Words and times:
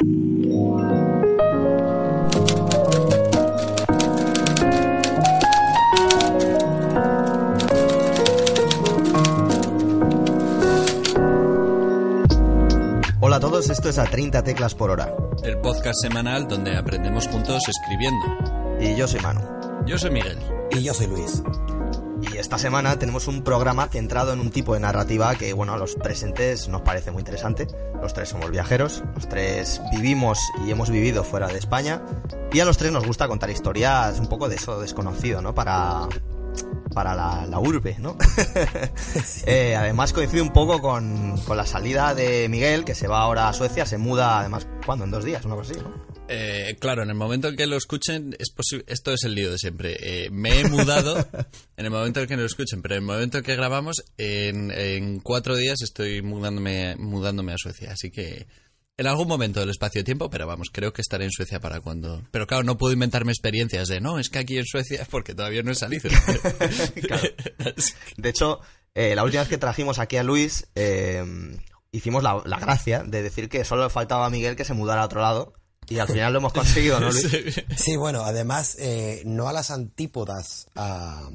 Hola 0.00 0.06
a 13.36 13.40
todos, 13.40 13.70
esto 13.70 13.88
es 13.88 13.98
a 13.98 14.04
30 14.04 14.44
teclas 14.44 14.76
por 14.76 14.90
hora. 14.90 15.12
El 15.42 15.58
podcast 15.58 16.00
semanal 16.00 16.46
donde 16.46 16.76
aprendemos 16.76 17.26
juntos 17.26 17.62
escribiendo. 17.66 18.24
Y 18.80 18.94
yo 18.94 19.08
soy 19.08 19.18
Manu. 19.20 19.40
Yo 19.84 19.98
soy 19.98 20.12
Miguel. 20.12 20.38
Y 20.70 20.82
yo 20.84 20.94
soy 20.94 21.08
Luis. 21.08 21.42
Esta 22.48 22.56
semana 22.56 22.98
tenemos 22.98 23.28
un 23.28 23.42
programa 23.42 23.88
centrado 23.88 24.32
en 24.32 24.40
un 24.40 24.50
tipo 24.50 24.72
de 24.72 24.80
narrativa 24.80 25.34
que, 25.34 25.52
bueno, 25.52 25.74
a 25.74 25.76
los 25.76 25.96
presentes 25.96 26.66
nos 26.70 26.80
parece 26.80 27.10
muy 27.10 27.20
interesante. 27.20 27.66
Los 28.00 28.14
tres 28.14 28.30
somos 28.30 28.50
viajeros, 28.50 29.04
los 29.14 29.28
tres 29.28 29.82
vivimos 29.92 30.38
y 30.64 30.70
hemos 30.70 30.88
vivido 30.88 31.24
fuera 31.24 31.48
de 31.48 31.58
España. 31.58 32.00
Y 32.50 32.60
a 32.60 32.64
los 32.64 32.78
tres 32.78 32.90
nos 32.90 33.06
gusta 33.06 33.28
contar 33.28 33.50
historias 33.50 34.18
un 34.18 34.28
poco 34.28 34.48
de 34.48 34.56
eso 34.56 34.80
desconocido, 34.80 35.42
¿no? 35.42 35.54
Para, 35.54 36.08
para 36.94 37.14
la, 37.14 37.44
la 37.46 37.58
urbe, 37.58 37.96
¿no? 37.98 38.16
Eh, 39.44 39.76
además 39.76 40.14
coincide 40.14 40.40
un 40.40 40.52
poco 40.54 40.80
con, 40.80 41.36
con 41.46 41.56
la 41.58 41.66
salida 41.66 42.14
de 42.14 42.48
Miguel, 42.48 42.86
que 42.86 42.94
se 42.94 43.08
va 43.08 43.20
ahora 43.20 43.50
a 43.50 43.52
Suecia, 43.52 43.84
se 43.84 43.98
muda, 43.98 44.40
además, 44.40 44.66
¿cuándo? 44.86 45.04
En 45.04 45.10
dos 45.10 45.24
días, 45.24 45.44
una 45.44 45.54
cosa 45.54 45.72
así, 45.72 45.82
¿no? 45.82 46.07
Eh, 46.28 46.76
claro, 46.78 47.02
en 47.02 47.08
el 47.08 47.14
momento 47.14 47.48
en 47.48 47.56
que 47.56 47.66
lo 47.66 47.76
escuchen, 47.76 48.36
es 48.38 48.52
esto 48.86 49.12
es 49.12 49.22
el 49.24 49.34
lío 49.34 49.50
de 49.50 49.58
siempre. 49.58 49.96
Eh, 50.00 50.30
me 50.30 50.60
he 50.60 50.64
mudado 50.68 51.16
en 51.76 51.84
el 51.84 51.90
momento 51.90 52.20
en 52.20 52.26
que 52.26 52.36
lo 52.36 52.44
escuchen, 52.44 52.82
pero 52.82 52.94
en 52.94 53.00
el 53.00 53.06
momento 53.06 53.38
en 53.38 53.44
que 53.44 53.56
grabamos, 53.56 54.04
en, 54.16 54.70
en 54.70 55.20
cuatro 55.20 55.56
días 55.56 55.80
estoy 55.82 56.22
mudándome, 56.22 56.96
mudándome 56.96 57.52
a 57.52 57.58
Suecia. 57.58 57.92
Así 57.92 58.10
que 58.10 58.46
en 58.98 59.06
algún 59.06 59.28
momento 59.28 59.60
del 59.60 59.70
espacio-tiempo, 59.70 60.28
pero 60.28 60.48
vamos, 60.48 60.70
creo 60.72 60.92
que 60.92 61.02
estaré 61.02 61.24
en 61.24 61.30
Suecia 61.30 61.60
para 61.60 61.80
cuando. 61.80 62.20
Pero 62.32 62.48
claro, 62.48 62.64
no 62.64 62.76
puedo 62.76 62.92
inventarme 62.92 63.30
experiencias 63.30 63.86
de 63.86 64.00
no, 64.00 64.18
es 64.18 64.28
que 64.28 64.40
aquí 64.40 64.58
en 64.58 64.66
Suecia, 64.66 65.06
porque 65.10 65.34
todavía 65.34 65.62
no 65.62 65.70
he 65.70 65.76
salido. 65.76 66.10
Claro. 67.00 67.22
De 68.16 68.28
hecho, 68.28 68.58
eh, 68.94 69.14
la 69.14 69.22
última 69.22 69.42
vez 69.42 69.48
que 69.48 69.58
trajimos 69.58 70.00
aquí 70.00 70.16
a 70.16 70.24
Luis, 70.24 70.66
eh, 70.74 71.24
hicimos 71.92 72.24
la, 72.24 72.42
la 72.44 72.58
gracia 72.58 73.04
de 73.04 73.22
decir 73.22 73.48
que 73.48 73.64
solo 73.64 73.84
le 73.84 73.90
faltaba 73.90 74.26
a 74.26 74.30
Miguel 74.30 74.56
que 74.56 74.64
se 74.64 74.74
mudara 74.74 75.02
a 75.02 75.06
otro 75.06 75.20
lado. 75.20 75.54
Y 75.88 75.98
al 75.98 76.08
final 76.08 76.32
lo 76.32 76.38
hemos 76.40 76.52
conseguido, 76.52 77.00
¿no, 77.00 77.10
Luis? 77.10 77.26
Sí. 77.76 77.96
Bueno, 77.96 78.22
además, 78.24 78.76
eh, 78.78 79.22
no 79.24 79.48
a 79.48 79.52
las 79.52 79.70
antípodas 79.70 80.66
a, 80.74 81.28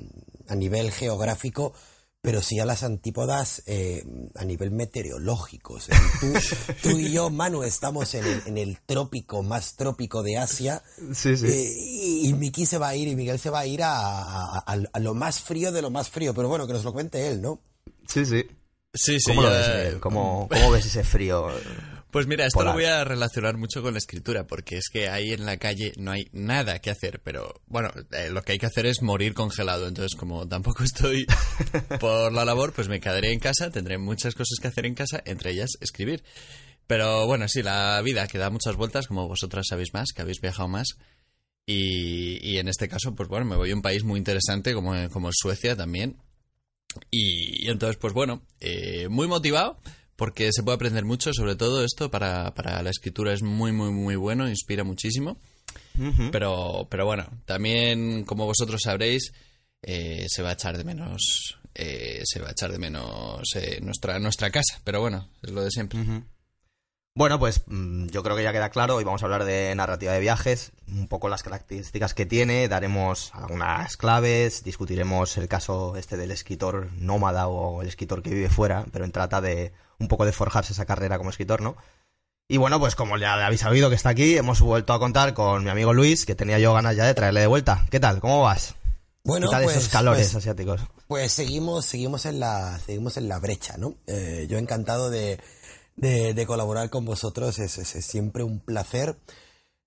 a 0.48 0.56
nivel 0.56 0.92
geográfico, 0.92 1.74
pero 2.22 2.42
sí 2.42 2.60
a 2.60 2.66
las 2.66 2.84
antípodas 2.84 3.64
eh, 3.66 4.04
a 4.36 4.46
nivel 4.46 4.72
meteorológico. 4.72 5.74
O 5.74 5.80
sea, 5.82 6.00
tú, 6.22 6.34
tú 6.82 6.98
y 7.00 7.12
yo, 7.12 7.30
Manu, 7.30 7.64
estamos 7.64 8.14
en 8.14 8.26
el, 8.26 8.42
en 8.46 8.58
el 8.58 8.78
trópico 8.86 9.44
más 9.44 9.76
trópico 9.76 10.24
de 10.24 10.38
Asia. 10.38 10.84
Sí, 11.14 11.36
sí. 11.36 11.48
eh, 11.48 11.74
y, 11.78 12.30
y 12.30 12.34
Miki 12.34 12.66
se 12.66 12.78
va 12.78 12.90
a 12.90 12.96
ir 12.96 13.08
y 13.08 13.16
Miguel 13.16 13.40
se 13.40 13.50
va 13.50 13.60
a 13.60 13.66
ir 13.66 13.84
a, 13.84 13.92
a- 13.98 14.58
a- 14.66 14.84
a 14.94 15.00
lo 15.00 15.14
más 15.16 15.42
frío 15.42 15.72
de 15.72 15.82
lo 15.82 15.90
más 15.90 16.10
frío. 16.10 16.34
Pero 16.34 16.48
bueno, 16.48 16.66
que 16.68 16.74
nos 16.74 16.84
lo 16.84 16.94
cuente 16.94 17.28
él, 17.28 17.42
¿no? 17.42 17.60
Sí, 18.08 18.26
sí. 18.26 18.46
Sí, 18.94 19.18
sí, 19.20 19.32
¿Cómo 19.32 19.42
lo 19.42 19.50
ya- 19.50 19.58
ves? 19.74 19.96
¿Cómo, 19.96 20.48
cómo 20.50 20.70
ves 20.72 20.86
ese 20.86 21.04
frío? 21.04 21.48
Pues 22.14 22.28
mira, 22.28 22.46
esto 22.46 22.60
Polar. 22.60 22.76
lo 22.76 22.80
voy 22.80 22.86
a 22.86 23.04
relacionar 23.04 23.58
mucho 23.58 23.82
con 23.82 23.94
la 23.94 23.98
escritura, 23.98 24.46
porque 24.46 24.78
es 24.78 24.90
que 24.94 25.10
ahí 25.10 25.32
en 25.32 25.48
la 25.48 25.58
calle 25.58 25.94
no 25.98 26.12
hay 26.12 26.28
nada 26.32 26.78
que 26.78 26.92
hacer, 26.92 27.20
pero 27.24 27.60
bueno, 27.66 27.90
eh, 28.12 28.30
lo 28.30 28.44
que 28.44 28.52
hay 28.52 28.60
que 28.60 28.68
hacer 28.68 28.86
es 28.86 29.02
morir 29.02 29.34
congelado, 29.34 29.88
entonces 29.88 30.16
como 30.16 30.48
tampoco 30.48 30.84
estoy 30.84 31.26
por 32.00 32.32
la 32.32 32.46
labor, 32.46 32.72
pues 32.72 32.88
me 32.88 33.00
quedaré 33.00 33.32
en 33.34 33.40
casa, 33.40 33.72
tendré 33.72 33.98
muchas 33.98 34.36
cosas 34.36 34.60
que 34.62 34.68
hacer 34.68 34.86
en 34.86 34.94
casa, 34.94 35.24
entre 35.26 35.50
ellas 35.50 35.72
escribir. 35.82 36.24
Pero 36.86 37.26
bueno, 37.26 37.48
sí, 37.48 37.64
la 37.64 38.00
vida 38.04 38.28
que 38.28 38.38
da 38.38 38.52
muchas 38.52 38.76
vueltas, 38.76 39.08
como 39.08 39.28
vosotras 39.28 39.66
sabéis 39.68 39.96
más, 39.96 40.10
que 40.16 40.22
habéis 40.22 40.40
viajado 40.40 40.68
más. 40.68 40.90
Y, 41.66 42.48
y 42.48 42.60
en 42.60 42.68
este 42.68 42.88
caso, 42.88 43.16
pues 43.16 43.28
bueno, 43.28 43.48
me 43.48 43.56
voy 43.56 43.72
a 43.72 43.76
un 43.76 43.82
país 43.82 44.04
muy 44.04 44.20
interesante 44.20 44.76
como, 44.76 45.32
Suecia 45.32 45.76
también. 45.76 46.18
Y, 47.10 47.66
y 47.66 47.72
entonces, 47.72 47.98
pues 47.98 48.14
bueno, 48.14 48.44
eh, 48.60 49.08
muy 49.10 49.28
motivado 49.28 49.80
porque 50.24 50.54
se 50.54 50.64
puede 50.64 50.78
aprender 50.78 51.04
mucho, 51.04 51.34
sobre 51.34 51.58
todo 51.58 51.84
esto 51.84 52.10
para, 52.10 52.54
para 52.54 52.82
la 52.82 52.92
escritura 52.92 53.34
es 53.34 53.44
muy, 53.44 53.74
muy, 53.74 53.92
muy 53.92 54.16
bueno, 54.16 54.48
inspira 54.48 54.86
muchísimo. 54.86 55.36
Pero, 56.32 56.88
pero 56.90 57.06
bueno, 57.06 57.28
también, 57.44 58.24
como 58.24 58.46
vosotros 58.46 58.80
sabréis, 58.86 59.34
eh, 59.82 60.26
se 60.30 60.42
va 60.42 60.52
a 60.52 60.54
echar 60.54 60.78
de 60.78 60.86
menos, 60.86 61.60
eh, 61.76 62.22
se 62.24 62.40
va 62.40 62.48
a 62.48 62.52
echar 62.52 62.72
de 62.72 62.78
menos 62.78 63.42
eh, 63.56 63.82
nuestra, 63.82 64.18
nuestra 64.20 64.50
casa. 64.50 64.80
Pero 64.86 65.02
bueno, 65.02 65.28
es 65.42 65.52
lo 65.52 65.62
de 65.62 65.72
siempre. 65.72 66.00
Bueno, 67.16 67.38
pues 67.38 67.66
mm, 67.68 68.08
yo 68.08 68.24
creo 68.24 68.38
que 68.38 68.44
ya 68.44 68.54
queda 68.54 68.70
claro. 68.70 68.96
Hoy 68.96 69.04
vamos 69.04 69.24
a 69.24 69.26
hablar 69.26 69.44
de 69.44 69.76
narrativa 69.76 70.14
de 70.14 70.22
viajes, 70.22 70.72
un 70.88 71.10
poco 71.10 71.28
las 71.28 71.44
características 71.44 72.14
que 72.14 72.26
tiene, 72.26 72.70
daremos 72.70 73.30
algunas 73.34 73.98
claves, 73.98 74.64
discutiremos 74.64 75.36
el 75.36 75.50
caso 75.50 75.98
este 75.98 76.16
del 76.16 76.32
escritor 76.32 76.94
nómada 76.94 77.50
o 77.50 77.82
el 77.82 77.90
escritor 77.90 78.24
que 78.24 78.34
vive 78.34 78.48
fuera, 78.48 78.86
pero 78.94 79.04
en 79.04 79.12
trata 79.12 79.42
de 79.42 79.74
un 80.00 80.08
poco 80.08 80.26
de 80.26 80.32
forjarse 80.32 80.74
esa 80.74 80.86
carrera 80.86 81.18
como 81.18 81.30
escritor, 81.30 81.62
¿no? 81.62 81.76
Y 82.48 82.58
bueno, 82.58 82.80
pues 82.80 82.96
como 82.96 83.18
ya 83.18 83.34
habéis 83.46 83.62
sabido 83.62 83.90
que 83.90 83.96
está 83.96 84.10
aquí, 84.10 84.38
hemos 84.38 84.60
vuelto 84.62 84.94
a 84.94 85.00
contar 85.00 85.34
con 85.34 85.64
mi 85.64 85.70
amigo 85.70 85.94
Luis, 85.94 86.26
que 86.26 86.36
tenía 86.36 86.60
yo 86.60 86.74
ganas 86.74 86.96
ya 86.96 87.06
de 87.06 87.14
traerle 87.14 87.40
de 87.40 87.48
vuelta. 87.48 87.86
¿Qué 87.90 88.00
tal? 88.00 88.20
¿Cómo 88.20 88.42
vas? 88.42 88.76
Bueno, 89.24 89.48
¿Qué 89.48 89.52
tal 89.56 89.64
pues, 89.64 89.78
esos 89.78 89.90
calores 89.90 90.28
pues- 90.28 90.36
asiáticos? 90.36 90.82
Pues 91.08 91.32
seguimos, 91.32 91.86
seguimos 91.86 92.26
en 92.26 92.40
la, 92.42 92.80
seguimos 92.86 93.16
en 93.18 93.30
la 93.30 93.40
brecha, 93.40 93.78
¿no? 93.78 93.96
Eh, 94.08 94.48
yo 94.50 94.58
encantado 94.58 95.10
de, 95.10 95.40
de, 95.96 96.34
de 96.34 96.46
colaborar 96.46 96.90
con 96.90 97.06
vosotros, 97.06 97.60
es, 97.60 97.78
es- 97.78 97.96
es 97.96 98.06
siempre 98.06 98.44
un 98.44 98.60
placer. 98.60 99.18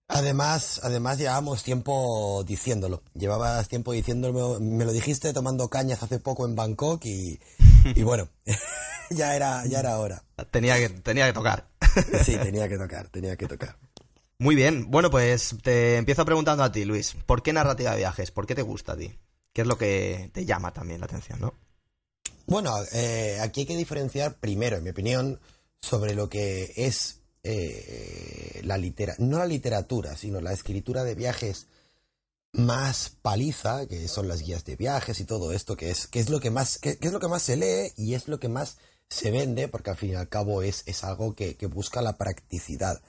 Además, 0.08 0.80
además 0.84 1.18
llevábamos 1.18 1.62
tiempo 1.64 2.44
diciéndolo. 2.46 3.02
Llevabas 3.14 3.68
tiempo 3.68 3.92
diciéndolo, 3.92 4.60
me 4.60 4.84
lo 4.84 4.92
dijiste 4.92 5.32
tomando 5.32 5.68
cañas 5.68 6.02
hace 6.02 6.20
poco 6.20 6.46
en 6.46 6.54
Bangkok 6.54 7.04
y, 7.04 7.40
y 7.94 8.02
bueno, 8.04 8.28
ya 9.10 9.36
era, 9.36 9.64
ya 9.66 9.80
era 9.80 9.98
hora. 9.98 10.22
Tenía 10.50 10.76
que, 10.76 10.88
tenía 10.88 11.26
que 11.26 11.32
tocar. 11.32 11.68
Sí, 12.24 12.36
tenía 12.36 12.68
que 12.68 12.76
tocar, 12.76 13.08
tenía 13.08 13.36
que 13.36 13.46
tocar. 13.46 13.78
Muy 14.38 14.54
bien, 14.54 14.90
bueno, 14.90 15.10
pues 15.10 15.54
te 15.62 15.96
empiezo 15.96 16.26
preguntando 16.26 16.62
a 16.62 16.70
ti, 16.70 16.84
Luis. 16.84 17.16
¿Por 17.24 17.42
qué 17.42 17.54
narrativa 17.54 17.92
de 17.92 17.98
viajes? 17.98 18.30
¿Por 18.30 18.46
qué 18.46 18.54
te 18.54 18.60
gusta 18.60 18.92
a 18.92 18.96
ti? 18.96 19.18
¿Qué 19.54 19.62
es 19.62 19.66
lo 19.66 19.78
que 19.78 20.30
te 20.34 20.44
llama 20.44 20.74
también 20.74 21.00
la 21.00 21.06
atención, 21.06 21.40
no? 21.40 21.54
Bueno, 22.46 22.70
eh, 22.92 23.38
aquí 23.40 23.60
hay 23.60 23.66
que 23.66 23.76
diferenciar 23.76 24.34
primero, 24.34 24.76
en 24.76 24.84
mi 24.84 24.90
opinión, 24.90 25.40
sobre 25.80 26.14
lo 26.14 26.28
que 26.28 26.70
es 26.76 27.22
eh, 27.42 28.60
la 28.64 28.76
literatura, 28.76 29.26
no 29.26 29.38
la 29.38 29.46
literatura, 29.46 30.16
sino 30.16 30.40
la 30.42 30.52
escritura 30.52 31.02
de 31.02 31.14
viajes 31.14 31.66
más 32.52 33.16
paliza, 33.22 33.86
que 33.86 34.06
son 34.08 34.28
las 34.28 34.42
guías 34.42 34.64
de 34.64 34.76
viajes 34.76 35.18
y 35.20 35.24
todo 35.24 35.52
esto, 35.52 35.76
que 35.76 35.90
es, 35.90 36.06
que 36.06 36.20
es 36.20 36.28
lo 36.28 36.40
que 36.40 36.50
más, 36.50 36.78
que, 36.78 36.98
que 36.98 37.06
es 37.06 37.12
lo 37.12 37.20
que 37.20 37.28
más 37.28 37.42
se 37.42 37.56
lee 37.56 37.92
y 37.96 38.14
es 38.14 38.28
lo 38.28 38.38
que 38.38 38.48
más 38.48 38.76
se 39.08 39.30
vende, 39.30 39.68
porque 39.68 39.90
al 39.90 39.96
fin 39.96 40.10
y 40.10 40.14
al 40.14 40.28
cabo 40.28 40.62
es, 40.62 40.82
es 40.86 41.04
algo 41.04 41.34
que, 41.34 41.56
que 41.56 41.66
busca 41.66 42.02
la 42.02 42.16
practicidad. 42.16 43.00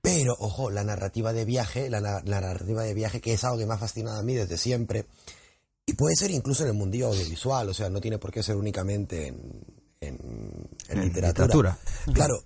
Pero, 0.00 0.34
ojo, 0.38 0.70
la 0.70 0.82
narrativa 0.84 1.32
de 1.32 1.44
viaje, 1.44 1.88
la, 1.88 2.00
na- 2.00 2.22
la 2.24 2.40
narrativa 2.40 2.82
de 2.82 2.94
viaje, 2.94 3.20
que 3.20 3.32
es 3.34 3.44
algo 3.44 3.58
que 3.58 3.66
me 3.66 3.74
ha 3.74 3.78
fascinado 3.78 4.18
a 4.18 4.22
mí 4.22 4.34
desde 4.34 4.58
siempre, 4.58 5.06
y 5.86 5.94
puede 5.94 6.16
ser 6.16 6.30
incluso 6.30 6.62
en 6.64 6.70
el 6.70 6.74
mundillo 6.74 7.08
audiovisual, 7.08 7.68
o 7.68 7.74
sea, 7.74 7.88
no 7.90 8.00
tiene 8.00 8.18
por 8.18 8.32
qué 8.32 8.42
ser 8.42 8.56
únicamente 8.56 9.28
en, 9.28 9.64
en- 10.00 10.68
en 10.88 10.98
En 10.98 11.04
literatura. 11.04 11.46
literatura. 11.46 11.78
Claro, 12.14 12.42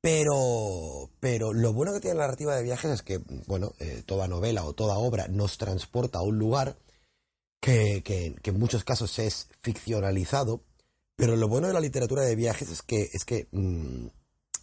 pero, 0.00 1.10
pero 1.20 1.52
lo 1.52 1.72
bueno 1.72 1.92
que 1.92 2.00
tiene 2.00 2.16
la 2.16 2.24
narrativa 2.24 2.54
de 2.56 2.62
viajes 2.62 2.90
es 2.90 3.02
que, 3.02 3.20
bueno, 3.46 3.72
eh, 3.78 4.02
toda 4.06 4.28
novela 4.28 4.64
o 4.64 4.72
toda 4.74 4.98
obra 4.98 5.28
nos 5.28 5.58
transporta 5.58 6.18
a 6.18 6.22
un 6.22 6.38
lugar 6.38 6.76
que, 7.60 8.02
que- 8.04 8.36
que 8.42 8.50
en 8.50 8.58
muchos 8.58 8.84
casos 8.84 9.18
es 9.18 9.48
ficcionalizado, 9.62 10.60
pero 11.18 11.34
lo 11.34 11.48
bueno 11.48 11.66
de 11.66 11.74
la 11.74 11.80
literatura 11.80 12.22
de 12.22 12.36
viajes 12.36 12.70
es 12.70 12.80
que, 12.82 13.10
es 13.12 13.24
que 13.24 13.48
mm, 13.50 14.06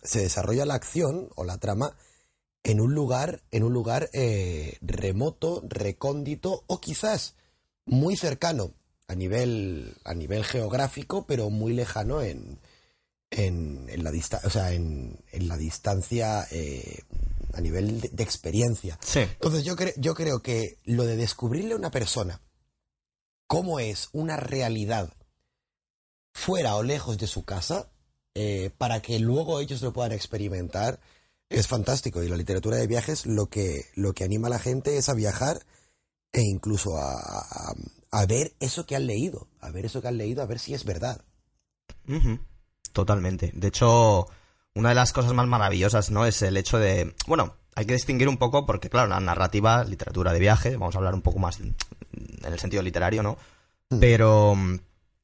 se 0.02 0.22
desarrolla 0.22 0.66
la 0.66 0.76
acción 0.76 1.28
o 1.36 1.44
la 1.44 1.58
trama 1.58 1.98
en 2.64 2.80
un 2.80 2.96
lugar, 2.96 3.42
en 3.52 3.64
un 3.64 3.74
lugar 3.74 4.10
eh, 4.14 4.78
remoto, 4.82 5.62
recóndito 5.68 6.64
o 6.68 6.80
quizás 6.80 7.36
muy 7.86 8.16
cercano 8.16 8.72
a 9.08 9.16
nivel, 9.16 9.98
a 10.06 10.14
nivel 10.14 10.46
geográfico, 10.46 11.26
pero 11.28 11.50
muy 11.50 11.74
lejano 11.74 12.22
en, 12.22 12.58
en, 13.32 13.86
en 13.90 14.04
la, 14.06 14.12
dista 14.12 14.40
o 14.46 14.50
sea, 14.50 14.72
en, 14.72 15.20
en 15.34 15.48
la 15.50 15.58
distancia 15.58 16.48
eh, 16.52 17.00
a 17.54 17.60
nivel 17.60 18.00
de, 18.00 18.10
de 18.10 18.24
experiencia. 18.24 18.98
Sí. 19.06 19.20
Entonces 19.20 19.66
yo, 19.66 19.76
cre- 19.76 19.94
yo 19.98 20.16
creo 20.16 20.40
que 20.40 20.78
lo 20.86 21.04
de 21.06 21.18
descubrirle 21.18 21.74
a 21.74 21.78
una 21.78 21.92
persona 21.92 22.42
cómo 23.46 23.80
es 23.80 24.08
una 24.14 24.38
realidad 24.38 25.14
fuera 26.36 26.76
o 26.76 26.84
lejos 26.84 27.18
de 27.18 27.28
su 27.28 27.46
casa, 27.46 27.88
eh, 28.36 28.70
para 28.78 29.02
que 29.02 29.18
luego 29.20 29.62
ellos 29.62 29.82
lo 29.82 29.94
puedan 29.94 30.12
experimentar, 30.12 31.00
es 31.50 31.68
fantástico. 31.68 32.22
Y 32.22 32.28
la 32.28 32.36
literatura 32.36 32.76
de 32.76 32.88
viajes 32.88 33.26
lo 33.26 33.48
que, 33.48 33.86
lo 33.96 34.12
que 34.14 34.26
anima 34.26 34.48
a 34.48 34.50
la 34.52 34.60
gente 34.60 34.98
es 34.98 35.08
a 35.08 35.14
viajar 35.14 35.66
e 36.34 36.42
incluso 36.42 36.98
a, 36.98 37.14
a- 37.14 37.74
a 38.12 38.26
ver 38.26 38.54
eso 38.60 38.86
que 38.86 38.96
han 38.98 39.08
leído, 39.08 39.48
a 39.62 39.72
ver 39.72 39.86
eso 39.86 40.02
que 40.02 40.10
han 40.10 40.18
leído, 40.18 40.42
a 40.44 40.46
ver 40.46 40.60
si 40.60 40.74
es 40.74 40.84
verdad. 40.84 41.22
Totalmente. 42.92 43.52
De 43.54 43.68
hecho, 43.70 44.28
una 44.74 44.90
de 44.90 44.96
las 44.96 45.14
cosas 45.14 45.34
más 45.34 45.48
maravillosas, 45.48 46.12
¿no? 46.12 46.26
Es 46.26 46.42
el 46.42 46.58
hecho 46.58 46.78
de, 46.80 47.16
bueno, 47.28 47.56
hay 47.76 47.86
que 47.86 47.94
distinguir 47.94 48.28
un 48.28 48.38
poco 48.38 48.66
porque, 48.66 48.90
claro, 48.90 49.08
la 49.08 49.20
narrativa, 49.22 49.84
literatura 49.86 50.34
de 50.34 50.40
viaje, 50.40 50.76
vamos 50.78 50.96
a 50.96 50.98
hablar 50.98 51.14
un 51.14 51.22
poco 51.22 51.40
más 51.40 51.60
en 51.62 51.76
el 52.44 52.60
sentido 52.60 52.84
literario, 52.84 53.24
¿no? 53.24 53.38
Mm. 53.90 54.00
Pero 54.00 54.56
mm, 54.56 54.80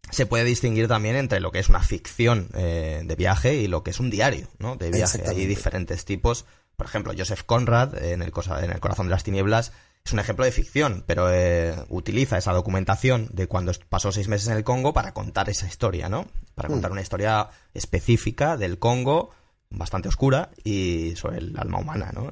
se 0.09 0.25
puede 0.25 0.43
distinguir 0.43 0.87
también 0.87 1.15
entre 1.15 1.39
lo 1.39 1.51
que 1.51 1.59
es 1.59 1.69
una 1.69 1.81
ficción 1.81 2.49
eh, 2.53 3.01
de 3.05 3.15
viaje 3.15 3.55
y 3.55 3.67
lo 3.67 3.83
que 3.83 3.91
es 3.91 3.99
un 3.99 4.09
diario, 4.09 4.47
¿no? 4.59 4.75
De 4.75 4.91
viaje. 4.91 5.23
Hay 5.27 5.45
diferentes 5.45 6.05
tipos. 6.05 6.45
Por 6.75 6.87
ejemplo, 6.87 7.13
Joseph 7.17 7.43
Conrad, 7.43 8.03
en 8.03 8.21
el, 8.21 8.33
en 8.61 8.71
el 8.71 8.79
Corazón 8.79 9.07
de 9.07 9.11
las 9.11 9.23
Tinieblas, 9.23 9.71
es 10.03 10.13
un 10.13 10.19
ejemplo 10.19 10.45
de 10.45 10.51
ficción, 10.51 11.03
pero 11.05 11.31
eh, 11.31 11.75
utiliza 11.89 12.37
esa 12.37 12.53
documentación 12.53 13.29
de 13.31 13.47
cuando 13.47 13.71
pasó 13.87 14.11
seis 14.11 14.27
meses 14.27 14.47
en 14.47 14.57
el 14.57 14.63
Congo 14.63 14.93
para 14.93 15.13
contar 15.13 15.49
esa 15.49 15.67
historia, 15.67 16.09
¿no? 16.09 16.27
Para 16.55 16.69
mm. 16.69 16.71
contar 16.71 16.91
una 16.91 17.01
historia 17.01 17.49
específica 17.73 18.57
del 18.57 18.79
Congo, 18.79 19.29
bastante 19.69 20.09
oscura, 20.09 20.49
y 20.63 21.13
sobre 21.15 21.37
el 21.37 21.57
alma 21.57 21.79
humana, 21.79 22.11
¿no? 22.13 22.29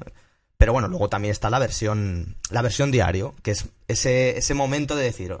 Pero 0.56 0.72
bueno, 0.72 0.88
luego 0.88 1.08
también 1.08 1.32
está 1.32 1.48
la 1.48 1.58
versión, 1.58 2.36
la 2.50 2.60
versión 2.60 2.90
diario, 2.90 3.34
que 3.42 3.52
es 3.52 3.66
ese, 3.88 4.36
ese 4.36 4.52
momento 4.54 4.96
de 4.96 5.04
decir, 5.04 5.38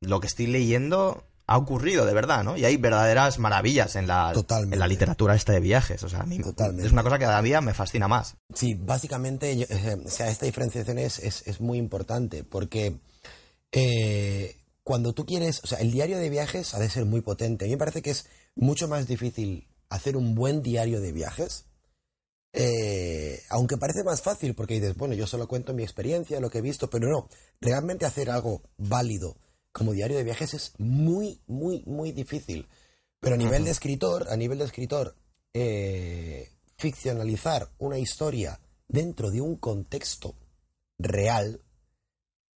lo 0.00 0.20
que 0.20 0.26
estoy 0.26 0.48
leyendo 0.48 1.24
ha 1.50 1.58
ocurrido 1.58 2.06
de 2.06 2.14
verdad, 2.14 2.44
¿no? 2.44 2.56
Y 2.56 2.64
hay 2.64 2.76
verdaderas 2.76 3.40
maravillas 3.40 3.96
en 3.96 4.06
la, 4.06 4.32
en 4.32 4.78
la 4.78 4.86
literatura 4.86 5.34
esta 5.34 5.52
de 5.52 5.58
viajes. 5.58 6.00
O 6.04 6.08
sea, 6.08 6.20
a 6.20 6.24
mí 6.24 6.38
es 6.78 6.92
una 6.92 7.02
cosa 7.02 7.18
que 7.18 7.24
cada 7.24 7.42
día 7.42 7.60
me 7.60 7.74
fascina 7.74 8.06
más. 8.06 8.36
Sí, 8.54 8.74
básicamente, 8.74 9.50
eh, 9.50 9.96
o 10.06 10.08
sea, 10.08 10.30
esta 10.30 10.46
diferenciación 10.46 10.98
es, 10.98 11.18
es, 11.18 11.60
muy 11.60 11.78
importante 11.78 12.44
porque 12.44 13.00
eh, 13.72 14.58
cuando 14.84 15.12
tú 15.12 15.26
quieres, 15.26 15.60
o 15.64 15.66
sea, 15.66 15.78
el 15.78 15.90
diario 15.90 16.18
de 16.18 16.30
viajes 16.30 16.72
ha 16.72 16.78
de 16.78 16.88
ser 16.88 17.04
muy 17.04 17.20
potente. 17.20 17.64
A 17.64 17.66
mí 17.66 17.72
me 17.72 17.78
parece 17.78 18.00
que 18.00 18.10
es 18.10 18.26
mucho 18.54 18.86
más 18.86 19.08
difícil 19.08 19.66
hacer 19.88 20.16
un 20.16 20.36
buen 20.36 20.62
diario 20.62 21.00
de 21.00 21.10
viajes 21.10 21.64
eh, 22.52 23.42
aunque 23.48 23.76
parece 23.76 24.02
más 24.04 24.22
fácil 24.22 24.54
porque 24.54 24.74
dices, 24.74 24.96
bueno, 24.96 25.14
yo 25.14 25.26
solo 25.26 25.46
cuento 25.46 25.72
mi 25.72 25.82
experiencia, 25.82 26.40
lo 26.40 26.50
que 26.50 26.58
he 26.58 26.62
visto, 26.62 26.90
pero 26.90 27.08
no, 27.08 27.28
realmente 27.60 28.06
hacer 28.06 28.30
algo 28.30 28.62
válido 28.76 29.36
como 29.72 29.92
diario 29.92 30.16
de 30.16 30.24
viajes 30.24 30.54
es 30.54 30.72
muy, 30.78 31.40
muy, 31.46 31.82
muy 31.86 32.12
difícil. 32.12 32.68
Pero 33.20 33.34
a 33.34 33.38
nivel 33.38 33.64
de 33.64 33.70
escritor, 33.70 34.28
a 34.30 34.36
nivel 34.36 34.58
de 34.58 34.64
escritor, 34.64 35.14
eh, 35.52 36.50
ficcionalizar 36.76 37.70
una 37.78 37.98
historia 37.98 38.60
dentro 38.88 39.30
de 39.30 39.40
un 39.40 39.56
contexto 39.56 40.34
real 40.98 41.60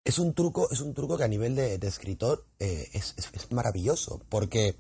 es 0.05 0.19
un 0.19 0.35
truco, 0.35 0.71
es 0.71 0.81
un 0.81 0.95
truco 0.95 1.17
que 1.17 1.25
a 1.25 1.29
nivel 1.29 1.55
de, 1.55 1.75
escritor 1.75 2.47
eh, 2.59 2.89
es, 2.93 3.15
maravilloso. 3.51 4.21
Porque 4.29 4.77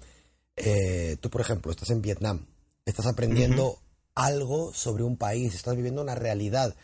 tú, 1.20 1.31
por 1.31 1.40
ejemplo, 1.40 1.70
estás 1.70 1.90
en 1.90 2.02
Vietnam, 2.02 2.46
estás 2.84 3.06
aprendiendo 3.06 3.82
algo 4.14 4.73
sobre 4.75 5.05
un 5.05 5.17
país, 5.17 5.55
estás 5.55 5.76
viviendo 5.76 6.02
una 6.02 6.14
realidad. 6.14 6.75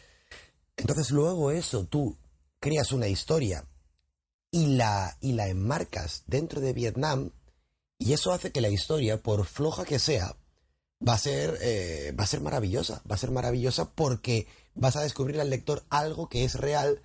Entonces 0.77 1.11
luego 1.11 1.51
eso, 1.51 1.85
tú 1.85 2.17
creas 2.61 2.93
una 2.93 3.09
historia 3.09 3.65
y 4.51 4.77
la, 4.77 5.17
y 5.21 5.33
la 5.33 5.49
enmarcas 5.49 6.25
dentro 6.27 6.61
de 6.61 6.73
Vietnam 6.73 7.31
y 7.99 8.13
eso 8.13 8.33
hace 8.33 8.53
que 8.53 8.61
la 8.61 8.69
historia, 8.69 9.21
por 9.23 9.45
floja 9.45 9.85
que 9.85 9.99
sea, 9.99 10.37
va 11.07 11.15
a 11.15 11.19
ser, 11.19 11.59
eh, 11.63 12.15
va 12.19 12.25
a 12.25 12.29
ser 12.29 12.41
maravillosa, 12.41 13.03
va 13.11 13.17
a 13.17 13.19
ser 13.19 13.33
maravillosa 13.33 13.91
porque 13.91 14.47
vas 14.75 14.97
a 14.97 15.03
descubrir 15.03 15.41
al 15.41 15.51
lector 15.51 15.85
algo 15.91 16.29
que 16.29 16.45
es 16.45 16.55
real 16.55 17.03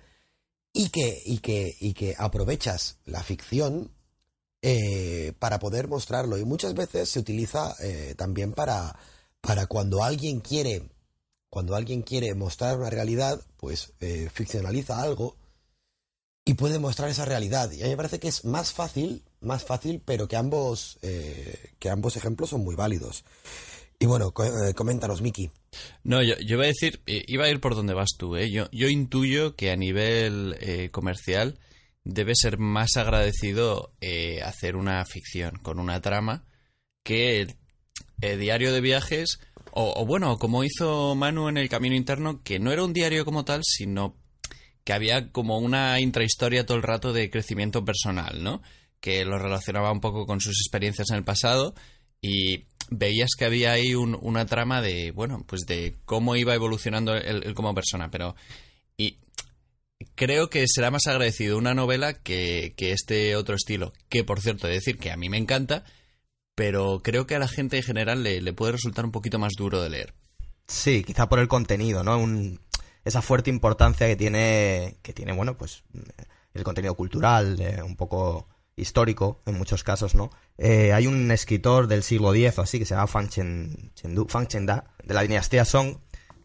y 0.72 0.90
que, 0.90 1.20
y 1.24 1.38
que, 1.38 1.76
y 1.80 1.94
que 1.94 2.14
aprovechas 2.16 2.98
la 3.04 3.22
ficción 3.22 3.92
eh, 4.62 5.32
para 5.38 5.58
poder 5.58 5.88
mostrarlo. 5.88 6.38
Y 6.38 6.44
muchas 6.44 6.74
veces 6.74 7.08
se 7.08 7.18
utiliza 7.18 7.74
eh, 7.80 8.14
también 8.16 8.52
para, 8.52 8.96
para 9.40 9.66
cuando 9.66 10.02
alguien 10.02 10.40
quiere, 10.40 10.90
cuando 11.50 11.74
alguien 11.74 12.02
quiere 12.02 12.34
mostrar 12.34 12.78
una 12.78 12.90
realidad, 12.90 13.40
pues 13.56 13.92
eh, 14.00 14.30
ficcionaliza 14.32 15.02
algo 15.02 15.36
y 16.44 16.54
puede 16.54 16.78
mostrar 16.78 17.08
esa 17.08 17.24
realidad. 17.24 17.70
Y 17.72 17.80
a 17.80 17.84
mí 17.84 17.90
me 17.90 17.96
parece 17.96 18.18
que 18.18 18.28
es 18.28 18.44
más 18.44 18.72
fácil, 18.72 19.22
más 19.40 19.64
fácil, 19.64 20.02
pero 20.04 20.28
que 20.28 20.36
ambos, 20.36 20.98
eh, 21.02 21.72
que 21.78 21.90
ambos 21.90 22.16
ejemplos 22.16 22.50
son 22.50 22.62
muy 22.62 22.76
válidos. 22.76 23.24
Y 23.98 24.06
bueno, 24.06 24.34
eh, 24.38 24.74
coméntanos, 24.74 25.22
Miki. 25.22 25.50
No, 26.02 26.22
yo, 26.22 26.34
iba 26.38 26.64
a 26.64 26.66
decir, 26.66 27.00
iba 27.06 27.44
a 27.44 27.48
ir 27.48 27.60
por 27.60 27.74
donde 27.74 27.94
vas 27.94 28.10
tú. 28.18 28.36
¿eh? 28.36 28.50
Yo, 28.50 28.68
yo 28.70 28.88
intuyo 28.88 29.56
que 29.56 29.70
a 29.70 29.76
nivel 29.76 30.90
comercial 30.90 31.58
debe 32.04 32.34
ser 32.34 32.58
más 32.58 32.96
agradecido 32.96 33.94
hacer 34.44 34.76
una 34.76 35.04
ficción 35.06 35.58
con 35.62 35.78
una 35.78 36.00
trama 36.00 36.44
que 37.02 37.46
eh, 38.20 38.36
diario 38.36 38.72
de 38.72 38.80
viajes, 38.80 39.38
o, 39.70 40.06
bueno, 40.06 40.38
como 40.38 40.64
hizo 40.64 41.14
Manu 41.14 41.48
en 41.48 41.58
el 41.58 41.68
Camino 41.68 41.96
Interno, 41.96 42.42
que 42.42 42.58
no 42.58 42.72
era 42.72 42.84
un 42.84 42.92
diario 42.92 43.24
como 43.24 43.44
tal, 43.44 43.62
sino 43.64 44.16
que 44.84 44.92
había 44.92 45.30
como 45.32 45.58
una 45.58 45.98
intrahistoria 46.00 46.66
todo 46.66 46.76
el 46.76 46.82
rato 46.82 47.12
de 47.12 47.30
crecimiento 47.30 47.84
personal, 47.84 48.42
¿no? 48.42 48.62
Que 49.00 49.24
lo 49.24 49.38
relacionaba 49.38 49.90
un 49.90 50.00
poco 50.00 50.26
con 50.26 50.40
sus 50.40 50.60
experiencias 50.60 51.10
en 51.10 51.16
el 51.16 51.24
pasado 51.24 51.74
y 52.20 52.64
veías 52.90 53.30
que 53.38 53.46
había 53.46 53.72
ahí 53.72 53.94
una 53.94 54.46
trama 54.46 54.82
de, 54.82 55.10
bueno, 55.10 55.44
pues 55.46 55.62
de 55.62 55.96
cómo 56.04 56.36
iba 56.36 56.54
evolucionando 56.54 57.14
él, 57.14 57.54
como 57.54 57.74
persona, 57.74 58.10
pero... 58.10 58.36
Y 58.96 59.18
creo 60.14 60.48
que 60.50 60.64
será 60.68 60.90
más 60.90 61.06
agradecido 61.06 61.58
una 61.58 61.74
novela 61.74 62.14
que, 62.14 62.74
este 62.78 63.36
otro 63.36 63.56
estilo, 63.56 63.92
que 64.08 64.22
por 64.22 64.40
cierto, 64.40 64.66
de 64.66 64.74
decir 64.74 64.98
que 64.98 65.10
a 65.10 65.16
mí 65.16 65.28
me 65.28 65.38
encanta, 65.38 65.84
pero 66.54 67.00
creo 67.02 67.26
que 67.26 67.34
a 67.34 67.38
la 67.38 67.48
gente 67.48 67.78
en 67.78 67.82
general 67.82 68.22
le, 68.22 68.52
puede 68.52 68.72
resultar 68.72 69.04
un 69.04 69.12
poquito 69.12 69.38
más 69.38 69.52
duro 69.56 69.82
de 69.82 69.90
leer. 69.90 70.14
Sí, 70.66 71.04
quizá 71.04 71.28
por 71.28 71.40
el 71.40 71.48
contenido, 71.48 72.04
¿no? 72.04 72.18
Esa 73.04 73.22
fuerte 73.22 73.50
importancia 73.50 74.06
que 74.06 74.16
tiene, 74.16 74.96
que 75.02 75.12
tiene, 75.12 75.32
bueno, 75.32 75.56
pues 75.56 75.84
el 76.54 76.62
contenido 76.62 76.94
cultural, 76.94 77.60
eh, 77.60 77.82
un 77.82 77.96
poco 77.96 78.48
histórico 78.76 79.40
en 79.46 79.56
muchos 79.56 79.84
casos, 79.84 80.14
¿no? 80.14 80.30
Eh, 80.58 80.92
hay 80.92 81.06
un 81.06 81.30
escritor 81.30 81.86
del 81.86 82.02
siglo 82.02 82.34
X 82.34 82.58
o 82.58 82.62
así 82.62 82.78
que 82.78 82.86
se 82.86 82.94
llama 82.94 83.06
Fang, 83.06 83.28
Chen, 83.28 83.92
Chenda, 83.94 84.84
de 85.04 85.14
la 85.14 85.22
dinastía 85.22 85.64
Song, 85.64 85.96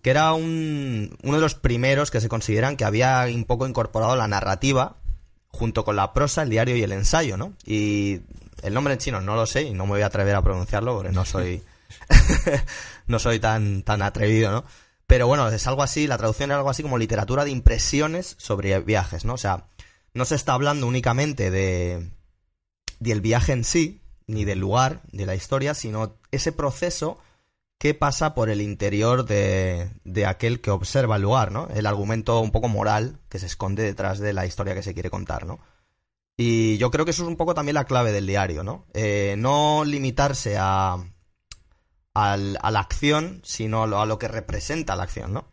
que 0.02 0.10
era 0.10 0.34
un, 0.34 1.18
uno 1.24 1.36
de 1.36 1.42
los 1.42 1.56
primeros 1.56 2.12
que 2.12 2.22
se 2.22 2.30
consideran 2.30 2.78
que 2.78 2.86
había 2.86 3.26
un 3.34 3.46
poco 3.46 3.68
incorporado 3.68 4.16
la 4.16 4.28
narrativa 4.28 4.98
junto 5.50 5.84
con 5.84 5.96
la 5.96 6.14
prosa, 6.14 6.44
el 6.44 6.50
diario 6.50 6.76
y 6.76 6.84
el 6.84 6.92
ensayo, 6.92 7.38
¿no? 7.38 7.54
Y 7.66 8.22
el 8.62 8.74
nombre 8.74 8.94
en 8.94 9.00
chino 9.00 9.22
no 9.22 9.36
lo 9.36 9.46
sé 9.46 9.64
y 9.64 9.74
no 9.74 9.86
me 9.86 9.94
voy 9.94 10.02
a 10.02 10.08
atrever 10.08 10.36
a 10.36 10.42
pronunciarlo 10.42 10.96
porque 10.96 11.12
no 11.12 11.26
soy 11.26 11.64
no 13.08 13.20
soy 13.20 13.40
tan 13.40 13.84
tan 13.84 14.02
atrevido, 14.02 14.52
¿no? 14.52 14.66
Pero 15.10 15.26
bueno, 15.26 15.48
es 15.48 15.66
algo 15.66 15.82
así, 15.82 16.06
la 16.06 16.20
traducción 16.20 16.52
es 16.52 16.58
algo 16.58 16.70
así 16.70 16.84
como 16.84 17.00
literatura 17.00 17.44
de 17.44 17.50
impresiones 17.50 18.36
sobre 18.38 18.80
viajes, 18.82 19.25
¿no? 19.25 19.34
O 19.34 19.38
sea, 19.39 19.66
no 20.13 20.24
se 20.24 20.36
está 20.36 20.54
hablando 20.54 20.86
únicamente 20.86 21.50
de 21.50 22.12
del 23.00 23.20
viaje 23.20 23.54
en 23.54 23.63
sí, 23.63 24.04
ni 24.28 24.46
del 24.46 24.60
lugar, 24.60 25.01
de 25.12 25.25
la 25.25 25.34
historia, 25.34 25.74
sino 25.74 26.20
ese 26.30 26.51
proceso 26.51 27.18
que 27.80 27.96
pasa 27.96 28.36
por 28.36 28.51
el 28.51 28.62
interior 28.62 29.25
de, 29.25 29.89
de 30.04 30.28
aquel 30.28 30.62
que 30.62 30.70
observa 30.70 31.16
el 31.16 31.24
lugar, 31.24 31.51
¿no? 31.51 31.70
El 31.70 31.88
argumento 31.88 32.39
un 32.39 32.51
poco 32.51 32.68
moral 32.68 33.18
que 33.30 33.39
se 33.39 33.48
esconde 33.48 33.82
detrás 33.82 34.20
de 34.20 34.34
la 34.34 34.46
historia 34.46 34.75
que 34.75 34.84
se 34.84 34.94
quiere 34.94 35.10
contar, 35.10 35.48
¿no? 35.48 35.60
Y 36.38 36.78
yo 36.78 36.92
creo 36.92 37.06
que 37.06 37.12
eso 37.12 37.24
es 37.24 37.30
un 37.30 37.36
poco 37.36 37.56
también 37.56 37.74
la 37.74 37.86
clave 37.86 38.12
del 38.12 38.28
diario, 38.28 38.63
¿no? 38.63 38.86
Eh, 38.94 39.34
no 39.39 39.86
limitarse 39.86 40.56
a, 40.60 41.04
a, 42.13 42.38
la 42.38 42.80
acción, 42.80 43.42
sino 43.44 43.84
a 43.84 44.06
lo 44.06 44.20
que 44.20 44.28
representa 44.28 44.96
la 44.96 45.04
acción, 45.04 45.34
¿no? 45.34 45.51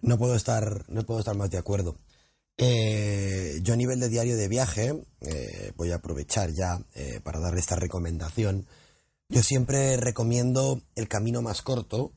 No 0.00 0.18
puedo 0.18 0.34
estar, 0.34 0.84
no 0.88 1.04
puedo 1.04 1.20
estar 1.20 1.36
más 1.36 1.50
de 1.50 1.58
acuerdo. 1.58 1.96
Eh, 2.56 3.60
yo 3.62 3.74
a 3.74 3.76
nivel 3.76 4.00
de 4.00 4.08
diario 4.08 4.36
de 4.36 4.48
viaje, 4.48 4.92
eh, 5.20 5.72
voy 5.76 5.92
a 5.92 5.96
aprovechar 5.96 6.50
ya 6.50 6.80
para 7.22 7.40
darle 7.40 7.60
esta 7.60 7.76
recomendación. 7.76 8.66
Yo 9.28 9.42
siempre 9.42 9.96
recomiendo 9.96 10.80
El 10.94 11.08
Camino 11.08 11.42
Más 11.42 11.62
Corto, 11.62 12.12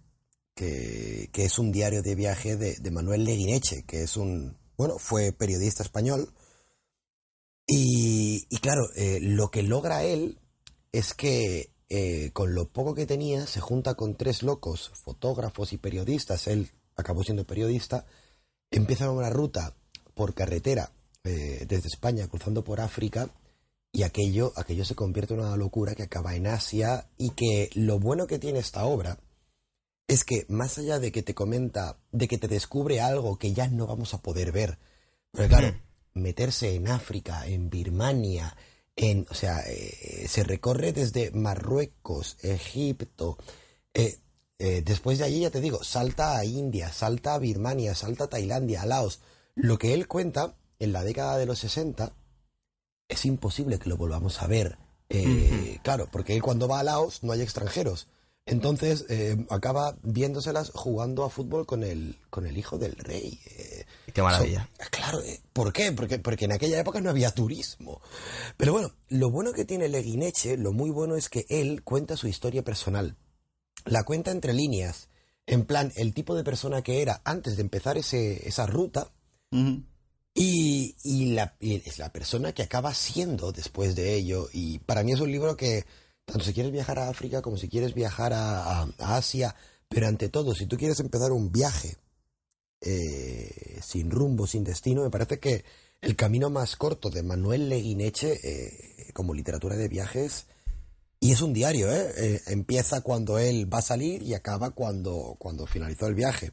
que, 0.55 1.29
es 1.33 1.59
un 1.59 1.71
diario 1.71 2.01
de 2.01 2.15
viaje 2.15 2.55
de, 2.55 2.75
de 2.75 2.91
Manuel 2.91 3.23
Leguineche, 3.23 3.83
que 3.83 4.03
es 4.03 4.17
un, 4.17 4.57
bueno, 4.77 4.97
fue 4.99 5.31
periodista 5.31 5.83
español, 5.83 6.33
y, 7.73 8.45
claro, 8.57 8.81
eh, 8.95 9.19
lo 9.21 9.49
que 9.49 9.63
logra 9.63 10.03
él 10.03 10.39
es 10.91 11.13
que 11.13 11.69
eh, 11.93 12.31
con 12.31 12.55
lo 12.55 12.69
poco 12.69 12.95
que 12.95 13.05
tenía 13.05 13.45
se 13.45 13.59
junta 13.59 13.95
con 13.95 14.15
tres 14.15 14.43
locos, 14.43 14.93
fotógrafos 15.03 15.73
y 15.73 15.77
periodistas, 15.77 16.47
él 16.47 16.69
acabó 16.95 17.21
siendo 17.21 17.43
periodista, 17.43 18.05
empieza 18.71 19.11
una 19.11 19.29
ruta 19.29 19.75
por 20.15 20.33
carretera 20.33 20.93
eh, 21.25 21.65
desde 21.67 21.89
España 21.89 22.29
cruzando 22.29 22.63
por 22.63 22.79
África 22.79 23.29
y 23.91 24.03
aquello, 24.03 24.53
aquello 24.55 24.85
se 24.85 24.95
convierte 24.95 25.33
en 25.33 25.41
una 25.41 25.57
locura 25.57 25.93
que 25.93 26.03
acaba 26.03 26.33
en 26.33 26.47
Asia 26.47 27.09
y 27.17 27.31
que 27.31 27.69
lo 27.75 27.99
bueno 27.99 28.25
que 28.25 28.39
tiene 28.39 28.59
esta 28.59 28.85
obra 28.85 29.17
es 30.07 30.23
que 30.23 30.45
más 30.47 30.77
allá 30.77 30.97
de 30.97 31.11
que 31.11 31.23
te 31.23 31.35
comenta, 31.35 31.97
de 32.13 32.29
que 32.29 32.37
te 32.37 32.47
descubre 32.47 33.01
algo 33.01 33.37
que 33.37 33.51
ya 33.51 33.67
no 33.67 33.85
vamos 33.85 34.13
a 34.13 34.21
poder 34.21 34.53
ver, 34.53 34.77
pero 35.33 35.49
claro, 35.49 35.75
meterse 36.13 36.73
en 36.73 36.87
África, 36.87 37.45
en 37.47 37.69
Birmania, 37.69 38.55
en, 38.95 39.25
o 39.29 39.33
sea, 39.33 39.61
eh, 39.67 40.25
se 40.27 40.43
recorre 40.43 40.93
desde 40.93 41.31
Marruecos, 41.31 42.37
Egipto, 42.41 43.37
eh, 43.93 44.17
Eh, 44.63 44.83
después 44.85 45.17
de 45.17 45.25
allí, 45.25 45.39
ya 45.41 45.49
te 45.49 45.59
digo, 45.59 45.83
salta 45.83 46.37
a 46.37 46.45
India, 46.45 46.93
salta 46.93 47.33
a 47.33 47.39
Birmania, 47.39 47.95
salta 47.95 48.25
a 48.25 48.29
Tailandia, 48.29 48.83
a 48.83 48.85
Laos. 48.85 49.19
Lo 49.55 49.79
que 49.79 49.95
él 49.95 50.07
cuenta 50.07 50.55
en 50.77 50.93
la 50.93 51.03
década 51.03 51.37
de 51.37 51.47
los 51.47 51.57
60 51.59 52.13
es 53.09 53.25
imposible 53.25 53.79
que 53.79 53.89
lo 53.89 53.97
volvamos 53.97 54.39
a 54.43 54.47
ver. 54.47 54.77
Eh, 55.09 55.79
Claro, 55.83 56.09
porque 56.11 56.35
él 56.35 56.43
cuando 56.43 56.67
va 56.67 56.79
a 56.79 56.83
Laos 56.83 57.23
no 57.23 57.31
hay 57.31 57.41
extranjeros. 57.41 58.07
Entonces 58.51 59.05
eh, 59.07 59.45
acaba 59.49 59.97
viéndoselas 60.03 60.71
jugando 60.75 61.23
a 61.23 61.29
fútbol 61.29 61.65
con 61.65 61.83
el, 61.85 62.17
con 62.29 62.45
el 62.45 62.57
hijo 62.57 62.77
del 62.77 62.97
rey. 62.97 63.39
eh. 63.45 63.85
Qué 64.13 64.21
maravilla. 64.21 64.69
So- 64.77 64.89
claro, 64.91 65.21
eh, 65.21 65.39
¿por 65.53 65.71
qué? 65.71 65.93
Porque, 65.93 66.19
porque 66.19 66.45
en 66.45 66.51
aquella 66.51 66.77
época 66.77 66.99
no 66.99 67.09
había 67.09 67.31
turismo. 67.31 68.01
Pero 68.57 68.73
bueno, 68.73 68.91
lo 69.07 69.31
bueno 69.31 69.53
que 69.53 69.63
tiene 69.63 69.87
Leguineche, 69.87 70.57
lo 70.57 70.73
muy 70.73 70.89
bueno 70.89 71.15
es 71.15 71.29
que 71.29 71.45
él 71.47 71.81
cuenta 71.83 72.17
su 72.17 72.27
historia 72.27 72.61
personal. 72.61 73.15
La 73.85 74.03
cuenta 74.03 74.31
entre 74.31 74.51
líneas. 74.53 75.07
En 75.47 75.63
plan, 75.63 75.93
el 75.95 76.13
tipo 76.13 76.35
de 76.35 76.43
persona 76.43 76.81
que 76.81 77.01
era 77.01 77.21
antes 77.23 77.55
de 77.55 77.61
empezar 77.61 77.97
ese, 77.97 78.47
esa 78.49 78.65
ruta 78.65 79.11
y, 80.33 80.95
y 81.03 81.33
la, 81.33 81.55
y 81.61 81.75
es 81.87 81.99
la 81.99 82.11
persona 82.11 82.51
que 82.53 82.63
acaba 82.63 82.93
siendo 82.93 83.53
después 83.53 83.95
de 83.95 84.13
ello. 84.15 84.49
Y 84.51 84.79
para 84.79 85.03
mí 85.03 85.13
es 85.13 85.21
un 85.21 85.31
libro 85.31 85.55
que, 85.55 85.85
tanto 86.31 86.45
si 86.45 86.53
quieres 86.53 86.71
viajar 86.71 86.97
a 86.99 87.09
África 87.09 87.41
como 87.41 87.57
si 87.57 87.67
quieres 87.67 87.93
viajar 87.93 88.31
a, 88.33 88.81
a- 88.81 88.89
a 88.99 89.17
Asia, 89.17 89.53
pero 89.89 90.07
ante 90.07 90.29
todo, 90.29 90.55
si 90.55 90.65
tú 90.65 90.77
quieres 90.77 90.99
empezar 91.01 91.31
un 91.31 91.51
viaje 91.51 91.97
eh, 92.81 93.79
sin 93.83 94.09
rumbo, 94.09 94.47
sin 94.47 94.63
destino, 94.63 95.03
me 95.03 95.09
parece 95.09 95.39
que 95.39 95.63
el 96.01 96.15
camino 96.15 96.49
más 96.49 96.75
corto 96.75 97.09
de 97.09 97.21
Manuel 97.23 97.69
Leguineche 97.69 98.39
eh, 98.43 99.11
como 99.13 99.33
literatura 99.33 99.75
de 99.75 99.87
viajes, 99.87 100.45
y 101.19 101.31
es 101.33 101.41
un 101.41 101.53
diario, 101.53 101.91
¿eh? 101.93 102.11
Eh, 102.17 102.41
empieza 102.47 103.01
cuando 103.01 103.37
él 103.37 103.71
va 103.71 103.77
a 103.77 103.83
salir 103.83 104.23
y 104.23 104.33
acaba 104.33 104.71
cuando, 104.71 105.35
cuando 105.37 105.67
finalizó 105.67 106.07
el 106.07 106.15
viaje. 106.15 106.51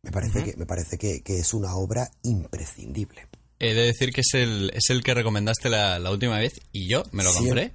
Me 0.00 0.10
parece, 0.12 0.42
que, 0.44 0.56
me 0.56 0.64
parece 0.64 0.96
que, 0.96 1.20
que 1.22 1.40
es 1.40 1.52
una 1.52 1.74
obra 1.74 2.10
imprescindible. 2.22 3.26
He 3.58 3.74
de 3.74 3.82
decir 3.82 4.12
que 4.14 4.22
es 4.22 4.32
el, 4.32 4.70
es 4.72 4.88
el 4.88 5.02
que 5.02 5.12
recomendaste 5.12 5.68
la, 5.68 5.98
la 5.98 6.10
última 6.10 6.38
vez 6.38 6.52
y 6.72 6.88
yo 6.88 7.02
me 7.12 7.22
lo 7.24 7.34
compré. 7.34 7.72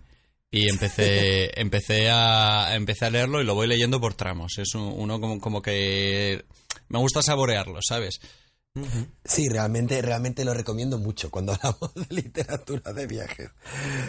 Y 0.53 0.69
empecé, 0.69 1.49
empecé, 1.59 2.09
a, 2.11 2.75
empecé 2.75 3.05
a 3.05 3.09
leerlo 3.09 3.41
y 3.41 3.43
lo 3.45 3.55
voy 3.55 3.67
leyendo 3.67 3.99
por 3.99 4.13
tramos. 4.13 4.57
Es 4.59 4.75
un- 4.75 4.93
uno 4.95 5.19
como, 5.19 5.39
como 5.39 5.61
que 5.63 6.45
me 6.89 6.99
gusta 6.99 7.21
saborearlo, 7.23 7.79
¿sabes? 7.81 8.21
Sí, 9.23 9.49
realmente, 9.49 10.01
realmente 10.01 10.43
lo 10.45 10.53
recomiendo 10.53 10.97
mucho 10.97 11.29
cuando 11.29 11.53
hablamos 11.61 11.93
de 11.95 12.05
literatura 12.15 12.93
de 12.93 13.07
viajes. 13.07 13.49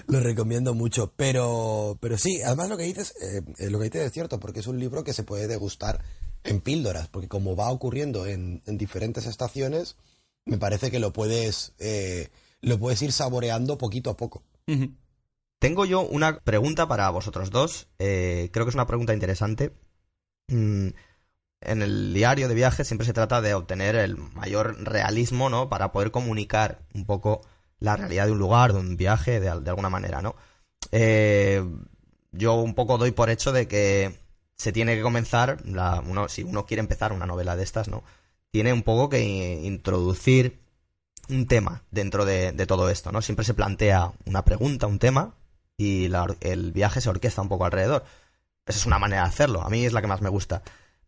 Lo 0.06 0.20
recomiendo 0.20 0.74
mucho. 0.74 1.12
Pero, 1.16 1.96
pero 2.00 2.18
sí, 2.18 2.42
además 2.42 2.68
lo 2.68 2.76
que 2.76 2.84
dices, 2.84 3.14
eh, 3.22 3.70
lo 3.70 3.78
que 3.78 3.84
dices 3.86 4.02
es 4.06 4.12
cierto, 4.12 4.38
porque 4.40 4.60
es 4.60 4.66
un 4.66 4.78
libro 4.78 5.02
que 5.04 5.12
se 5.14 5.22
puede 5.22 5.46
degustar 5.48 6.02
en 6.44 6.60
píldoras, 6.60 7.08
porque 7.08 7.28
como 7.28 7.56
va 7.56 7.70
ocurriendo 7.70 8.26
en, 8.26 8.62
en 8.66 8.76
diferentes 8.78 9.24
estaciones, 9.26 9.96
me 10.44 10.58
parece 10.58 10.90
que 10.90 10.98
lo 10.98 11.10
puedes, 11.12 11.72
eh, 11.78 12.28
lo 12.60 12.78
puedes 12.78 13.00
ir 13.02 13.12
saboreando 13.12 13.78
poquito 13.78 14.10
a 14.10 14.16
poco. 14.16 14.42
Tengo 15.64 15.86
yo 15.86 16.02
una 16.02 16.40
pregunta 16.40 16.86
para 16.86 17.08
vosotros 17.08 17.50
dos. 17.50 17.88
Eh, 17.98 18.50
creo 18.52 18.66
que 18.66 18.68
es 18.68 18.74
una 18.74 18.86
pregunta 18.86 19.14
interesante. 19.14 19.72
Mm, 20.48 20.88
en 21.62 21.82
el 21.82 22.12
diario 22.12 22.48
de 22.48 22.54
viajes 22.54 22.86
siempre 22.86 23.06
se 23.06 23.14
trata 23.14 23.40
de 23.40 23.54
obtener 23.54 23.96
el 23.96 24.18
mayor 24.18 24.76
realismo, 24.84 25.48
¿no? 25.48 25.70
Para 25.70 25.90
poder 25.90 26.10
comunicar 26.10 26.80
un 26.92 27.06
poco 27.06 27.40
la 27.78 27.96
realidad 27.96 28.26
de 28.26 28.32
un 28.32 28.38
lugar, 28.40 28.74
de 28.74 28.80
un 28.80 28.98
viaje, 28.98 29.40
de, 29.40 29.58
de 29.58 29.70
alguna 29.70 29.88
manera, 29.88 30.20
¿no? 30.20 30.36
Eh, 30.92 31.64
yo 32.32 32.56
un 32.56 32.74
poco 32.74 32.98
doy 32.98 33.12
por 33.12 33.30
hecho 33.30 33.50
de 33.50 33.66
que 33.66 34.20
se 34.58 34.70
tiene 34.70 34.96
que 34.96 35.02
comenzar, 35.02 35.62
si 36.28 36.42
uno 36.42 36.66
quiere 36.66 36.82
empezar 36.82 37.14
una 37.14 37.24
novela 37.24 37.56
de 37.56 37.62
estas, 37.62 37.88
¿no? 37.88 38.04
Tiene 38.50 38.74
un 38.74 38.82
poco 38.82 39.08
que 39.08 39.62
introducir 39.62 40.58
un 41.30 41.46
tema 41.46 41.84
dentro 41.90 42.26
de, 42.26 42.52
de 42.52 42.66
todo 42.66 42.90
esto, 42.90 43.12
¿no? 43.12 43.22
Siempre 43.22 43.46
se 43.46 43.54
plantea 43.54 44.12
una 44.26 44.44
pregunta, 44.44 44.86
un 44.86 44.98
tema, 44.98 45.34
y 45.76 46.08
la 46.08 46.26
el 46.40 46.72
viaje 46.72 47.00
se 47.00 47.08
orquesta 47.08 47.42
un 47.42 47.48
poco 47.48 47.64
alrededor. 47.64 48.04
Esa 48.66 48.78
es 48.78 48.86
una 48.86 48.98
manera 48.98 49.22
de 49.22 49.28
hacerlo, 49.28 49.62
a 49.62 49.68
mí 49.70 49.84
es 49.84 49.92
la 49.92 50.00
que 50.00 50.06
más 50.06 50.20
me 50.22 50.28
gusta. 50.30 50.62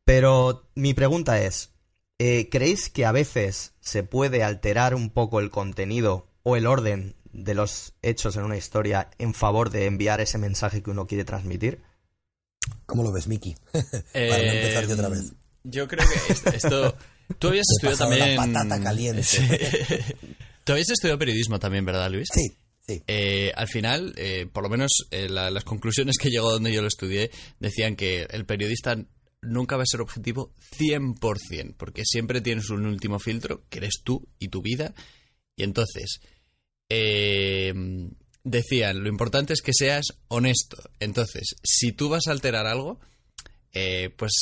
Pero 0.04 0.68
mi 0.74 0.94
pregunta 0.94 1.40
es, 1.42 1.70
eh, 2.18 2.48
¿creéis 2.50 2.90
que 2.90 3.06
a 3.06 3.12
veces 3.12 3.72
se 3.80 4.02
puede 4.02 4.42
alterar 4.44 4.94
un 4.94 5.10
poco 5.10 5.40
el 5.40 5.50
contenido 5.50 6.28
o 6.42 6.56
el 6.56 6.66
orden 6.66 7.14
de 7.32 7.54
los 7.54 7.94
hechos 8.02 8.36
en 8.36 8.44
una 8.44 8.56
historia 8.56 9.10
en 9.18 9.34
favor 9.34 9.70
de 9.70 9.86
enviar 9.86 10.20
ese 10.20 10.38
mensaje 10.38 10.82
que 10.82 10.90
uno 10.90 11.06
quiere 11.06 11.24
transmitir? 11.24 11.82
¿Cómo 12.86 13.02
lo 13.02 13.12
ves, 13.12 13.26
Miki? 13.26 13.54
Para 13.72 13.82
no 13.82 14.52
empezar 14.52 14.86
yo 14.86 14.94
otra 14.94 15.08
vez. 15.08 15.20
Eh, 15.20 15.34
Yo 15.64 15.88
creo 15.88 16.04
que 16.06 16.32
est- 16.32 16.46
esto... 16.48 16.96
Tú 17.38 17.48
habías 17.48 17.66
estudiado 17.76 17.98
pasado 17.98 18.10
la 18.18 18.36
también... 18.36 18.52
patata 18.68 18.82
caliente. 18.82 19.22
Sí. 19.24 19.40
Tú 20.64 20.72
habías 20.72 20.90
estudiado 20.90 21.18
periodismo 21.18 21.58
también, 21.58 21.84
¿verdad, 21.84 22.10
Luis? 22.10 22.28
Sí, 22.32 22.56
Eh, 22.88 23.52
al 23.56 23.66
final, 23.68 24.14
eh, 24.16 24.46
por 24.52 24.62
lo 24.62 24.68
menos 24.68 24.92
eh, 25.10 25.28
la- 25.28 25.50
las 25.50 25.64
conclusiones 25.64 26.16
que 26.18 26.30
llegó 26.30 26.52
donde 26.52 26.72
yo 26.72 26.82
lo 26.82 26.88
estudié 26.88 27.30
decían 27.58 27.96
que 27.96 28.28
el 28.30 28.46
periodista 28.46 28.96
nunca 29.42 29.76
va 29.76 29.82
a 29.82 29.86
ser 29.86 30.00
objetivo 30.00 30.52
100%, 30.78 31.74
porque 31.76 32.02
siempre 32.04 32.40
tienes 32.40 32.70
un 32.70 32.86
último 32.86 33.18
filtro, 33.18 33.64
que 33.68 33.78
eres 33.78 34.02
tú 34.04 34.28
y 34.38 34.48
tu 34.48 34.62
vida. 34.62 34.94
Y 35.56 35.64
entonces, 35.64 36.20
eh, 36.88 37.74
decían, 38.44 39.02
lo 39.02 39.08
importante 39.08 39.52
es 39.52 39.62
que 39.62 39.72
seas 39.74 40.06
honesto. 40.28 40.76
Entonces, 41.00 41.56
si 41.64 41.92
tú 41.92 42.08
vas 42.08 42.26
a 42.28 42.32
alterar 42.32 42.66
algo, 42.66 43.00
eh, 43.72 44.10
pues 44.16 44.32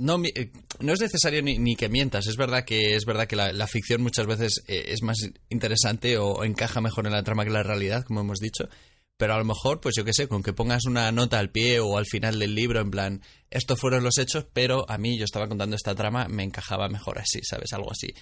no, 0.00 0.20
eh, 0.24 0.50
no 0.80 0.92
es 0.92 1.00
necesario 1.00 1.42
ni, 1.42 1.58
ni 1.58 1.76
que 1.76 1.88
mientas. 1.88 2.26
Es 2.26 2.36
verdad 2.36 2.64
que 2.64 2.96
es 2.96 3.04
verdad 3.04 3.26
que 3.26 3.36
la, 3.36 3.66
ficción 3.66 4.02
muchas 4.02 4.26
veces 4.26 4.62
eh, 4.66 4.86
es 4.88 5.02
más 5.02 5.18
interesante 5.48 6.18
o 6.18 6.42
encaja 6.44 6.80
mejor 6.80 7.06
en 7.06 7.12
la 7.12 7.22
trama 7.22 7.44
que 7.44 7.50
la 7.50 7.62
realidad, 7.62 8.04
como 8.04 8.20
hemos 8.20 8.38
dicho. 8.38 8.68
Pero 9.16 9.34
a 9.34 9.38
lo 9.38 9.44
mejor, 9.44 9.80
pues 9.80 9.94
yo 9.96 10.04
qué 10.04 10.14
sé, 10.14 10.28
con 10.28 10.42
que 10.42 10.54
pongas 10.54 10.86
una 10.86 11.12
nota 11.12 11.38
al 11.38 11.50
pie 11.50 11.78
o 11.78 11.98
al 11.98 12.06
final 12.06 12.38
del 12.38 12.54
libro, 12.54 12.80
en 12.80 12.90
plan, 12.90 13.22
estos 13.50 13.78
fueron 13.78 14.02
los 14.02 14.16
hechos, 14.16 14.46
pero 14.50 14.88
a 14.88 14.96
mí 14.96 15.18
yo 15.18 15.24
estaba 15.24 15.46
contando 15.46 15.76
esta 15.76 15.94
trama, 15.94 16.26
me 16.26 16.42
encajaba 16.42 16.88
mejor 16.88 17.18
así, 17.18 17.40
¿sabes? 17.42 17.72
Algo 17.74 17.92
así. 17.92 18.14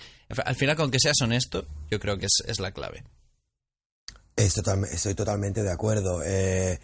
Al 0.45 0.57
final, 0.57 0.75
con 0.75 0.91
que 0.91 0.99
seas 0.99 1.21
honesto, 1.23 1.69
yo 1.89 2.01
creo 2.01 2.19
que 2.19 2.27
es, 2.27 2.43
es 2.49 2.59
la 2.59 2.73
clave. 2.73 3.05
Estoy 4.35 5.15
totalmente 5.15 5.63
de 5.63 5.73
acuerdo. 5.73 6.23
Eh, 6.25 6.81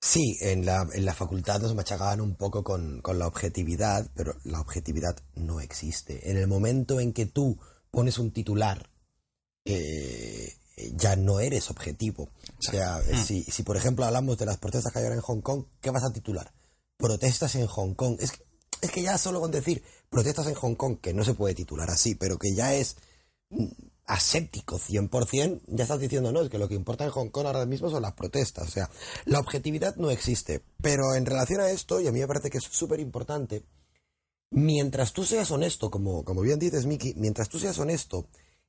sí, 0.00 0.38
en 0.40 0.64
la, 0.64 0.86
en 0.92 1.04
la 1.04 1.14
facultad 1.14 1.60
nos 1.60 1.74
machacaban 1.74 2.20
un 2.20 2.34
poco 2.36 2.64
con, 2.64 3.00
con 3.00 3.18
la 3.18 3.26
objetividad, 3.26 4.10
pero 4.14 4.34
la 4.44 4.60
objetividad 4.60 5.16
no 5.34 5.60
existe. 5.60 6.30
En 6.30 6.36
el 6.36 6.46
momento 6.46 7.00
en 7.00 7.12
que 7.12 7.26
tú 7.26 7.58
pones 7.90 8.18
un 8.18 8.32
titular, 8.32 8.90
eh, 9.64 10.54
ya 10.94 11.16
no 11.16 11.40
eres 11.40 11.70
objetivo. 11.70 12.30
O 12.58 12.62
sea, 12.62 13.00
eh, 13.00 13.16
si, 13.16 13.42
si 13.42 13.62
por 13.62 13.76
ejemplo 13.76 14.04
hablamos 14.04 14.38
de 14.38 14.46
las 14.46 14.58
protestas 14.58 14.92
que 14.92 15.00
hay 15.00 15.04
ahora 15.04 15.16
en 15.16 15.22
Hong 15.22 15.40
Kong, 15.40 15.64
¿qué 15.80 15.90
vas 15.90 16.04
a 16.04 16.12
titular? 16.12 16.52
Protestas 16.96 17.54
en 17.56 17.66
Hong 17.66 17.94
Kong. 17.94 18.16
Es 18.20 18.32
que, 18.32 18.44
es 18.80 18.90
que 18.90 19.02
ya 19.02 19.18
solo 19.18 19.40
con 19.40 19.50
decir 19.50 19.82
protestas 20.08 20.46
en 20.46 20.54
Hong 20.54 20.74
Kong, 20.74 21.00
que 21.00 21.14
no 21.14 21.24
se 21.24 21.34
puede 21.34 21.54
titular 21.54 21.90
así, 21.90 22.14
pero 22.14 22.38
que 22.38 22.54
ya 22.54 22.74
es 22.74 22.96
aséptico 24.08 24.78
100%, 24.78 25.60
ya 25.66 25.82
estás 25.82 26.00
diciendo, 26.00 26.32
no, 26.32 26.40
es 26.40 26.48
que 26.48 26.58
lo 26.58 26.66
que 26.66 26.74
importa 26.74 27.04
en 27.04 27.10
Hong 27.10 27.28
Kong 27.28 27.46
ahora 27.46 27.66
mismo 27.66 27.90
son 27.90 28.02
las 28.02 28.14
protestas. 28.14 28.68
O 28.68 28.70
sea, 28.70 28.90
la 29.26 29.38
objetividad 29.38 29.96
no 29.96 30.10
existe. 30.10 30.62
Pero 30.82 31.14
en 31.14 31.26
relación 31.26 31.60
a 31.60 31.70
esto, 31.70 32.00
y 32.00 32.08
a 32.08 32.12
mí 32.12 32.18
me 32.18 32.26
parece 32.26 32.50
que 32.50 32.58
es 32.58 32.64
súper 32.64 33.00
importante, 33.00 33.62
mientras 34.50 35.12
tú 35.12 35.24
seas 35.24 35.50
honesto, 35.50 35.90
como, 35.90 36.24
como 36.24 36.40
bien 36.40 36.58
dices, 36.58 36.86
Miki, 36.86 37.14
mientras 37.16 37.50
tú 37.50 37.58
seas 37.58 37.78
honesto 37.78 38.26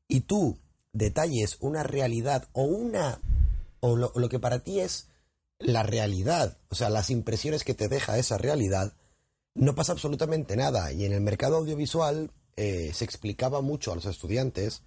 y 0.07 0.21
tú 0.21 0.59
detalles 0.91 1.57
una 1.61 1.83
realidad 1.83 2.49
o 2.51 2.63
una. 2.63 3.21
o 3.79 3.95
lo, 3.95 4.11
lo 4.15 4.27
que 4.27 4.39
para 4.39 4.59
ti 4.59 4.81
es 4.81 5.07
la 5.57 5.83
realidad, 5.83 6.57
o 6.69 6.75
sea, 6.75 6.89
las 6.89 7.09
impresiones 7.09 7.63
que 7.63 7.73
te 7.73 7.87
deja 7.87 8.17
esa 8.17 8.37
realidad, 8.37 8.93
no 9.55 9.73
pasa 9.73 9.93
absolutamente 9.93 10.57
nada. 10.57 10.91
Y 10.91 11.05
en 11.05 11.13
el 11.13 11.21
mercado 11.21 11.57
audiovisual 11.57 12.31
eh, 12.57 12.91
se 12.93 13.05
explicaba 13.05 13.61
mucho 13.61 13.93
a 13.93 13.95
los 13.95 14.05
estudiantes 14.05 14.81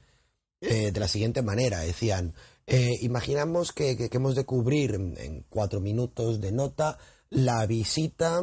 eh, 0.63 0.91
de 0.93 1.01
la 1.01 1.09
siguiente 1.09 1.43
manera. 1.43 1.81
Decían, 1.81 2.33
eh, 2.67 2.93
imaginamos 3.03 3.73
que, 3.73 3.97
que- 3.97 4.09
que 4.09 4.17
hemos 4.17 4.35
de 4.35 4.45
cubrir 4.47 4.95
en, 4.95 5.45
cuatro 5.51 5.81
minutos 5.81 6.41
de 6.41 6.53
nota 6.53 6.97
la 7.29 7.67
visita 7.67 8.41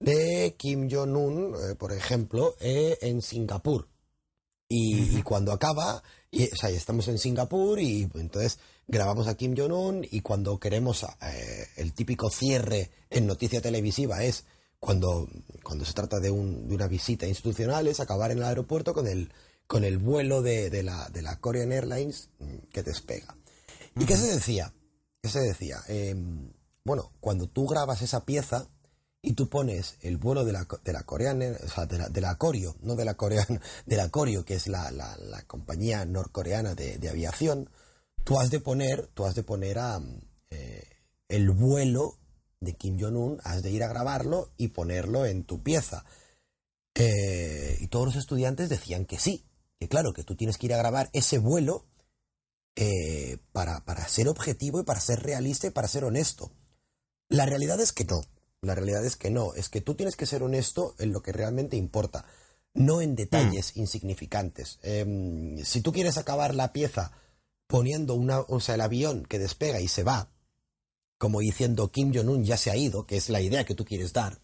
de 0.00 0.54
Kim 0.58 0.88
Jong-un, 0.90 1.54
eh, 1.54 1.74
por 1.76 1.92
ejemplo, 1.92 2.56
en 2.60 3.22
Singapur. 3.22 3.88
Y, 4.68 5.18
y 5.18 5.22
cuando 5.22 5.52
acaba, 5.52 6.02
y, 6.30 6.44
o 6.50 6.56
sea, 6.56 6.70
estamos 6.70 7.06
en 7.08 7.18
Singapur 7.18 7.78
y 7.80 8.08
entonces 8.14 8.58
grabamos 8.88 9.28
a 9.28 9.36
Kim 9.36 9.54
Jong-un 9.56 10.06
y 10.10 10.20
cuando 10.20 10.58
queremos 10.58 11.06
el 11.76 11.92
típico 11.92 12.30
cierre 12.30 12.90
en 13.10 13.26
noticia 13.26 13.60
televisiva 13.60 14.24
es 14.24 14.44
cuando, 14.80 15.28
cuando 15.62 15.84
se 15.84 15.92
trata 15.92 16.18
de, 16.20 16.30
un- 16.30 16.66
de 16.68 16.74
una 16.74 16.88
visita 16.88 17.26
institucional 17.26 17.86
es 17.86 18.00
acabar 18.00 18.30
en 18.30 18.38
el 18.38 18.44
aeropuerto 18.44 18.92
con 18.94 19.06
el, 19.06 19.30
con 19.66 19.84
el 19.84 19.98
vuelo 19.98 20.42
de, 20.42 20.70
de 20.70 20.82
la, 20.82 21.08
de 21.08 21.22
la 21.22 21.40
Korean 21.40 21.72
Airlines 21.72 22.28
mm, 22.38 22.68
que 22.72 22.82
despega. 22.82 23.36
¿Y 23.96 24.04
qué 24.04 24.16
se 24.16 24.26
decía? 24.26 24.72
¿Qué 25.22 25.28
se 25.28 25.40
decía? 25.40 25.80
Eh, 25.88 26.14
bueno, 26.84 27.12
cuando 27.20 27.46
tú 27.46 27.66
grabas 27.66 28.02
esa 28.02 28.24
pieza, 28.24 28.68
y 29.24 29.32
tú 29.32 29.48
pones 29.48 29.96
el 30.02 30.18
vuelo 30.18 30.44
de 30.44 30.52
la, 30.52 30.66
de 30.84 30.92
la 30.92 31.02
coreana, 31.02 31.56
o 31.64 31.68
sea, 31.68 31.86
de 31.86 31.98
la, 31.98 32.08
de 32.08 32.20
la 32.20 32.36
Corio, 32.36 32.76
no 32.82 32.94
de 32.94 33.06
la 33.06 33.14
coreana, 33.14 33.60
de 33.86 33.96
la 33.96 34.10
Corio, 34.10 34.44
que 34.44 34.54
es 34.54 34.68
la, 34.68 34.90
la, 34.90 35.16
la 35.16 35.42
compañía 35.42 36.04
norcoreana 36.04 36.74
de, 36.74 36.98
de, 36.98 37.08
aviación, 37.08 37.70
tú 38.22 38.38
has 38.38 38.50
de 38.50 38.60
poner, 38.60 39.06
tú 39.14 39.24
has 39.24 39.34
de 39.34 39.42
poner 39.42 39.78
a, 39.78 40.00
eh, 40.50 40.84
el 41.28 41.50
vuelo 41.50 42.18
de 42.60 42.74
Kim 42.74 42.98
Jong-un, 43.00 43.40
has 43.44 43.62
de 43.62 43.70
ir 43.70 43.82
a 43.82 43.88
grabarlo 43.88 44.52
y 44.58 44.68
ponerlo 44.68 45.24
en 45.24 45.44
tu 45.44 45.62
pieza. 45.62 46.04
Eh, 46.94 47.78
y 47.80 47.88
todos 47.88 48.06
los 48.06 48.16
estudiantes 48.16 48.68
decían 48.68 49.06
que 49.06 49.18
sí, 49.18 49.46
que 49.78 49.88
claro, 49.88 50.12
que 50.12 50.24
tú 50.24 50.36
tienes 50.36 50.58
que 50.58 50.66
ir 50.66 50.74
a 50.74 50.78
grabar 50.78 51.10
ese 51.12 51.38
vuelo 51.38 51.86
eh, 52.76 53.38
para, 53.52 53.84
para 53.84 54.06
ser 54.08 54.28
objetivo 54.28 54.80
y 54.80 54.84
para 54.84 55.00
ser 55.00 55.20
realista 55.20 55.66
y 55.66 55.70
para 55.70 55.88
ser 55.88 56.04
honesto. 56.04 56.52
La 57.28 57.46
realidad 57.46 57.80
es 57.80 57.92
que 57.92 58.04
no. 58.04 58.22
La 58.62 58.74
realidad 58.74 59.04
es 59.04 59.16
que 59.16 59.30
no. 59.30 59.54
Es 59.54 59.68
que 59.68 59.80
tú 59.80 59.94
tienes 59.94 60.16
que 60.16 60.26
ser 60.26 60.42
honesto 60.42 60.94
en 60.98 61.12
lo 61.12 61.22
que 61.22 61.32
realmente 61.32 61.76
importa, 61.76 62.24
no 62.72 63.00
en 63.00 63.14
detalles 63.14 63.76
insignificantes. 63.76 64.78
Em, 64.82 65.58
si 65.64 65.80
tú 65.80 65.92
quieres 65.92 66.18
acabar 66.18 66.54
la 66.54 66.72
pieza 66.72 67.12
poniendo 67.66 68.14
una, 68.14 68.40
o 68.40 68.60
sea, 68.60 68.74
el 68.74 68.80
avión 68.80 69.24
que 69.24 69.38
despega 69.38 69.80
y 69.80 69.88
se 69.88 70.02
va, 70.02 70.30
como 71.18 71.40
diciendo 71.40 71.90
Kim 71.90 72.12
Jong-un 72.14 72.44
ya 72.44 72.56
se 72.56 72.70
ha 72.70 72.76
ido, 72.76 73.06
que 73.06 73.16
es 73.16 73.28
la 73.28 73.40
idea 73.40 73.64
que 73.64 73.74
tú 73.74 73.84
quieres 73.84 74.12
dar, 74.12 74.40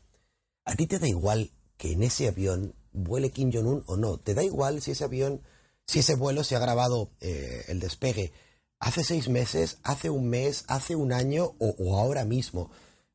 a 0.64 0.76
ti 0.76 0.86
te 0.86 0.98
da 0.98 1.08
igual 1.08 1.52
que 1.76 1.92
en 1.92 2.02
ese 2.02 2.28
avión 2.28 2.74
vuele 2.92 3.30
Kim 3.30 3.52
Jong-un 3.52 3.84
o 3.86 3.96
no. 3.96 4.18
Te 4.18 4.34
da 4.34 4.42
igual 4.42 4.82
si 4.82 4.92
ese 4.92 5.04
avión, 5.04 5.42
si 5.86 6.00
ese 6.00 6.14
vuelo 6.14 6.44
se 6.44 6.56
ha 6.56 6.58
grabado 6.58 7.10
eh, 7.20 7.64
el 7.68 7.80
despegue 7.80 8.32
hace 8.80 9.04
seis 9.04 9.28
meses, 9.28 9.78
hace 9.82 10.10
un 10.10 10.28
mes, 10.28 10.64
hace 10.66 10.96
un 10.96 11.12
año 11.12 11.54
o, 11.58 11.98
ahora 11.98 12.24
mismo. 12.24 12.70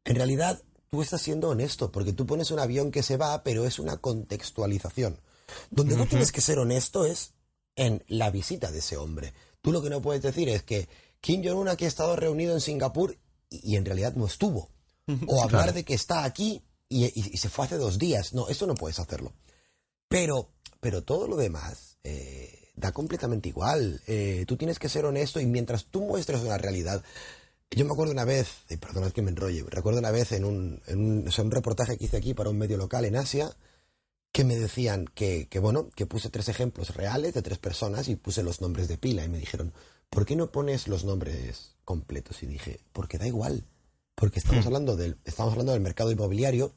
En 0.06 0.16
realidad, 0.16 0.62
tú 0.90 1.02
estás 1.02 1.22
siendo 1.22 1.50
honesto, 1.50 1.92
porque 1.92 2.14
tú 2.14 2.26
pones 2.26 2.52
un 2.52 2.60
avión 2.60 2.92
que 2.92 3.04
se 3.04 3.18
va, 3.18 3.44
pero 3.44 3.66
es 3.66 3.80
una 3.80 3.98
contextualización. 3.98 5.20
Donde 5.70 5.98
no 5.98 6.06
tienes 6.06 6.32
que 6.32 6.42
ser 6.42 6.60
honesto 6.60 7.06
es 7.06 7.34
en 7.76 8.04
la 8.08 8.30
visita 8.30 8.72
de 8.72 8.80
ese 8.80 8.98
hombre. 8.98 9.34
Tú 9.62 9.72
lo 9.72 9.82
que 9.82 9.90
no 9.90 10.02
puedes 10.02 10.22
decir 10.22 10.48
es 10.50 10.64
que 10.64 10.88
Kim 11.20 11.44
Jong-un 11.44 11.68
aquí 11.68 11.86
ha 11.86 11.90
estado 11.90 12.16
reunido 12.16 12.54
en 12.54 12.62
Singapur 12.62 13.18
y, 13.50 13.76
en 13.76 13.86
realidad 13.86 14.14
no 14.16 14.26
estuvo. 14.26 14.70
O 15.28 15.44
hablar 15.44 15.74
de 15.74 15.84
que 15.84 15.94
está 15.94 16.24
aquí 16.24 16.64
y, 16.90 17.38
se 17.38 17.50
fue 17.50 17.66
hace 17.66 17.78
dos 17.78 17.98
días. 17.98 18.34
No, 18.34 18.48
eso 18.48 18.68
no 18.68 18.76
puedes 18.76 19.00
hacerlo. 19.00 19.34
Pero, 20.16 20.48
pero 20.80 21.04
todo 21.04 21.28
lo 21.28 21.36
demás 21.36 21.98
eh, 22.06 22.72
da 22.74 22.94
completamente 22.94 23.50
igual. 23.50 24.02
Eh, 24.08 24.46
tú 24.48 24.56
tienes 24.56 24.80
que 24.80 24.88
ser 24.88 25.04
honesto 25.04 25.42
y 25.42 25.46
mientras 25.46 25.88
tú 25.88 26.06
muestres 26.06 26.40
una 26.40 26.58
realidad. 26.58 27.04
Yo 27.70 27.84
me 27.84 27.92
acuerdo 27.92 28.14
una 28.14 28.24
vez, 28.24 28.48
y 28.70 28.78
perdonad 28.78 29.12
que 29.12 29.22
me 29.22 29.32
enrolle, 29.32 29.66
recuerdo 29.68 30.00
una 30.00 30.12
vez 30.12 30.32
en 30.32 30.46
un, 30.46 30.82
en 30.88 31.00
un, 31.00 31.30
un 31.38 31.52
reportaje 31.52 31.98
que 31.98 32.06
hice 32.06 32.16
aquí 32.16 32.34
para 32.34 32.50
un 32.50 32.58
medio 32.58 32.78
local 32.78 33.04
en 33.04 33.18
Asia, 33.18 33.58
que 34.32 34.46
me 34.46 34.56
decían 34.56 35.06
que, 35.14 35.50
que, 35.50 35.60
bueno, 35.60 35.90
que 35.98 36.06
puse 36.06 36.30
tres 36.30 36.48
ejemplos 36.48 36.96
reales 36.96 37.34
de 37.34 37.42
tres 37.42 37.58
personas 37.58 38.08
y 38.08 38.16
puse 38.16 38.42
los 38.42 38.62
nombres 38.62 38.88
de 38.88 38.98
pila 38.98 39.26
y 39.26 39.30
me 39.30 39.40
dijeron, 39.40 39.74
¿por 40.10 40.26
qué 40.26 40.38
no 40.38 40.50
pones 40.50 40.88
los 40.88 41.04
nombres 41.04 41.76
completos? 41.84 42.42
Y 42.42 42.46
dije, 42.46 42.80
porque 42.94 43.18
da 43.18 43.28
igual, 43.28 43.66
porque 44.16 44.40
estamos, 44.40 44.64
hmm. 44.64 44.68
hablando, 44.68 44.96
del, 44.96 45.18
estamos 45.26 45.52
hablando 45.52 45.74
del 45.74 45.82
mercado 45.82 46.12
inmobiliario 46.12 46.74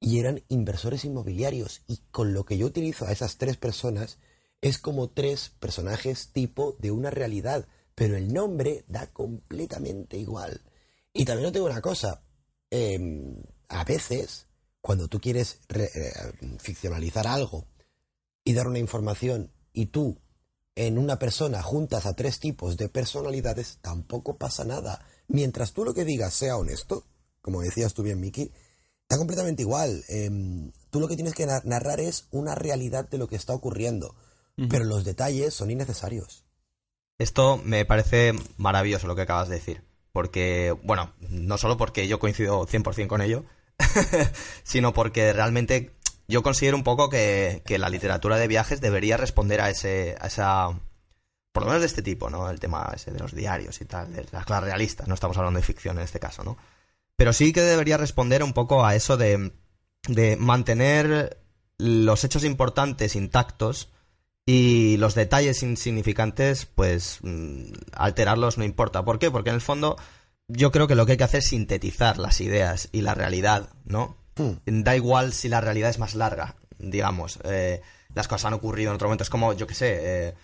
y 0.00 0.18
eran 0.18 0.42
inversores 0.48 1.04
inmobiliarios 1.04 1.82
y 1.86 1.98
con 2.10 2.32
lo 2.32 2.44
que 2.44 2.56
yo 2.56 2.66
utilizo 2.66 3.06
a 3.06 3.12
esas 3.12 3.36
tres 3.36 3.58
personas 3.58 4.18
es 4.62 4.78
como 4.78 5.10
tres 5.10 5.52
personajes 5.60 6.32
tipo 6.32 6.76
de 6.78 6.90
una 6.90 7.10
realidad, 7.10 7.66
pero 7.94 8.16
el 8.16 8.32
nombre 8.32 8.84
da 8.88 9.06
completamente 9.12 10.16
igual. 10.16 10.62
Y 11.12 11.24
también 11.24 11.46
no 11.46 11.52
tengo 11.52 11.66
una 11.66 11.80
cosa, 11.80 12.22
em, 12.70 13.42
a 13.68 13.84
veces 13.84 14.46
cuando 14.80 15.08
tú 15.08 15.20
quieres 15.20 15.60
eh, 15.68 16.12
ficcionalizar 16.58 17.26
algo 17.26 17.66
y 18.44 18.54
dar 18.54 18.66
una 18.68 18.78
información 18.78 19.52
y 19.72 19.86
tú 19.86 20.18
en 20.74 20.98
una 20.98 21.18
persona 21.18 21.62
juntas 21.62 22.06
a 22.06 22.14
tres 22.14 22.40
tipos 22.40 22.76
de 22.76 22.88
personalidades, 22.88 23.78
tampoco 23.82 24.38
pasa 24.38 24.64
nada. 24.64 25.04
Mientras 25.28 25.72
tú 25.72 25.84
lo 25.84 25.92
que 25.92 26.04
digas 26.04 26.32
sea 26.32 26.56
honesto, 26.56 27.04
como 27.42 27.60
decías 27.60 27.92
tú 27.92 28.02
bien, 28.02 28.20
Miki, 28.20 28.50
da 29.10 29.18
completamente 29.18 29.62
igual. 29.62 30.04
Em, 30.08 30.70
tú 30.90 31.00
lo 31.00 31.08
que 31.08 31.16
tienes 31.16 31.34
que 31.34 31.46
narrar 31.64 32.00
es 32.00 32.28
una 32.30 32.54
realidad 32.54 33.08
de 33.10 33.18
lo 33.18 33.28
que 33.28 33.36
está 33.36 33.52
ocurriendo, 33.52 34.14
pero 34.68 34.84
los 34.84 35.04
detalles 35.04 35.52
son 35.52 35.70
innecesarios. 35.70 36.44
Esto 37.18 37.60
me 37.64 37.84
parece 37.84 38.32
maravilloso 38.56 39.06
lo 39.06 39.16
que 39.16 39.22
acabas 39.22 39.48
de 39.48 39.56
decir, 39.56 39.82
porque, 40.12 40.76
bueno, 40.84 41.12
no 41.28 41.58
solo 41.58 41.76
porque 41.76 42.08
yo 42.08 42.18
coincido 42.18 42.66
100% 42.66 43.08
con 43.08 43.20
ello, 43.20 43.44
sino 44.62 44.94
porque 44.94 45.32
realmente 45.32 45.92
yo 46.28 46.42
considero 46.42 46.76
un 46.76 46.84
poco 46.84 47.10
que, 47.10 47.62
la 47.66 47.88
literatura 47.88 48.36
de 48.36 48.46
viajes 48.46 48.80
debería 48.80 49.16
responder 49.16 49.60
a 49.60 49.70
ese 49.70 50.16
a 50.20 50.28
esa 50.28 50.80
por 51.52 51.64
lo 51.64 51.68
menos 51.68 51.80
de 51.80 51.86
este 51.86 52.02
tipo, 52.02 52.30
¿no? 52.30 52.48
El 52.48 52.60
tema 52.60 52.92
ese 52.94 53.10
de 53.10 53.18
los 53.18 53.34
diarios 53.34 53.80
y 53.80 53.84
tal, 53.84 54.12
de 54.12 54.24
las 54.30 54.44
clases 54.44 54.64
realistas, 54.64 55.08
no 55.08 55.14
estamos 55.14 55.36
hablando 55.36 55.58
de 55.58 55.66
ficción 55.66 55.98
en 55.98 56.04
este 56.04 56.20
caso, 56.20 56.44
¿no? 56.44 56.56
Pero 57.20 57.34
sí 57.34 57.52
que 57.52 57.60
debería 57.60 57.98
responder 57.98 58.42
un 58.42 58.54
poco 58.54 58.86
a 58.86 58.94
eso 58.94 59.18
de, 59.18 59.52
de 60.08 60.38
mantener 60.38 61.36
los 61.76 62.24
hechos 62.24 62.44
importantes 62.44 63.14
intactos 63.14 63.90
y 64.46 64.96
los 64.96 65.14
detalles 65.14 65.62
insignificantes, 65.62 66.64
pues 66.64 67.18
mm, 67.20 67.72
alterarlos 67.92 68.56
no 68.56 68.64
importa. 68.64 69.04
¿Por 69.04 69.18
qué? 69.18 69.30
Porque 69.30 69.50
en 69.50 69.56
el 69.56 69.60
fondo 69.60 69.98
yo 70.48 70.72
creo 70.72 70.88
que 70.88 70.94
lo 70.94 71.04
que 71.04 71.12
hay 71.12 71.18
que 71.18 71.24
hacer 71.24 71.40
es 71.40 71.48
sintetizar 71.48 72.16
las 72.16 72.40
ideas 72.40 72.88
y 72.90 73.02
la 73.02 73.12
realidad, 73.12 73.68
¿no? 73.84 74.16
Hmm. 74.36 74.54
Da 74.64 74.96
igual 74.96 75.34
si 75.34 75.50
la 75.50 75.60
realidad 75.60 75.90
es 75.90 75.98
más 75.98 76.14
larga, 76.14 76.56
digamos. 76.78 77.38
Eh, 77.44 77.82
las 78.14 78.28
cosas 78.28 78.46
han 78.46 78.54
ocurrido 78.54 78.92
en 78.92 78.94
otro 78.94 79.08
momento. 79.08 79.24
Es 79.24 79.30
como, 79.30 79.52
yo 79.52 79.66
qué 79.66 79.74
sé, 79.74 79.98
eh, 80.00 80.34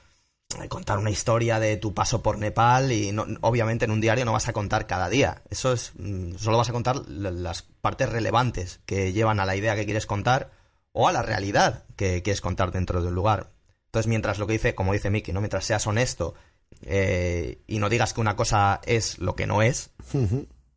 contar 0.68 0.98
una 0.98 1.10
historia 1.10 1.60
de 1.60 1.76
tu 1.76 1.94
paso 1.94 2.22
por 2.22 2.38
Nepal 2.38 2.92
y 2.92 3.12
no, 3.12 3.26
obviamente 3.40 3.84
en 3.84 3.90
un 3.90 4.00
diario 4.00 4.24
no 4.24 4.32
vas 4.32 4.48
a 4.48 4.52
contar 4.52 4.86
cada 4.86 5.08
día. 5.08 5.42
Eso 5.50 5.72
es, 5.72 5.92
mm, 5.98 6.36
solo 6.36 6.56
vas 6.56 6.68
a 6.68 6.72
contar 6.72 6.96
las 7.08 7.62
partes 7.62 8.08
relevantes 8.08 8.80
que 8.86 9.12
llevan 9.12 9.40
a 9.40 9.46
la 9.46 9.56
idea 9.56 9.76
que 9.76 9.84
quieres 9.84 10.06
contar 10.06 10.50
o 10.92 11.08
a 11.08 11.12
la 11.12 11.22
realidad 11.22 11.84
que 11.96 12.22
quieres 12.22 12.40
contar 12.40 12.72
dentro 12.72 13.02
del 13.02 13.14
lugar. 13.14 13.52
Entonces, 13.86 14.08
mientras 14.08 14.38
lo 14.38 14.46
que 14.46 14.54
dice, 14.54 14.74
como 14.74 14.92
dice 14.92 15.10
Mickey, 15.10 15.32
¿no? 15.32 15.40
Mientras 15.40 15.64
seas 15.64 15.86
honesto 15.86 16.34
eh, 16.82 17.62
y 17.66 17.78
no 17.78 17.88
digas 17.88 18.12
que 18.12 18.20
una 18.20 18.36
cosa 18.36 18.80
es 18.84 19.18
lo 19.18 19.36
que 19.36 19.46
no 19.46 19.62
es, 19.62 19.90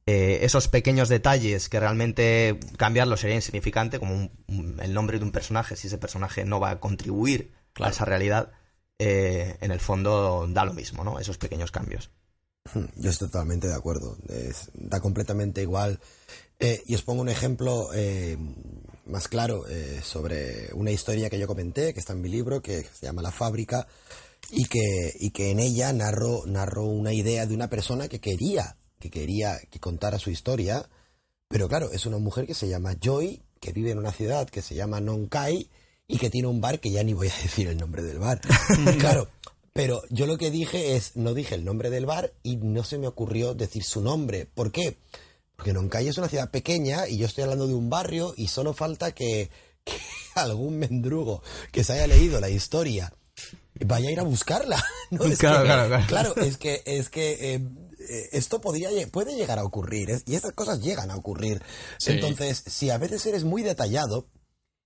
eh, 0.05 0.39
esos 0.41 0.67
pequeños 0.67 1.09
detalles 1.09 1.69
que 1.69 1.79
realmente 1.79 2.59
cambiarlo 2.77 3.17
sería 3.17 3.35
insignificante, 3.35 3.99
como 3.99 4.29
el 4.47 4.93
nombre 4.93 5.19
de 5.19 5.25
un 5.25 5.31
personaje, 5.31 5.75
si 5.75 5.87
ese 5.87 5.97
personaje 5.97 6.45
no 6.45 6.59
va 6.59 6.71
a 6.71 6.79
contribuir 6.79 7.51
a 7.79 7.89
esa 7.89 8.05
realidad, 8.05 8.51
eh, 8.99 9.57
en 9.61 9.71
el 9.71 9.79
fondo 9.79 10.45
da 10.47 10.65
lo 10.65 10.73
mismo, 10.73 11.03
¿no? 11.03 11.17
Esos 11.17 11.37
pequeños 11.37 11.71
cambios. 11.71 12.11
Yo 12.97 13.09
estoy 13.09 13.29
totalmente 13.29 13.67
de 13.67 13.73
acuerdo. 13.73 14.17
da 14.73 14.99
completamente 14.99 15.61
igual. 15.61 15.99
y 16.59 16.93
os 16.93 17.01
pongo 17.01 17.21
un 17.21 17.29
ejemplo 17.29 17.89
más 19.05 19.27
claro 19.27 19.63
sobre 20.03 20.69
una 20.73 20.91
historia 20.91 21.29
que 21.29 21.39
yo 21.39 21.47
comenté, 21.47 21.93
que 21.93 21.99
está 21.99 22.13
en 22.13 22.21
mi 22.21 22.29
libro, 22.29 22.61
que 22.61 22.83
se 22.83 23.07
llama 23.07 23.23
La 23.23 23.31
fábrica, 23.31 23.87
y 24.51 24.65
que, 24.65 25.13
y 25.19 25.31
que 25.31 25.51
en 25.51 25.59
ella 25.59 25.93
narro, 25.93 26.43
narro 26.45 26.85
una 26.85 27.13
idea 27.13 27.45
de 27.45 27.53
una 27.53 27.69
persona 27.69 28.07
que 28.07 28.19
quería, 28.19 28.77
que 28.99 29.09
quería 29.09 29.59
que 29.69 29.79
contara 29.79 30.19
su 30.19 30.31
historia, 30.31 30.89
pero 31.47 31.67
claro, 31.67 31.91
es 31.91 32.05
una 32.05 32.17
mujer 32.17 32.45
que 32.45 32.53
se 32.53 32.67
llama 32.67 32.95
Joy, 32.99 33.41
que 33.59 33.73
vive 33.73 33.91
en 33.91 33.99
una 33.99 34.11
ciudad 34.11 34.49
que 34.49 34.61
se 34.61 34.75
llama 34.75 35.01
Nonkai 35.01 35.69
y 36.09 36.17
que 36.17 36.29
tiene 36.29 36.47
un 36.47 36.59
bar 36.59 36.79
que 36.81 36.91
ya 36.91 37.03
ni 37.03 37.13
voy 37.13 37.29
a 37.29 37.35
decir 37.43 37.69
el 37.69 37.77
nombre 37.77 38.03
del 38.03 38.19
bar. 38.19 38.41
claro, 38.99 39.29
pero 39.71 40.01
yo 40.09 40.25
lo 40.25 40.37
que 40.37 40.51
dije 40.51 40.97
es, 40.97 41.15
no 41.15 41.33
dije 41.33 41.55
el 41.55 41.63
nombre 41.63 41.89
del 41.89 42.05
bar 42.05 42.33
y 42.43 42.57
no 42.57 42.83
se 42.83 42.97
me 42.97 43.07
ocurrió 43.07 43.53
decir 43.53 43.83
su 43.83 44.01
nombre. 44.01 44.45
¿Por 44.45 44.73
qué? 44.73 44.97
Porque 45.55 45.71
Nonkai 45.71 46.07
es 46.07 46.17
una 46.17 46.27
ciudad 46.27 46.51
pequeña 46.51 47.07
y 47.07 47.17
yo 47.17 47.27
estoy 47.27 47.43
hablando 47.43 47.67
de 47.67 47.75
un 47.75 47.89
barrio 47.89 48.33
y 48.35 48.47
solo 48.47 48.73
falta 48.73 49.13
que, 49.13 49.49
que 49.85 49.95
algún 50.35 50.79
mendrugo 50.79 51.43
que 51.71 51.83
se 51.83 51.93
haya 51.93 52.07
leído 52.07 52.41
la 52.41 52.49
historia 52.49 53.13
vaya 53.85 54.09
a 54.09 54.11
ir 54.11 54.19
a 54.19 54.23
buscarla. 54.23 54.83
claro, 55.37 55.63
claro, 55.63 55.87
claro. 55.87 56.05
Claro, 56.07 56.35
es 56.37 56.57
que, 56.57 56.81
es 56.85 57.09
que 57.09 57.53
eh, 57.53 57.61
eh, 57.99 58.29
esto 58.31 58.59
podría, 58.59 58.89
puede 59.11 59.35
llegar 59.35 59.59
a 59.59 59.63
ocurrir 59.63 60.21
y 60.25 60.35
estas 60.35 60.53
cosas 60.53 60.81
llegan 60.81 61.11
a 61.11 61.15
ocurrir. 61.15 61.61
Entonces, 62.05 62.63
si 62.65 62.89
a 62.89 62.97
veces 62.97 63.25
eres 63.25 63.43
muy 63.43 63.61
detallado 63.61 64.27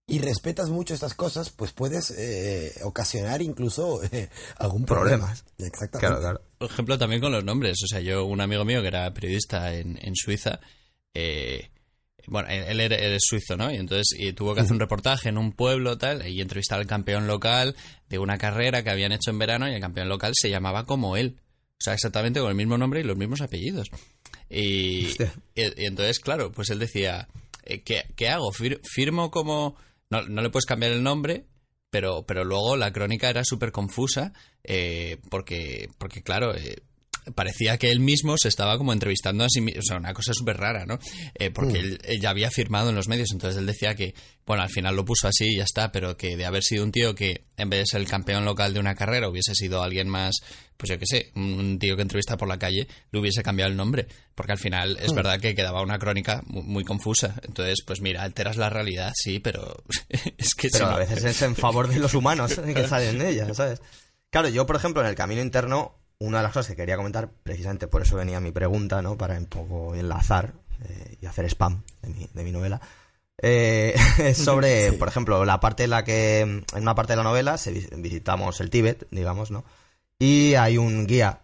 y 0.06 0.20
respetas 0.20 0.70
mucho 0.70 0.94
estas 0.94 1.14
cosas, 1.14 1.50
pues 1.50 1.72
puedes 1.72 2.12
eh, 2.12 2.74
ocasionar 2.84 3.42
incluso 3.42 4.02
algún 4.58 4.86
problema. 4.86 5.34
Exactamente. 5.58 6.20
Claro, 6.20 6.42
Por 6.58 6.70
ejemplo, 6.70 6.98
también 6.98 7.22
con 7.22 7.32
los 7.32 7.44
nombres. 7.44 7.78
O 7.84 7.88
sea, 7.88 8.02
yo, 8.02 8.26
un 8.26 8.42
amigo 8.42 8.66
mío 8.66 8.82
que 8.82 8.90
era 8.90 9.14
periodista 9.14 9.74
en, 9.74 9.98
en 10.02 10.14
Suiza, 10.16 10.60
eh, 11.14 11.70
bueno, 12.28 12.50
él, 12.50 12.80
es 12.80 13.24
suizo, 13.26 13.58
¿no? 13.58 13.72
Y 13.72 13.76
entonces 13.76 14.18
tuvo 14.36 14.56
que 14.56 14.62
hacer 14.62 14.74
un 14.74 14.80
reportaje 14.80 15.30
en 15.30 15.38
un 15.38 15.52
pueblo 15.52 15.98
tal 15.98 16.26
y 16.28 16.42
entrevistar 16.42 16.80
al 16.80 16.88
campeón 16.88 17.28
local 17.28 17.76
de 18.10 18.20
una 18.20 18.38
carrera 18.38 18.84
que 18.84 18.90
habían 18.90 19.12
hecho 19.12 19.32
en 19.32 19.40
verano 19.40 19.70
y 19.70 19.74
el 19.74 19.82
campeón 19.82 20.10
local 20.10 20.34
se 20.36 20.50
llamaba 20.50 20.86
como 20.86 21.18
él. 21.18 21.38
O 21.72 21.84
sea, 21.84 21.94
exactamente 21.94 22.40
con 22.40 22.50
el 22.50 22.56
mismo 22.56 22.78
nombre 22.78 23.02
y 23.02 23.04
los 23.04 23.18
mismos 23.18 23.42
apellidos. 23.42 23.90
Y, 24.50 25.08
y, 25.56 25.86
entonces, 25.86 26.20
claro, 26.20 26.52
pues 26.52 26.70
él 26.70 26.80
decía, 26.80 27.28
eh, 27.66 27.82
¿qué, 27.82 28.06
¿qué, 28.16 28.30
hago? 28.30 28.52
¿Firmo 28.52 29.32
como... 29.32 29.76
No, 30.14 30.22
no 30.28 30.44
le 30.44 30.52
puedes 30.52 30.66
cambiar 30.66 30.92
el 30.92 31.02
nombre, 31.02 31.48
pero, 31.90 32.24
pero 32.28 32.44
luego 32.44 32.78
la 32.78 32.94
crónica 32.94 33.30
era 33.30 33.44
súper 33.44 33.72
confusa 33.72 34.32
eh, 34.64 35.18
porque, 35.32 35.90
porque, 35.98 36.22
claro, 36.22 36.56
eh, 36.56 36.84
parecía 37.34 37.80
que 37.80 37.90
él 37.90 38.00
mismo 38.00 38.38
se 38.38 38.48
estaba 38.48 38.78
como 38.78 38.94
entrevistando 38.94 39.44
a 39.44 39.50
sí 39.50 39.62
mismo, 39.62 39.80
o 39.80 39.84
sea, 39.84 39.98
una 39.98 40.14
cosa 40.14 40.34
súper 40.34 40.58
rara, 40.58 40.86
¿no? 40.86 41.00
Eh, 41.36 41.50
porque 41.50 41.82
mm. 41.82 41.98
él, 42.04 42.22
ya 42.22 42.30
había 42.30 42.52
firmado 42.52 42.90
en 42.90 42.96
los 42.96 43.08
medios, 43.08 43.30
entonces 43.32 43.60
él 43.60 43.66
decía 43.66 43.96
que, 43.96 44.14
bueno, 44.46 44.62
al 44.62 44.70
final 44.70 44.96
lo 44.96 45.04
puso 45.04 45.28
así 45.28 45.46
y 45.46 45.58
ya 45.58 45.64
está, 45.64 45.92
pero 45.92 46.16
que 46.16 46.38
de 46.38 46.46
haber 46.46 46.64
sido 46.64 46.84
un 46.84 46.92
tío 46.92 47.16
que 47.16 47.46
en 47.58 47.70
vez 47.70 47.80
de 47.80 47.86
ser 47.88 48.02
el 48.02 48.08
campeón 48.08 48.46
local 48.46 48.74
de 48.74 48.80
una 48.80 48.96
carrera 48.96 49.30
hubiese 49.30 49.56
sido 49.56 49.82
alguien 49.82 50.10
más, 50.10 50.36
pues 50.84 50.90
yo 50.90 51.00
qué 51.00 51.06
sé, 51.06 51.32
un 51.36 51.80
tío 51.80 51.96
que 51.96 52.02
entrevista 52.02 52.36
por 52.36 52.50
la 52.50 52.60
calle, 52.60 52.90
le 53.10 53.20
hubiese 53.20 53.42
cambiado 53.42 53.72
el 53.72 53.78
nombre, 53.78 54.06
porque 54.36 54.52
al 54.52 54.58
final 54.58 54.98
es 55.02 55.14
mm. 55.14 55.16
verdad 55.16 55.40
que 55.40 55.56
quedaba 55.56 55.82
una 55.82 55.98
crónica 55.98 56.44
muy, 56.46 56.84
confusa. 56.84 57.36
Entonces, 57.44 57.82
pues 57.88 58.02
mira, 58.02 58.22
alteras 58.22 58.58
la 58.58 58.70
realidad, 58.70 59.14
sí, 59.16 59.40
pero 59.40 59.82
es 60.38 60.56
que... 60.56 60.68
Pero 60.70 60.88
a 60.88 60.98
veces 60.98 61.24
es 61.24 61.42
en 61.42 61.56
favor 61.56 61.88
de 61.88 62.00
los 62.00 62.16
humanos 62.16 62.56
que 62.56 62.86
salen 62.86 63.18
de 63.18 63.30
ella, 63.30 63.54
¿sabes? 63.54 63.82
Claro, 64.30 64.50
yo, 64.50 64.66
por 64.66 64.76
ejemplo, 64.76 65.02
en 65.02 65.08
el 65.08 65.16
camino 65.16 65.42
interno 65.42 65.96
una 66.20 66.40
de 66.40 66.44
las 66.44 66.52
cosas 66.52 66.68
que 66.68 66.76
quería 66.76 66.98
comentar, 66.98 67.30
precisamente 67.44 67.88
por 67.88 68.02
eso 68.02 68.18
venía 68.18 68.42
mi 68.42 68.52
pregunta, 68.52 69.02
¿no? 69.02 69.18
Para 69.18 69.38
un 69.38 69.46
poco 69.46 69.96
enlazar 69.96 70.52
eh, 70.84 71.18
y 71.22 71.26
hacer 71.28 71.46
spam 71.46 71.82
de 72.02 72.44
mi, 72.44 72.52
novela. 72.52 72.82
Eh, 73.42 73.96
es 74.20 74.38
sobre, 74.38 74.92
por 74.92 75.08
ejemplo, 75.08 75.46
la 75.46 75.62
parte 75.62 75.86
en 75.86 75.92
la 75.92 76.04
que, 76.04 76.42
en 76.42 76.66
una 76.76 76.94
parte 76.94 77.14
de 77.14 77.18
la 77.18 77.24
novela, 77.24 77.58
se, 77.58 77.72
visitamos 77.72 78.60
el 78.60 78.70
Tíbet, 78.70 79.08
digamos, 79.12 79.50
¿no? 79.50 79.64
Y 80.24 80.56
hay 80.56 80.78
un 80.78 81.06
guía, 81.06 81.42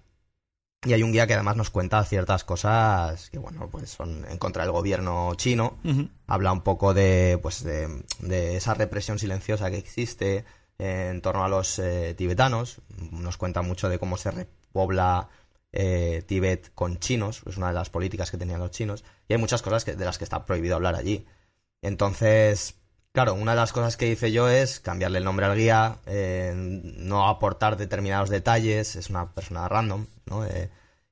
y 0.85 0.93
hay 0.93 1.03
un 1.03 1.11
guía 1.11 1.27
que 1.27 1.33
además 1.33 1.57
nos 1.57 1.69
cuenta 1.69 2.01
ciertas 2.05 2.45
cosas 2.45 3.29
que, 3.29 3.37
bueno, 3.37 3.67
pues 3.69 3.89
son 3.89 4.25
en 4.29 4.37
contra 4.37 4.63
del 4.63 4.71
gobierno 4.71 5.35
chino. 5.35 5.79
Habla 6.27 6.53
un 6.53 6.61
poco 6.61 6.93
de, 6.93 7.37
pues, 7.41 7.61
de, 7.61 8.05
de 8.19 8.55
esa 8.55 8.75
represión 8.75 9.19
silenciosa 9.19 9.69
que 9.69 9.75
existe, 9.75 10.45
en 10.77 11.21
torno 11.21 11.43
a 11.43 11.49
los 11.49 11.77
eh, 11.79 12.15
tibetanos. 12.17 12.81
Nos 13.11 13.35
cuenta 13.35 13.61
mucho 13.63 13.89
de 13.89 13.99
cómo 13.99 14.15
se 14.15 14.31
repobla 14.31 15.27
eh, 15.73 16.23
Tíbet 16.25 16.71
con 16.73 16.99
chinos, 16.99 17.41
es 17.47 17.57
una 17.57 17.67
de 17.67 17.73
las 17.73 17.89
políticas 17.89 18.31
que 18.31 18.37
tenían 18.37 18.61
los 18.61 18.71
chinos, 18.71 19.03
y 19.27 19.33
hay 19.33 19.39
muchas 19.39 19.61
cosas 19.61 19.83
que, 19.83 19.97
de 19.97 20.05
las 20.05 20.17
que 20.17 20.23
está 20.23 20.45
prohibido 20.45 20.77
hablar 20.77 20.95
allí. 20.95 21.25
Entonces, 21.81 22.75
claro, 23.13 23.33
una 23.33 23.51
de 23.51 23.57
las 23.57 23.73
cosas 23.73 23.97
que 23.97 24.07
hice 24.07 24.31
yo 24.31 24.49
es 24.49 24.79
cambiarle 24.79 25.19
el 25.19 25.23
nombre 25.23 25.45
al 25.45 25.57
guía, 25.57 25.97
eh, 26.05 26.53
no 26.55 27.27
aportar 27.27 27.77
determinados 27.77 28.29
detalles, 28.29 28.95
es 28.95 29.09
una 29.09 29.31
persona 29.33 29.67
random, 29.67 30.05
¿no? 30.25 30.45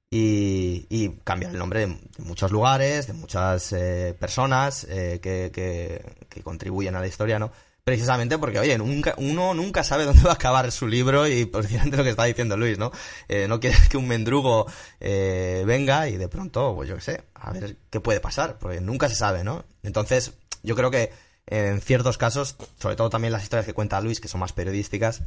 y, 0.10 1.10
cambiar 1.24 1.52
el 1.52 1.60
nombre 1.60 1.82
de, 1.82 1.98
muchos 2.20 2.52
lugares, 2.52 3.08
de 3.08 3.14
muchas 3.14 3.74
personas 4.20 4.86
que, 4.86 5.20
que, 5.20 6.42
contribuyen 6.44 6.96
a 6.96 7.02
la 7.02 7.08
historia, 7.08 7.40
¿no? 7.40 7.52
precisamente 7.88 8.38
porque, 8.38 8.60
oye, 8.60 8.78
nunca, 8.78 9.14
uno 9.16 9.54
nunca 9.54 9.82
sabe 9.82 10.04
dónde 10.06 10.22
va 10.22 10.32
a 10.32 10.34
acabar 10.34 10.70
su 10.74 10.88
libro 10.88 11.26
y 11.26 11.46
precisamente 11.46 11.96
lo 11.96 12.04
que 12.04 12.10
está 12.10 12.26
diciendo 12.26 12.58
Luis, 12.58 12.78
¿no? 12.78 12.92
Eh, 13.30 13.48
no 13.48 13.62
quieres 13.62 13.88
que 13.88 13.96
un 13.96 14.10
mendrugo 14.10 14.66
eh, 15.00 15.64
venga 15.66 16.10
y 16.10 16.18
de 16.18 16.28
pronto, 16.28 16.76
pues 16.76 16.90
yo 16.90 16.96
qué 16.96 17.02
sé, 17.02 17.24
a 17.34 17.54
ver 17.54 17.78
qué 17.90 18.02
puede 18.02 18.20
pasar, 18.20 18.58
porque 18.60 18.82
nunca 18.82 19.08
se 19.08 19.16
sabe, 19.16 19.46
¿no? 19.46 19.64
Entonces, 19.84 20.34
yo 20.64 20.76
creo 20.76 20.92
que 20.92 21.14
en 21.48 21.82
ciertos 21.82 22.18
casos, 22.18 22.56
sobre 22.80 22.96
todo 22.96 23.10
también 23.10 23.34
las 23.34 23.44
historias 23.44 23.66
que 23.66 23.74
cuenta 23.74 24.02
Luis, 24.02 24.20
que 24.20 24.28
son 24.28 24.40
más 24.40 24.54
periodísticas, 24.54 25.24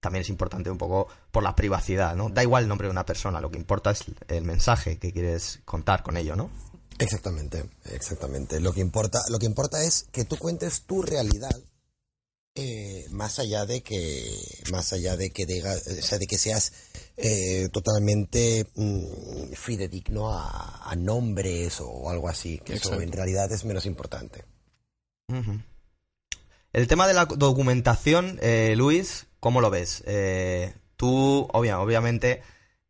también 0.00 0.22
es 0.22 0.28
importante 0.28 0.70
un 0.70 0.78
poco 0.78 1.08
por 1.32 1.42
la 1.42 1.56
privacidad, 1.56 2.14
¿no? 2.14 2.28
Da 2.28 2.42
igual 2.42 2.62
el 2.62 2.68
nombre 2.68 2.86
de 2.86 2.92
una 2.92 3.04
persona, 3.04 3.40
lo 3.40 3.50
que 3.50 3.58
importa 3.58 3.90
es 3.90 4.04
el 4.28 4.44
mensaje 4.44 4.98
que 4.98 5.12
quieres 5.12 5.60
contar 5.64 6.02
con 6.02 6.16
ello, 6.16 6.36
¿no? 6.36 6.50
Exactamente, 6.98 7.64
exactamente. 7.92 8.60
Lo 8.60 8.72
que 8.72 8.80
importa, 8.80 9.22
lo 9.28 9.38
que 9.38 9.46
importa 9.46 9.82
es 9.82 10.06
que 10.12 10.24
tú 10.24 10.36
cuentes 10.36 10.82
tu 10.82 11.02
realidad 11.02 11.56
eh, 12.54 13.06
más 13.10 13.38
allá 13.38 13.66
de 13.66 13.82
que 13.82 14.36
más 14.72 14.92
allá 14.92 15.16
de 15.16 15.30
que 15.30 15.46
diga, 15.46 15.74
o 15.74 16.02
sea, 16.02 16.18
de 16.18 16.26
que 16.26 16.38
seas 16.38 16.72
eh, 17.16 17.68
totalmente 17.72 18.66
mm, 18.74 19.52
fidedigno 19.52 20.32
a, 20.32 20.92
nombres 20.96 21.80
o 21.80 22.10
algo 22.10 22.28
así 22.28 22.58
que 22.58 22.74
eso 22.74 23.00
en 23.00 23.12
realidad 23.12 23.52
es 23.52 23.64
menos 23.64 23.86
importante 23.86 24.44
el 26.72 26.88
tema 26.88 27.06
de 27.06 27.14
la 27.14 27.26
documentación 27.26 28.38
eh, 28.40 28.74
Luis 28.76 29.26
cómo 29.40 29.60
lo 29.60 29.70
ves 29.70 30.02
tú 30.96 31.48
obvia, 31.52 31.80
obviamente 31.80 32.42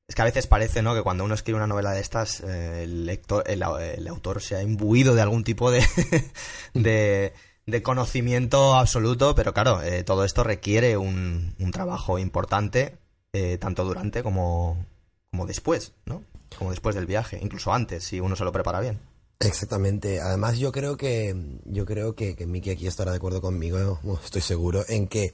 es 0.08 0.14
que 0.14 0.22
a 0.22 0.24
veces 0.24 0.46
parece, 0.46 0.80
¿no? 0.80 0.94
Que 0.94 1.02
cuando 1.02 1.22
uno 1.22 1.34
escribe 1.34 1.58
una 1.58 1.66
novela 1.66 1.92
de 1.92 2.00
estas, 2.00 2.40
el 2.40 3.04
lector, 3.04 3.44
el, 3.46 3.62
autor 3.62 4.40
se 4.40 4.56
ha 4.56 4.62
imbuido 4.62 5.14
de 5.14 5.20
algún 5.20 5.44
tipo 5.44 5.70
de, 6.74 7.32
de, 7.66 7.82
conocimiento 7.82 8.74
absoluto, 8.74 9.34
pero 9.34 9.52
claro, 9.52 9.82
eh, 9.82 10.04
todo 10.04 10.24
esto 10.24 10.42
requiere 10.42 10.96
un, 10.96 11.54
un 11.58 11.70
trabajo 11.70 12.18
importante, 12.18 12.96
eh, 13.34 13.58
tanto 13.58 13.84
durante 13.84 14.22
como, 14.22 14.82
como 15.30 15.44
después, 15.44 15.92
¿no? 16.06 16.24
Como 16.56 16.70
después 16.70 16.94
del 16.96 17.04
viaje, 17.04 17.38
incluso 17.42 17.74
antes, 17.74 18.04
si 18.04 18.18
uno 18.18 18.34
se 18.34 18.44
lo 18.44 18.52
prepara 18.52 18.80
bien. 18.80 18.98
Exactamente. 19.40 20.20
Además, 20.20 20.58
yo 20.58 20.72
creo 20.72 20.96
que 20.96 21.34
yo 21.64 21.86
creo 21.86 22.14
que, 22.14 22.34
que 22.34 22.46
Miki 22.46 22.70
aquí 22.70 22.86
estará 22.86 23.12
de 23.12 23.18
acuerdo 23.18 23.40
conmigo, 23.40 24.00
estoy 24.24 24.42
seguro, 24.42 24.84
en 24.88 25.06
que 25.06 25.32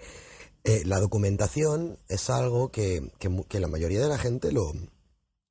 eh, 0.65 0.83
la 0.85 1.01
documentación 1.01 1.99
es 2.09 2.31
algo 2.31 2.71
que, 2.71 3.11
que, 3.19 3.61
la 3.61 3.69
mayoría 3.69 4.01
de 4.01 4.09
la 4.09 4.19
gente 4.19 4.53
lo, 4.53 4.73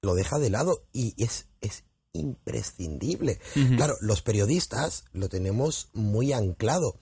lo 0.02 0.16
deja 0.16 0.40
de 0.40 0.50
lado 0.50 0.86
y 0.92 1.14
es, 1.24 1.48
es 1.62 1.84
imprescindible. 2.14 3.40
Claro, 3.76 3.96
los 4.02 4.22
periodistas 4.22 5.06
lo 5.14 5.30
tenemos 5.30 5.90
muy 5.94 6.34
anclado, 6.34 6.96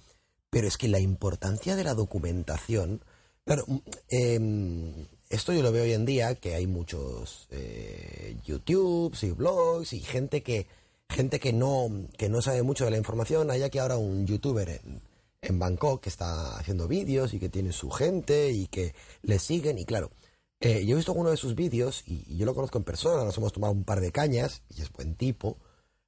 pero 0.50 0.68
es 0.68 0.78
que 0.78 0.88
la 0.88 1.00
importancia 1.00 1.76
de 1.76 1.84
la 1.84 1.94
documentación, 1.94 3.04
claro, 3.46 3.66
em, 4.10 5.08
esto 5.30 5.54
yo 5.54 5.62
lo 5.62 5.72
veo 5.72 5.84
hoy 5.84 5.94
en 5.94 6.06
día, 6.06 6.36
que 6.36 6.56
hay 6.56 6.68
muchos 6.68 7.48
eh, 7.50 8.38
YouTubes 8.46 9.24
y 9.24 9.32
blogs 9.32 9.94
y 9.94 10.00
gente 10.02 10.44
que 10.44 10.68
gente 11.12 11.40
que 11.40 11.54
no 11.54 11.90
que 12.18 12.30
no 12.30 12.42
sabe 12.42 12.64
mucho 12.64 12.86
de 12.86 12.92
la 12.92 12.98
información. 12.98 13.52
Hay 13.52 13.64
aquí 13.64 13.78
ahora 13.78 13.98
un 13.98 14.26
youtuber 14.26 14.70
en, 14.70 15.02
en 15.42 15.60
Bangkok 15.60 16.02
que 16.02 16.10
está 16.10 16.58
haciendo 16.58 16.88
vídeos 16.88 17.34
y 17.34 17.40
que 17.40 17.50
tiene 17.50 17.72
su 17.72 17.90
gente 17.90 18.52
y 18.52 18.68
que 18.68 18.94
le 19.22 19.40
siguen. 19.40 19.78
Y 19.78 19.86
claro, 19.86 20.12
eh, 20.60 20.86
yo 20.86 20.94
he 20.94 20.98
visto 20.98 21.14
uno 21.14 21.32
de 21.32 21.38
sus 21.38 21.56
vídeos 21.56 22.04
y, 22.06 22.38
yo 22.38 22.46
lo 22.46 22.54
conozco 22.54 22.78
en 22.78 22.84
persona, 22.84 23.24
nos 23.24 23.38
hemos 23.38 23.52
tomado 23.52 23.74
un 23.74 23.84
par 23.84 24.00
de 24.00 24.12
cañas 24.12 24.62
y 24.70 24.82
es 24.84 24.92
buen 24.92 25.16
tipo, 25.16 25.58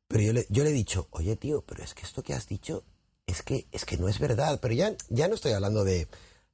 pero 0.07 0.23
yo 0.23 0.33
le, 0.33 0.45
yo 0.49 0.63
le 0.63 0.69
he 0.69 0.73
dicho, 0.73 1.07
oye 1.09 1.35
tío, 1.35 1.63
pero 1.65 1.83
es 1.83 1.95
que 1.95 2.03
esto 2.03 2.21
que 2.21 2.35
has 2.35 2.47
dicho 2.47 2.83
es 3.25 3.41
que, 3.41 3.67
es 3.71 3.83
que 3.83 3.97
no 3.97 4.07
es 4.07 4.19
verdad, 4.19 4.59
pero 4.61 4.75
ya, 4.75 4.95
ya 5.09 5.27
no 5.27 5.33
estoy 5.33 5.53
hablando 5.53 5.83
de, 5.83 6.07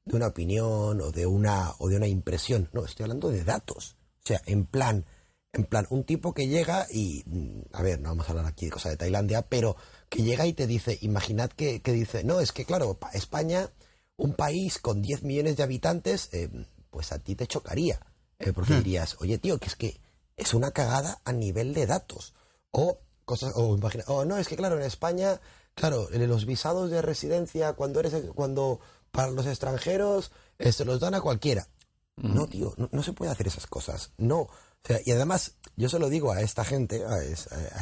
de 0.06 0.16
una 0.16 0.28
opinión 0.28 1.02
o 1.02 1.12
de 1.12 1.26
una, 1.26 1.74
o 1.80 1.90
de 1.90 1.98
una 1.98 2.08
impresión, 2.08 2.70
no, 2.72 2.86
estoy 2.86 3.04
hablando 3.04 3.30
de 3.30 3.44
datos, 3.44 3.98
o 4.24 4.28
sea, 4.28 4.42
en 4.46 4.66
plan, 4.66 5.06
en 5.54 5.66
plan, 5.66 5.88
un 5.90 6.04
tipo 6.04 6.34
que 6.34 6.48
llega 6.48 6.88
y, 6.92 7.24
mm, 7.26 7.62
a 7.74 7.82
ver, 7.82 8.00
no 8.00 8.10
vamos 8.10 8.28
a 8.28 8.32
hablar 8.32 8.46
aquí 8.46 8.66
de 8.66 8.72
cosas 8.72 8.92
de 8.92 8.98
Tailandia, 8.98 9.44
pero 9.44 9.76
que 10.10 10.24
llega 10.24 10.46
y 10.46 10.54
te 10.54 10.68
dice, 10.68 10.98
imaginad 11.02 11.50
que, 11.50 11.82
que 11.82 11.92
dice, 11.92 12.24
no, 12.24 12.40
es 12.40 12.52
que 12.52 12.66
claro, 12.66 13.00
España, 13.14 13.70
un 14.18 14.34
país 14.34 14.80
con 14.80 15.02
10 15.02 15.24
millones 15.24 15.58
de 15.58 15.64
habitantes, 15.64 16.30
eh, 16.34 16.50
pues 16.92 17.12
a 17.12 17.20
ti 17.20 17.36
te 17.36 17.48
chocaría. 17.48 18.00
Eh, 18.40 18.54
porque 18.54 18.74
hmm. 18.74 18.78
dirías, 18.78 19.18
oye, 19.20 19.38
tío, 19.38 19.58
que 19.60 19.68
es 19.68 19.76
que 19.76 20.00
es 20.38 20.54
una 20.54 20.72
cagada 20.72 21.22
a 21.26 21.34
nivel 21.34 21.74
de 21.74 21.86
datos. 21.86 22.34
O 22.72 23.00
cosas, 23.26 23.54
o 23.56 23.76
imagina, 23.76 24.04
oh, 24.08 24.26
no, 24.26 24.38
es 24.38 24.48
que 24.48 24.56
claro, 24.56 24.78
en 24.78 24.84
España, 24.84 25.40
claro, 25.76 26.08
los 26.12 26.46
visados 26.46 26.90
de 26.90 27.02
residencia, 27.02 27.74
cuando 27.74 28.00
eres, 28.00 28.14
cuando 28.36 28.80
para 29.12 29.32
los 29.32 29.46
extranjeros, 29.46 30.32
eh, 30.58 30.72
se 30.72 30.86
los 30.86 31.00
dan 31.00 31.16
a 31.16 31.22
cualquiera. 31.22 31.68
Hmm. 32.16 32.34
No, 32.34 32.48
tío, 32.48 32.74
no, 32.78 33.04
se 33.04 33.14
puede 33.14 33.32
hacer 33.32 33.48
esas 33.48 33.68
cosas. 33.68 34.12
No. 34.18 34.48
O 34.84 34.88
sea, 34.88 35.00
y 35.06 35.12
además, 35.12 35.56
yo 35.76 35.90
se 35.90 36.00
lo 36.00 36.10
digo 36.10 36.32
a 36.32 36.42
esta 36.42 36.64
gente, 36.64 37.04
a, 37.06 37.24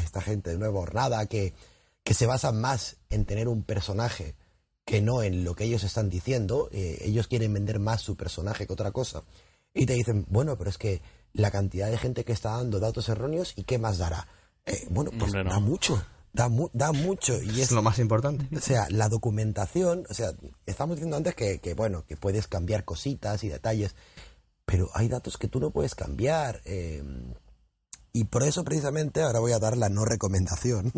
esta 0.01 0.21
gente 0.21 0.51
de 0.51 0.57
nuevo 0.57 0.79
hornada, 0.79 1.25
que, 1.27 1.53
que 2.03 2.13
se 2.13 2.25
basa 2.25 2.51
más 2.51 2.97
en 3.10 3.25
tener 3.25 3.47
un 3.47 3.63
personaje 3.63 4.36
que 4.86 5.01
no 5.01 5.21
en 5.21 5.43
lo 5.43 5.53
que 5.53 5.65
ellos 5.65 5.83
están 5.83 6.10
diciendo. 6.10 6.69
Eh, 6.71 6.99
ellos 7.01 7.27
quieren 7.27 7.53
vender 7.53 7.79
más 7.79 8.01
su 8.01 8.15
personaje 8.15 8.65
que 8.65 8.73
otra 8.73 8.91
cosa. 8.91 9.23
Y 9.73 9.86
te 9.86 9.93
dicen, 9.93 10.25
bueno, 10.29 10.57
pero 10.57 10.69
es 10.69 10.77
que 10.77 11.01
la 11.33 11.51
cantidad 11.51 11.91
de 11.91 11.97
gente 11.97 12.23
que 12.23 12.31
está 12.31 12.51
dando 12.51 12.79
datos 12.79 13.10
erróneos 13.10 13.53
y 13.57 13.63
qué 13.63 13.77
más 13.77 13.97
dará. 13.97 14.27
Eh, 14.65 14.88
bueno, 14.89 15.12
pues 15.17 15.33
da 15.33 15.60
mucho. 15.60 16.01
Da, 16.33 16.49
da, 16.73 16.91
mucho 16.91 17.41
y 17.41 17.62
es, 17.62 17.71
lo 17.71 17.81
más 17.81 17.99
importante. 17.99 18.47
O 18.55 18.62
sea, 18.62 18.88
la 18.89 19.10
documentación, 19.10 20.05
o 20.10 20.13
sea, 20.13 20.31
estamos 20.65 20.97
diciendo 20.97 21.17
antes 21.17 21.36
que, 21.36 21.60
que, 21.60 21.73
bueno, 21.73 22.05
que 22.05 22.15
puedes 22.15 22.47
cambiar 22.47 22.86
cositas 22.86 23.43
y 23.43 23.49
detalles, 23.49 23.95
pero 24.67 24.91
hay 24.93 25.08
datos 25.08 25.38
que 25.38 25.47
tú 25.47 25.60
no 25.60 25.71
puedes 25.71 25.95
cambiar. 25.95 26.62
Eh, 26.65 27.01
y 28.17 28.23
por 28.23 28.41
eso 28.41 28.63
precisamente 28.63 29.21
ahora 29.21 29.39
voy 29.39 29.51
a 29.51 29.60
dar 29.60 29.77
la 29.77 29.89
no 29.89 30.03
recomendación. 30.03 30.91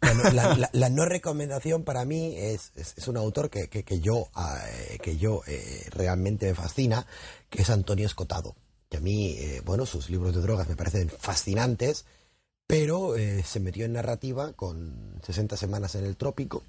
La, 0.72 0.88
no 0.90 1.04
recomendación 1.04 1.82
para 1.82 2.04
mí 2.04 2.36
es, 2.36 2.70
es, 2.76 3.08
un 3.08 3.16
autor 3.16 3.50
que, 3.50 3.68
que, 3.68 4.00
yo, 4.00 4.28
eh, 4.68 4.98
que 5.02 5.16
yo 5.16 5.42
eh, 5.48 5.88
realmente 5.90 6.46
me 6.46 6.54
fascina, 6.54 7.04
que 7.50 7.62
es 7.62 7.70
Antonio 7.70 8.06
Escotado. 8.06 8.54
Que 8.88 8.98
a 8.98 9.00
mí, 9.00 9.32
eh, 9.38 9.60
bueno, 9.64 9.86
sus 9.86 10.08
libros 10.08 10.36
de 10.36 10.40
drogas 10.40 10.68
me 10.68 10.76
parecen 10.76 11.10
fascinantes, 11.10 12.04
pero 12.68 13.16
se 13.44 13.58
metió 13.58 13.84
en 13.84 13.94
narrativa 13.94 14.52
con 14.52 15.20
60 15.26 15.56
semanas 15.56 15.96
en 15.96 16.04
el 16.04 16.16
trópico, 16.16 16.62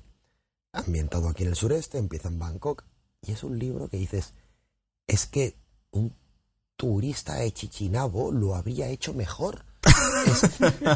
ambientado 0.71 1.29
aquí 1.29 1.43
en 1.43 1.49
el 1.49 1.55
sureste, 1.55 1.99
empieza 1.99 2.29
en 2.29 2.39
Bangkok, 2.39 2.83
y 3.21 3.31
es 3.31 3.43
un 3.43 3.59
libro 3.59 3.89
que 3.89 3.97
dices, 3.97 4.33
es 5.05 5.27
que 5.27 5.55
un 5.91 6.15
turista 6.83 7.35
de 7.35 7.53
Chichinabo 7.53 8.33
lo 8.33 8.55
habría 8.55 8.89
hecho 8.89 9.13
mejor. 9.13 9.63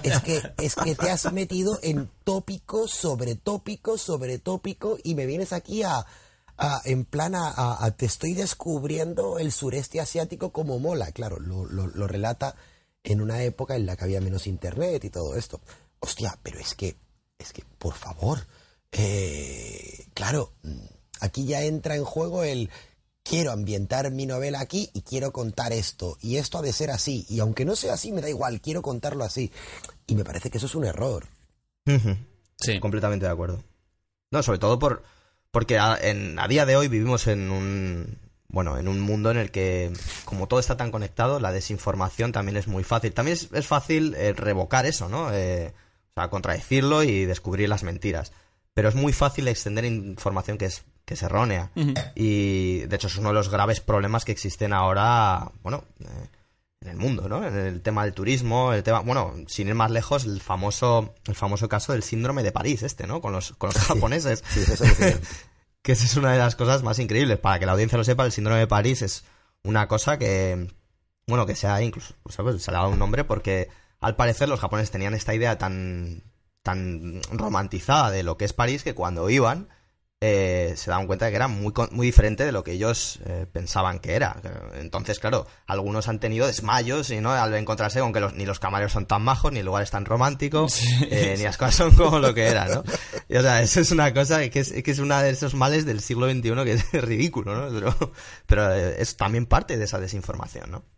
Es, 0.04 0.21
que, 0.21 0.41
es 0.58 0.76
que 0.76 0.95
te 0.95 1.10
has 1.10 1.32
metido 1.32 1.80
en 1.82 2.10
tópico 2.26 2.89
sobre 2.89 3.36
tópico 3.36 3.97
sobre 3.97 4.38
tópico 4.38 4.97
y 5.02 5.15
me 5.15 5.26
vienes 5.26 5.54
aquí 5.54 5.84
a, 5.84 6.06
en 6.84 7.06
plan 7.06 7.36
a, 7.36 7.89
te 7.97 8.06
estoy 8.06 8.34
descubriendo 8.34 9.39
el 9.39 9.54
sureste 9.54 10.02
asiático 10.02 10.52
como 10.52 10.78
mola. 10.78 11.12
Claro, 11.13 11.39
lo, 11.39 12.08
relata 12.08 12.56
en 13.04 13.21
una 13.21 13.41
época 13.43 13.78
en 13.78 13.86
la 13.86 13.95
que 13.95 14.04
había 14.04 14.19
menos 14.19 14.45
internet 14.45 15.06
y 15.06 15.10
todo 15.10 15.38
esto. 15.38 15.62
Hostia, 16.02 16.38
pero 16.43 16.60
es 16.60 16.76
que, 16.76 16.97
es 17.39 17.54
que, 17.54 17.63
por 17.78 17.93
favor, 17.93 18.39
eh, 18.91 20.06
claro, 20.13 20.52
aquí 21.21 21.45
ya 21.45 21.63
entra 21.63 21.95
en 21.95 22.04
juego 22.04 22.43
el 22.43 22.69
quiero 23.30 23.52
ambientar 23.52 24.12
mi 24.12 24.26
novela 24.26 24.60
aquí 24.60 24.90
y 24.94 25.02
quiero 25.02 25.32
contar 25.32 25.74
esto. 25.74 26.18
Y 26.22 26.38
esto 26.38 26.58
ha 26.58 26.62
de 26.62 26.74
ser 26.74 26.92
así. 26.92 27.26
Y 27.30 27.40
aunque 27.40 27.66
no 27.66 27.76
sea 27.76 27.94
así, 27.94 28.12
me 28.12 28.22
da 28.22 28.30
igual, 28.30 28.62
quiero 28.62 28.82
contarlo 28.82 29.24
así. 29.24 29.52
Y 30.06 30.16
me 30.16 30.24
parece 30.24 30.50
que 30.50 30.58
eso 30.58 30.68
es 30.68 30.76
un 30.76 30.86
error. 30.86 31.26
Sí. 32.60 32.80
Completamente 32.80 33.26
de 33.26 33.32
acuerdo. 33.32 33.63
No, 34.32 34.44
sobre 34.44 34.60
todo 34.60 34.80
por 34.80 35.04
porque 35.52 35.80
a, 35.80 35.98
en, 36.00 36.38
a 36.40 36.48
día 36.48 36.66
de 36.66 36.76
hoy 36.76 36.88
vivimos 36.88 37.28
en 37.28 37.50
un 37.50 38.18
bueno, 38.50 38.78
en 38.78 38.88
un 38.88 39.00
mundo 39.02 39.30
en 39.32 39.38
el 39.38 39.52
que, 39.52 39.92
como 40.26 40.48
todo 40.48 40.60
está 40.60 40.78
tan 40.78 40.92
conectado, 40.92 41.40
la 41.40 41.52
desinformación 41.52 42.32
también 42.32 42.58
es 42.58 42.68
muy 42.68 42.84
fácil. 42.84 43.13
También 43.13 43.38
es, 43.52 43.68
fácil 43.68 44.16
eh, 44.16 44.34
revocar 44.34 44.86
eso, 44.86 45.10
¿no? 45.10 45.34
Eh, 45.34 45.74
o 46.12 46.13
sea, 46.22 46.30
contradecirlo 46.30 47.04
y 47.04 47.26
descubrir 47.26 47.68
las 47.68 47.84
mentiras. 47.84 48.32
Pero 48.74 48.90
es 48.90 48.96
muy 48.96 49.12
fácil 49.12 49.48
extender 49.48 49.86
información 49.86 50.58
que 50.58 50.66
es 50.66 50.84
que 51.08 51.13
es 51.13 51.24
errónea. 51.24 51.72
Y 52.15 52.80
de 52.80 52.96
hecho 52.98 53.08
es 53.08 53.15
uno 53.15 53.30
de 53.30 53.36
los 53.36 53.48
graves 53.48 53.80
problemas 53.80 54.26
que 54.26 54.34
existen 54.34 54.74
ahora, 54.74 55.50
bueno, 55.63 55.86
eh, 56.02 56.28
en 56.82 56.89
el 56.89 56.98
mundo, 56.98 57.30
¿no? 57.30 57.48
En 57.48 57.56
el 57.56 57.82
tema 57.82 58.04
del 58.04 58.13
turismo, 58.13 58.74
el 58.74 58.84
tema, 58.84 59.00
bueno, 59.00 59.34
sin 59.48 59.70
ir 59.70 59.74
más 59.74 59.89
lejos, 59.89 60.26
el 60.26 60.41
famoso, 60.41 61.15
el 61.26 61.36
famoso 61.36 61.70
caso 61.70 61.93
del 61.93 62.04
síndrome 62.04 62.43
de 62.43 62.52
París, 62.52 62.84
este, 62.84 63.08
¿no? 63.08 63.22
Con 63.22 63.32
los, 63.32 63.54
con 63.54 63.70
los 63.70 63.82
japoneses. 63.82 64.41
que 65.82 65.93
esa 65.93 66.04
es 66.04 66.17
una 66.17 66.34
de 66.34 66.39
las 66.39 66.58
cosas 66.58 66.84
más 66.84 67.00
increíbles. 67.00 67.39
Para 67.39 67.58
que 67.58 67.65
la 67.65 67.72
audiencia 67.72 67.98
lo 67.98 68.04
sepa, 68.04 68.26
el 68.26 68.34
síndrome 68.34 68.60
de 68.60 68.67
París 68.67 69.02
es 69.02 69.24
una 69.63 69.88
cosa 69.88 70.20
que, 70.20 70.67
bueno, 71.26 71.46
que 71.46 71.56
se 71.56 71.67
ha 71.67 71.82
incluso, 71.82 72.15
¿sabes? 72.28 72.62
Se 72.62 72.70
le 72.70 72.76
ha 72.76 72.82
dado 72.82 72.91
un 72.91 73.00
nombre 73.00 73.24
porque 73.24 73.70
al 74.02 74.17
parecer 74.17 74.50
los 74.50 74.60
japoneses 74.60 74.91
tenían 74.91 75.13
esta 75.13 75.34
idea 75.34 75.58
tan, 75.58 76.24
tan 76.63 77.22
romantizada 77.32 78.12
de 78.12 78.24
lo 78.24 78.36
que 78.36 78.43
es 78.43 78.52
París 78.52 78.84
que 78.84 78.93
cuando 78.93 79.30
iban, 79.30 79.70
eh, 80.20 80.74
se 80.76 80.90
daban 80.90 81.06
cuenta 81.06 81.26
de 81.26 81.32
que 81.32 81.36
era 81.36 81.48
muy, 81.48 81.72
muy 81.92 82.08
diferente 82.08 82.44
de 82.44 82.52
lo 82.52 82.64
que 82.64 82.72
ellos 82.72 83.20
eh, 83.26 83.46
pensaban 83.52 84.00
que 84.00 84.16
era. 84.16 84.42
Entonces, 84.76 85.20
claro, 85.20 85.46
algunos 85.68 86.08
han 86.08 86.20
tenido 86.20 86.48
desmayos 86.48 87.12
y 87.12 87.22
no 87.22 87.32
al 87.32 87.54
encontrarse 87.54 88.00
con 88.00 88.14
que 88.14 88.20
los, 88.20 88.34
ni 88.34 88.46
los 88.46 88.60
camareros 88.60 88.94
son 88.94 89.06
tan 89.06 89.22
majos, 89.22 89.52
ni 89.52 89.60
el 89.60 89.68
lugar 89.68 89.84
es 89.84 89.92
tan 89.92 90.06
romántico, 90.06 90.68
eh, 91.02 91.36
ni 91.38 91.44
las 91.44 91.58
cosas 91.58 91.76
son 91.76 91.96
como 91.96 92.18
lo 92.18 92.34
que 92.34 92.48
era, 92.48 92.68
¿no? 92.68 92.84
Y, 93.30 93.36
o 93.36 93.42
sea, 93.44 93.62
eso 93.62 93.80
es 93.80 93.92
una 93.92 94.12
cosa 94.12 94.50
que 94.50 94.60
es, 94.60 94.72
que 94.72 94.90
es 94.90 95.00
uno 95.00 95.22
de 95.22 95.30
esos 95.30 95.54
males 95.54 95.86
del 95.86 96.02
siglo 96.02 96.28
XXI 96.28 96.42
que 96.64 96.74
es 96.74 96.92
ridículo, 97.04 97.56
¿no? 97.56 97.80
Pero, 97.80 98.12
pero 98.48 98.74
es 98.74 99.18
también 99.18 99.46
parte 99.46 99.78
de 99.78 99.86
esa 99.86 100.00
desinformación, 100.00 100.72
¿no? 100.72 100.97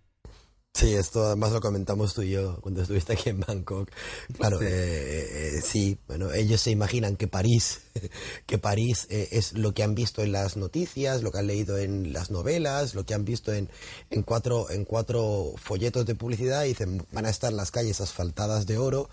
Sí, 0.74 0.94
esto 0.94 1.26
además 1.26 1.52
lo 1.52 1.62
comentamos 1.62 2.14
tú 2.14 2.22
y 2.22 2.30
yo 2.32 2.62
cuando 2.62 2.82
estuviste 2.82 3.14
aquí 3.14 3.30
en 3.30 3.40
Bangkok. 3.42 3.90
Claro, 4.38 4.60
sí, 4.60 4.66
eh, 4.66 5.58
eh, 5.58 5.62
sí 5.62 5.98
bueno, 6.08 6.32
ellos 6.32 6.62
se 6.62 6.72
imaginan 6.72 7.18
que 7.18 7.28
París, 7.28 7.82
que 8.46 8.58
París 8.60 9.08
eh, 9.10 9.28
es 9.32 9.54
lo 9.54 9.74
que 9.74 9.84
han 9.84 9.96
visto 9.96 10.22
en 10.22 10.32
las 10.32 10.58
noticias, 10.58 11.22
lo 11.22 11.32
que 11.32 11.40
han 11.40 11.48
leído 11.48 11.78
en 11.78 12.14
las 12.14 12.32
novelas, 12.32 12.94
lo 12.94 13.06
que 13.06 13.14
han 13.14 13.26
visto 13.26 13.52
en, 13.52 13.70
en, 14.10 14.24
cuatro, 14.24 14.70
en 14.70 14.86
cuatro 14.86 15.54
folletos 15.58 16.06
de 16.06 16.16
publicidad 16.16 16.64
y 16.64 16.70
dicen, 16.70 17.06
van 17.12 17.26
a 17.26 17.30
estar 17.30 17.52
las 17.52 17.72
calles 17.72 18.00
asfaltadas 18.00 18.66
de 18.66 18.78
oro, 18.78 19.10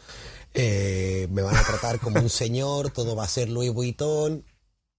me 0.55 1.43
van 1.43 1.57
a 1.57 1.63
tratar 1.63 1.99
como 2.01 2.21
un 2.21 2.31
señor, 2.31 2.91
todo 2.91 3.17
va 3.17 3.25
a 3.25 3.29
ser 3.29 3.49
Louis 3.49 3.73
Vuitton. 3.73 4.45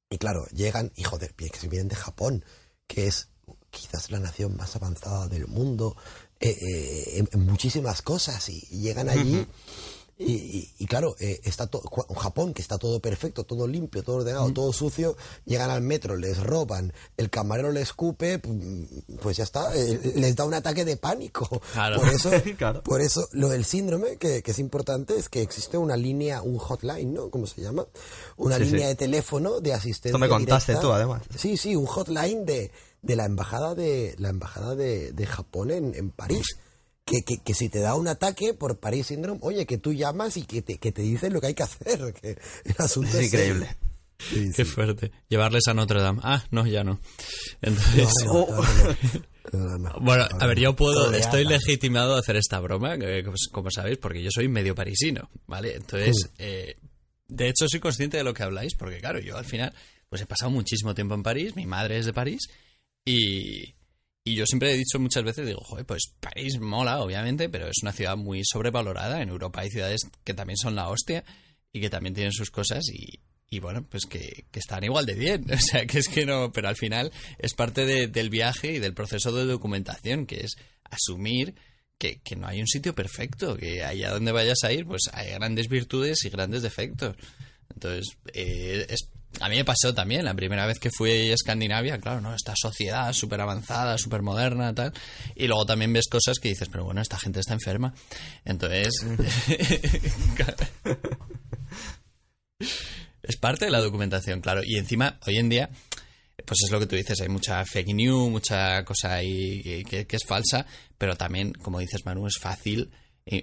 Y 0.09 0.17
claro, 0.17 0.45
llegan 0.47 0.91
y 0.95 1.03
joder, 1.03 1.33
que 1.33 1.49
se 1.49 1.67
vienen 1.67 1.89
de 1.89 1.95
Japón, 1.95 2.43
que 2.87 3.07
es 3.07 3.29
quizás 3.69 4.11
la 4.11 4.19
nación 4.19 4.55
más 4.55 4.75
avanzada 4.75 5.27
del 5.27 5.47
mundo, 5.47 5.95
eh, 6.39 6.57
eh, 6.61 7.23
en, 7.31 7.45
muchísimas 7.45 8.01
cosas 8.01 8.49
y, 8.49 8.61
llegan 8.71 9.09
allí 9.09 9.47
y, 10.19 10.85
claro, 10.87 11.15
eh, 11.19 11.41
está 11.43 11.67
todo, 11.67 11.83
Japón, 12.15 12.55
que 12.55 12.63
está 12.63 12.79
todo 12.79 12.99
perfecto, 12.99 13.43
todo 13.43 13.67
limpio, 13.67 14.01
todo 14.01 14.17
ordenado, 14.17 14.51
todo 14.51 14.73
sucio, 14.73 15.15
llegan 15.45 15.69
al 15.69 15.81
metro, 15.81 16.15
les 16.15 16.41
roban, 16.41 16.91
el 17.17 17.29
camarero 17.29 17.71
les 17.71 17.83
escupe, 17.83 18.41
pues 19.21 19.37
ya 19.37 19.43
está, 19.43 19.71
les 19.75 20.35
da 20.35 20.45
un 20.45 20.55
ataque 20.55 20.85
de 20.85 20.97
pánico. 20.97 21.47
Por, 21.47 22.09
eso, 22.09 22.31
por 22.83 23.01
eso, 23.01 23.27
lo 23.33 23.47
del 23.49 23.63
síndrome, 23.63 24.17
que, 24.17 24.41
es 24.43 24.59
importante, 24.59 25.15
es 25.15 25.29
que 25.29 25.43
existe 25.43 25.77
una 25.77 25.95
línea, 25.95 26.41
un 26.41 26.57
hotline, 26.57 27.13
¿no? 27.13 27.29
¿Cómo 27.29 27.45
se 27.45 27.61
llama? 27.61 27.85
Una 28.37 28.57
línea 28.57 28.87
de 28.87 28.95
teléfono 28.95 29.59
de 29.59 29.73
asistencia. 29.73 30.09
Esto 30.09 30.19
me 30.19 30.29
contaste 30.29 30.77
tú, 30.77 30.91
además. 30.91 31.21
Sí, 31.37 31.57
sí, 31.57 31.75
un 31.75 31.85
hotline 31.85 32.43
de, 32.43 32.71
de 33.07 33.15
la 33.15 33.25
embajada 33.25 33.73
de 33.73 34.15
la 34.19 34.29
embajada 34.29 34.75
de, 34.75 35.25
Japón 35.25 35.71
en, 35.71 36.11
París. 36.11 36.45
Que, 37.05 37.21
que, 37.23 37.53
si 37.53 37.69
te 37.69 37.79
da 37.79 37.95
un 37.95 38.09
ataque 38.09 38.53
por 38.53 38.79
París 38.79 39.07
Syndrome, 39.07 39.39
oye, 39.41 39.65
que 39.65 39.77
tú 39.77 39.93
llamas 39.93 40.35
y 40.35 40.43
que 40.43 40.61
te, 40.61 40.77
que 40.77 40.91
te 40.91 41.03
dicen 41.03 41.31
lo 41.31 41.39
que 41.39 41.47
hay 41.47 41.53
que 41.53 41.63
hacer. 41.63 42.13
Que 42.21 42.37
el 42.65 42.75
asunto 42.77 43.17
es, 43.17 43.27
increíble. 43.27 43.69
Qué 44.53 44.65
fuerte. 44.65 45.11
Llevarles 45.29 45.67
a 45.67 45.73
Notre 45.73 46.01
Dame. 46.01 46.19
Ah, 46.21 46.43
no, 46.51 46.67
ya 46.67 46.83
no. 46.83 46.99
Entonces. 47.61 48.09
bueno, 50.01 50.27
a 50.37 50.47
ver, 50.47 50.59
yo 50.59 50.75
puedo, 50.75 51.13
estoy 51.13 51.45
legitimado 51.45 52.15
a 52.15 52.19
hacer 52.19 52.35
esta 52.35 52.59
broma, 52.59 52.97
pues, 52.97 53.47
como 53.53 53.71
sabéis, 53.71 53.99
porque 53.99 54.21
yo 54.21 54.29
soy 54.29 54.49
medio 54.49 54.75
parisino, 54.75 55.29
¿vale? 55.45 55.75
Entonces, 55.75 56.29
eh, 56.39 56.75
de 57.29 57.47
hecho, 57.47 57.67
soy 57.69 57.79
consciente 57.79 58.17
de 58.17 58.25
lo 58.25 58.33
que 58.33 58.43
habláis, 58.43 58.75
porque 58.75 58.99
claro, 58.99 59.19
yo 59.19 59.37
al 59.37 59.45
final, 59.45 59.73
pues 60.09 60.21
he 60.21 60.25
pasado 60.25 60.51
muchísimo 60.51 60.93
tiempo 60.93 61.15
en 61.15 61.23
París, 61.23 61.55
mi 61.55 61.65
madre 61.65 61.97
es 61.97 62.05
de 62.05 62.11
París, 62.11 62.49
y, 63.07 63.73
yo 64.25 64.45
siempre 64.45 64.73
he 64.73 64.77
dicho 64.77 64.99
muchas 64.99 65.23
veces, 65.23 65.47
digo, 65.47 65.61
joder, 65.61 65.85
pues 65.85 66.13
París 66.19 66.59
mola, 66.59 66.99
obviamente, 66.99 67.47
pero 67.47 67.67
es 67.67 67.77
una 67.81 67.93
ciudad 67.93 68.17
muy 68.17 68.41
sobrevalorada. 68.43 69.21
En 69.21 69.29
Europa 69.29 69.61
hay 69.61 69.69
ciudades 69.69 70.01
que 70.25 70.33
también 70.33 70.57
son 70.57 70.75
la 70.75 70.89
hostia 70.89 71.23
y 71.71 71.79
que 71.79 71.89
también 71.89 72.13
tienen 72.13 72.33
sus 72.33 72.51
cosas 72.51 72.83
y, 72.89 73.59
bueno, 73.59 73.87
pues 73.89 74.05
que, 74.05 74.45
están 74.51 74.83
igual 74.83 75.05
de 75.05 75.15
bien. 75.15 75.45
O 75.53 75.57
sea, 75.57 75.85
que 75.85 75.99
es 75.99 76.09
que 76.09 76.25
no, 76.25 76.51
pero 76.51 76.67
al 76.67 76.75
final 76.75 77.13
es 77.39 77.53
parte 77.53 77.85
del 77.85 78.29
viaje 78.29 78.73
y 78.73 78.79
del 78.79 78.93
proceso 78.93 79.31
de 79.31 79.45
documentación, 79.45 80.25
que 80.25 80.41
es 80.41 80.57
asumir 80.83 81.55
que, 81.97 82.19
no 82.35 82.47
hay 82.47 82.59
un 82.59 82.67
sitio 82.67 82.93
perfecto, 82.93 83.55
que 83.55 83.81
allá 83.83 84.11
donde 84.11 84.33
vayas 84.33 84.63
a 84.65 84.73
ir, 84.73 84.85
pues 84.85 85.03
hay 85.13 85.31
grandes 85.31 85.69
virtudes 85.69 86.25
y 86.25 86.29
grandes 86.29 86.63
defectos. 86.63 87.15
Entonces, 87.73 88.17
eh, 88.33 88.85
es 88.89 89.09
a 89.39 89.49
mí 89.49 89.57
me 89.57 89.65
pasó 89.65 89.93
también, 89.93 90.25
la 90.25 90.33
primera 90.33 90.65
vez 90.65 90.79
que 90.79 90.89
fui 90.89 91.11
a 91.29 91.33
Escandinavia, 91.33 91.99
claro, 91.99 92.21
¿no? 92.21 92.33
Esta 92.33 92.53
sociedad 92.55 93.13
súper 93.13 93.41
avanzada, 93.41 93.97
súper 93.97 94.21
moderna, 94.21 94.73
tal. 94.73 94.93
Y 95.35 95.47
luego 95.47 95.65
también 95.65 95.93
ves 95.93 96.07
cosas 96.09 96.39
que 96.39 96.49
dices, 96.49 96.69
pero 96.69 96.85
bueno, 96.85 97.01
esta 97.01 97.17
gente 97.19 97.39
está 97.39 97.53
enferma. 97.53 97.93
Entonces... 98.45 99.05
es 103.21 103.37
parte 103.37 103.65
de 103.65 103.71
la 103.71 103.79
documentación, 103.79 104.41
claro. 104.41 104.61
Y 104.63 104.77
encima, 104.77 105.19
hoy 105.27 105.37
en 105.37 105.49
día, 105.49 105.69
pues 106.45 106.59
es 106.63 106.71
lo 106.71 106.79
que 106.79 106.87
tú 106.87 106.95
dices, 106.95 107.19
hay 107.21 107.29
mucha 107.29 107.63
fake 107.65 107.93
news, 107.93 108.31
mucha 108.31 108.83
cosa 108.85 109.15
ahí 109.15 109.83
que, 109.83 110.07
es 110.09 110.25
falsa, 110.25 110.65
pero 110.97 111.15
también, 111.15 111.53
como 111.53 111.79
dices, 111.79 112.05
Manu, 112.05 112.25
es 112.27 112.37
fácil 112.39 112.89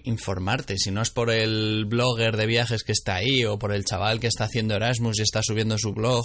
informarte. 0.04 0.76
Si 0.78 0.90
no 0.90 1.02
es 1.02 1.10
por 1.10 1.30
el 1.30 1.84
blogger 1.86 2.36
de 2.36 2.46
viajes 2.46 2.82
que 2.82 2.92
está 2.92 3.16
ahí, 3.16 3.44
o 3.44 3.58
por 3.58 3.72
el 3.72 3.84
chaval 3.84 4.20
que 4.20 4.26
está 4.26 4.44
haciendo 4.44 4.74
Erasmus 4.74 5.18
y 5.18 5.22
está 5.22 5.40
subiendo 5.42 5.76
su 5.78 5.92
blog, 5.92 6.24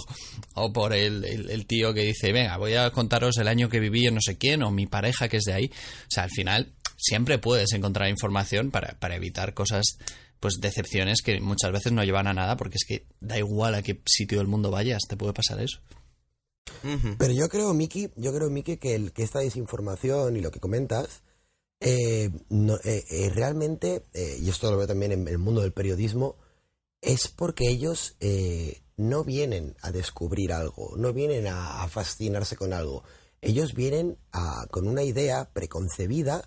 o 0.54 0.72
por 0.72 0.92
el, 0.94 1.66
tío 1.66 1.92
que 1.92 2.02
dice, 2.02 2.32
venga, 2.32 2.56
voy 2.56 2.74
a 2.74 2.90
contaros 2.90 3.36
el 3.38 3.48
año 3.48 3.68
que 3.68 3.80
viví 3.80 4.06
en 4.06 4.14
no 4.14 4.20
sé 4.20 4.38
quién, 4.38 4.62
o 4.62 4.70
mi 4.70 4.86
pareja 4.86 5.28
que 5.28 5.38
es 5.38 5.44
de 5.44 5.52
ahí. 5.52 5.70
O 5.72 6.10
sea, 6.10 6.24
al 6.24 6.30
final 6.30 6.72
siempre 6.96 7.38
puedes 7.38 7.72
encontrar 7.72 8.08
información 8.08 8.70
para, 8.70 8.98
para 8.98 9.16
evitar 9.16 9.54
cosas, 9.54 9.98
pues 10.38 10.54
decepciones 10.60 11.22
que 11.22 11.40
muchas 11.40 11.72
veces 11.72 11.92
no 11.92 12.04
llevan 12.04 12.26
a 12.26 12.34
nada, 12.34 12.56
porque 12.56 12.76
es 12.76 12.84
que 12.86 13.06
da 13.20 13.38
igual 13.38 13.74
a 13.74 13.82
qué 13.82 14.00
sitio 14.06 14.38
del 14.38 14.48
mundo 14.48 14.70
vayas, 14.70 15.02
te 15.08 15.16
puede 15.16 15.32
pasar 15.32 15.60
eso. 15.60 15.80
Pero 17.18 17.32
yo 17.32 17.48
creo, 17.48 17.74
Miki, 17.74 18.10
yo 18.16 18.32
creo, 18.32 18.48
Miki, 18.48 18.76
que, 18.76 18.94
el, 18.94 19.12
que 19.12 19.22
esta 19.22 19.40
desinformación 19.40 20.36
y 20.36 20.40
lo 20.40 20.50
que 20.50 20.60
comentas 20.60 21.22
eh, 21.80 22.30
no, 22.50 22.76
eh, 22.84 23.04
eh, 23.10 23.30
realmente, 23.34 24.04
y 24.12 24.48
esto 24.50 24.70
lo 24.70 24.76
veo 24.76 24.86
también 24.86 25.12
en 25.12 25.26
el 25.26 25.38
mundo 25.38 25.62
del 25.62 25.72
periodismo, 25.72 26.36
es 27.00 27.28
porque 27.28 27.68
ellos 27.68 28.16
no 28.98 29.24
vienen 29.24 29.74
a 29.80 29.90
descubrir 29.90 30.52
algo, 30.52 30.94
no 30.98 31.14
vienen 31.14 31.46
a, 31.46 31.88
fascinarse 31.88 32.56
con 32.56 32.74
algo. 32.74 33.02
Ellos 33.40 33.72
vienen 33.72 34.18
a, 34.32 34.66
con 34.70 34.86
una 34.86 35.02
idea 35.02 35.50
preconcebida 35.50 36.46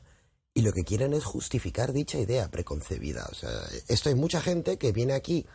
y 0.54 0.62
lo 0.62 0.72
que 0.72 0.84
quieren 0.84 1.13
es 1.13 1.24
justificar 1.24 1.91
dicha 1.91 2.19
idea 2.19 2.52
preconcebida. 2.52 3.28
O 3.32 3.34
sea, 3.34 3.50
esto 3.88 4.10
hay 4.10 4.15
mucha 4.15 4.39
gente 4.41 4.78
que 4.78 4.91
viene 4.91 5.13
aquí, 5.13 5.48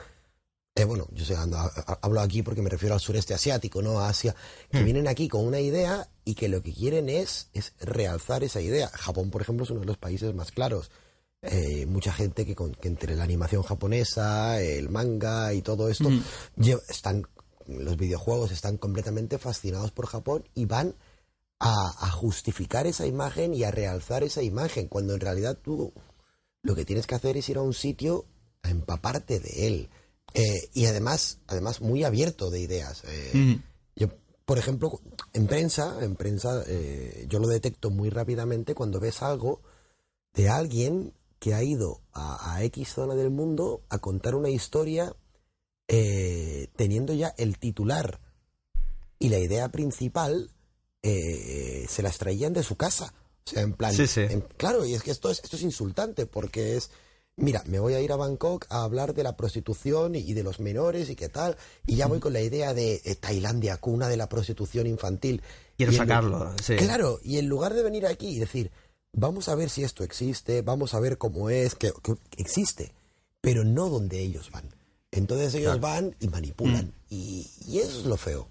eh, 0.78 0.84
bueno, 0.84 1.06
yo 1.12 1.24
sé, 1.24 1.34
ando- 1.36 1.70
hablo 2.02 2.20
aquí 2.20 2.42
porque 2.42 2.62
me 2.62 2.70
refiero 2.70 2.94
al 2.94 3.00
sureste 3.00 3.34
asiático, 3.34 3.82
no 3.82 3.98
a 4.00 4.08
Asia, 4.08 4.34
que 4.70 4.80
Hmm. 4.80 4.84
vienen 4.84 5.08
aquí 5.08 5.28
con 5.28 5.46
una 5.46 5.60
idea 5.60 6.08
y 6.24 6.34
que 6.34 6.48
lo 6.48 6.62
que 6.62 6.72
quieren 6.72 7.08
es, 7.08 7.48
es 7.52 7.72
realzar 7.80 8.44
esa 8.44 8.60
idea. 8.60 8.88
Japón, 8.94 9.30
por 9.30 9.42
ejemplo, 9.42 9.64
es 9.64 9.70
uno 9.70 9.80
de 9.80 9.86
los 9.86 9.98
países 9.98 10.34
más 10.34 10.50
claros. 10.52 10.90
Eh, 11.42 11.86
mucha 11.86 12.12
gente 12.12 12.44
que, 12.44 12.54
con- 12.54 12.74
que 12.74 12.88
entre 12.88 13.14
la 13.16 13.24
animación 13.24 13.62
japonesa, 13.62 14.60
el 14.60 14.88
manga 14.90 15.52
y 15.54 15.62
todo 15.62 15.88
esto, 15.88 16.10
Mm. 16.10 16.22
están, 16.88 17.26
los 17.66 17.96
videojuegos 17.96 18.50
están 18.50 18.76
completamente 18.76 19.38
fascinados 19.38 19.90
por 19.92 20.06
Japón 20.06 20.48
y 20.54 20.64
van 20.64 20.94
a, 21.60 21.72
a 22.06 22.10
justificar 22.10 22.86
esa 22.86 23.06
imagen 23.06 23.52
y 23.54 23.64
a 23.64 23.70
realzar 23.70 24.22
esa 24.24 24.42
imagen, 24.42 24.86
cuando 24.88 25.14
en 25.14 25.20
realidad 25.20 25.56
tú 25.60 25.92
lo 26.62 26.74
que 26.74 26.84
tienes 26.84 27.06
que 27.06 27.14
hacer 27.16 27.36
es 27.36 27.48
ir 27.48 27.56
a 27.58 27.62
un 27.62 27.74
sitio 27.74 28.26
a 28.62 28.70
empaparte 28.70 29.38
de 29.40 29.66
él. 29.66 29.88
Eh, 30.34 30.68
y 30.74 30.86
además, 30.86 31.38
además 31.46 31.80
muy 31.80 32.04
abierto 32.04 32.50
de 32.50 32.60
ideas. 32.60 33.02
Eh, 33.06 33.32
Ujú. 33.34 33.62
yo, 33.96 34.08
por 34.44 34.58
ejemplo, 34.58 35.00
en 35.32 35.46
prensa, 35.46 35.96
en 36.02 36.16
prensa, 36.16 36.62
eh, 36.66 37.26
yo 37.28 37.38
lo 37.38 37.48
detecto 37.48 37.90
muy 37.90 38.10
rápidamente 38.10 38.74
cuando 38.74 39.00
ves 39.00 39.22
algo 39.22 39.62
de 40.34 40.48
alguien 40.48 41.14
que 41.38 41.54
ha 41.54 41.62
ido 41.62 42.00
a, 42.12 42.54
a 42.54 42.62
X 42.64 42.88
zona 42.94 43.14
del 43.14 43.30
mundo 43.30 43.82
a 43.88 43.98
contar 43.98 44.34
una 44.34 44.50
historia 44.50 45.14
eh, 45.88 46.68
teniendo 46.76 47.14
ya 47.14 47.34
el 47.38 47.58
titular 47.58 48.20
y 49.18 49.30
la 49.30 49.38
idea 49.38 49.68
principal 49.70 50.50
eh, 51.02 51.86
se 51.88 52.02
las 52.02 52.18
traían 52.18 52.52
de 52.52 52.62
su 52.62 52.76
casa. 52.76 53.14
O 53.46 53.50
sea, 53.50 53.62
en 53.62 53.72
plan, 53.72 53.94
Sí, 53.94 54.06
sí. 54.06 54.20
en- 54.28 54.42
claro, 54.42 54.84
y 54.84 54.94
es 54.94 55.02
que 55.02 55.10
esto 55.10 55.30
es, 55.30 55.40
esto 55.42 55.56
es 55.56 55.62
insultante 55.62 56.26
porque 56.26 56.76
es, 56.76 56.90
mira, 57.38 57.62
me 57.66 57.78
voy 57.78 57.94
a 57.94 58.00
ir 58.00 58.12
a 58.12 58.16
Bangkok 58.16 58.66
a 58.68 58.82
hablar 58.84 59.14
de 59.14 59.22
la 59.22 59.36
prostitución 59.36 60.14
y, 60.14 60.18
y 60.18 60.34
de 60.34 60.42
los 60.42 60.60
menores 60.60 61.08
y 61.08 61.16
qué 61.16 61.28
tal, 61.28 61.56
y 61.86 61.96
ya 61.96 62.06
voy 62.06 62.20
con 62.20 62.32
la 62.32 62.40
idea 62.42 62.74
de 62.74 63.00
eh, 63.04 63.14
Tailandia, 63.14 63.78
cuna 63.78 64.08
de 64.08 64.16
la 64.16 64.28
prostitución 64.28 64.86
infantil. 64.86 65.42
Quiero 65.76 65.92
Y 65.92 65.96
sacarlo, 65.96 66.52
sí. 66.62 66.76
Claro, 66.76 67.18
y 67.24 67.38
en 67.38 67.46
lugar 67.48 67.72
de 67.74 67.82
venir 67.82 68.06
aquí 68.06 68.28
y 68.28 68.38
decir, 68.38 68.70
vamos 69.12 69.48
a 69.48 69.54
ver 69.54 69.70
si 69.70 69.82
esto 69.84 70.04
existe, 70.04 70.62
vamos 70.62 70.92
a 70.94 71.00
ver 71.00 71.16
cómo 71.18 71.48
es, 71.50 71.74
que, 71.74 71.92
que 72.02 72.14
existe, 72.36 72.92
pero 73.40 73.64
no 73.64 73.88
donde 73.88 74.20
ellos 74.20 74.50
van. 74.50 74.64
Entonces 75.10 75.54
ellos 75.54 75.78
Claro. 75.78 75.80
van 76.02 76.16
y 76.20 76.28
manipulan, 76.28 76.92
y, 77.08 77.48
y 77.66 77.78
eso 77.78 78.00
es 78.00 78.04
lo 78.06 78.16
feo. 78.18 78.48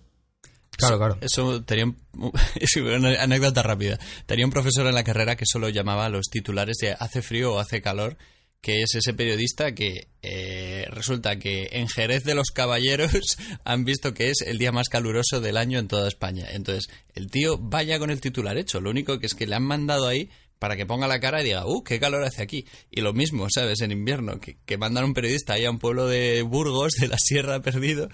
Claro, 0.78 0.98
claro. 0.98 1.18
Eso 1.22 1.64
tenía 1.64 1.86
un- 1.86 1.98
una 2.98 3.22
anécdota 3.22 3.64
rápida. 3.64 4.00
Tenía 4.26 4.46
un 4.46 4.52
profesor 4.52 4.86
en 4.88 4.94
la 4.96 5.04
carrera 5.04 5.36
que 5.36 5.46
solo 5.46 5.70
llamaba 5.70 6.06
a 6.06 6.10
los 6.10 6.28
titulares 6.32 6.78
de 6.82 6.94
hace 6.94 7.22
frío 7.22 7.54
o 7.56 7.60
hace 7.60 7.82
calor, 7.82 8.16
que 8.62 8.82
es 8.82 8.96
ese 8.96 9.14
periodista 9.14 9.74
que 9.74 10.10
eh, 10.22 10.86
resulta 10.90 11.40
que 11.40 11.70
en 11.72 11.88
Jerez 11.88 12.24
de 12.24 12.36
los 12.36 12.52
Caballeros 12.52 13.38
han 13.64 13.86
visto 13.86 14.14
que 14.14 14.30
es 14.30 14.42
el 14.42 14.58
día 14.58 14.72
más 14.72 14.90
caluroso 14.90 15.40
del 15.42 15.58
año 15.58 15.80
en 15.80 15.88
toda 15.88 16.08
España. 16.08 16.48
Entonces, 16.52 16.90
el 17.14 17.30
tío 17.30 17.58
vaya 17.58 18.00
con 18.00 18.10
el 18.10 18.22
titular 18.22 18.58
hecho. 18.58 18.82
Lo 18.82 18.90
único 18.90 19.20
que 19.20 19.28
es 19.28 19.36
que 19.36 19.48
le 19.48 19.56
han 19.56 19.64
mandado 19.64 20.08
ahí 20.08 20.30
para 20.60 20.76
que 20.76 20.86
ponga 20.86 21.08
la 21.08 21.20
cara 21.20 21.42
y 21.42 21.46
diga, 21.46 21.66
¡uh, 21.68 21.84
qué 21.84 22.00
calor 22.00 22.24
hace 22.24 22.42
aquí! 22.42 22.66
Y 22.90 23.02
lo 23.02 23.14
mismo, 23.14 23.48
¿sabes? 23.50 23.82
En 23.82 23.92
invierno, 23.92 24.40
que, 24.40 24.58
que 24.66 24.78
mandan 24.78 25.06
un 25.06 25.14
periodista 25.14 25.54
ahí 25.54 25.66
a 25.66 25.72
un 25.72 25.80
pueblo 25.80 26.08
de 26.08 26.42
Burgos, 26.42 26.94
de 26.94 27.08
la 27.08 27.18
Sierra 27.20 27.62
Perdido, 27.62 28.10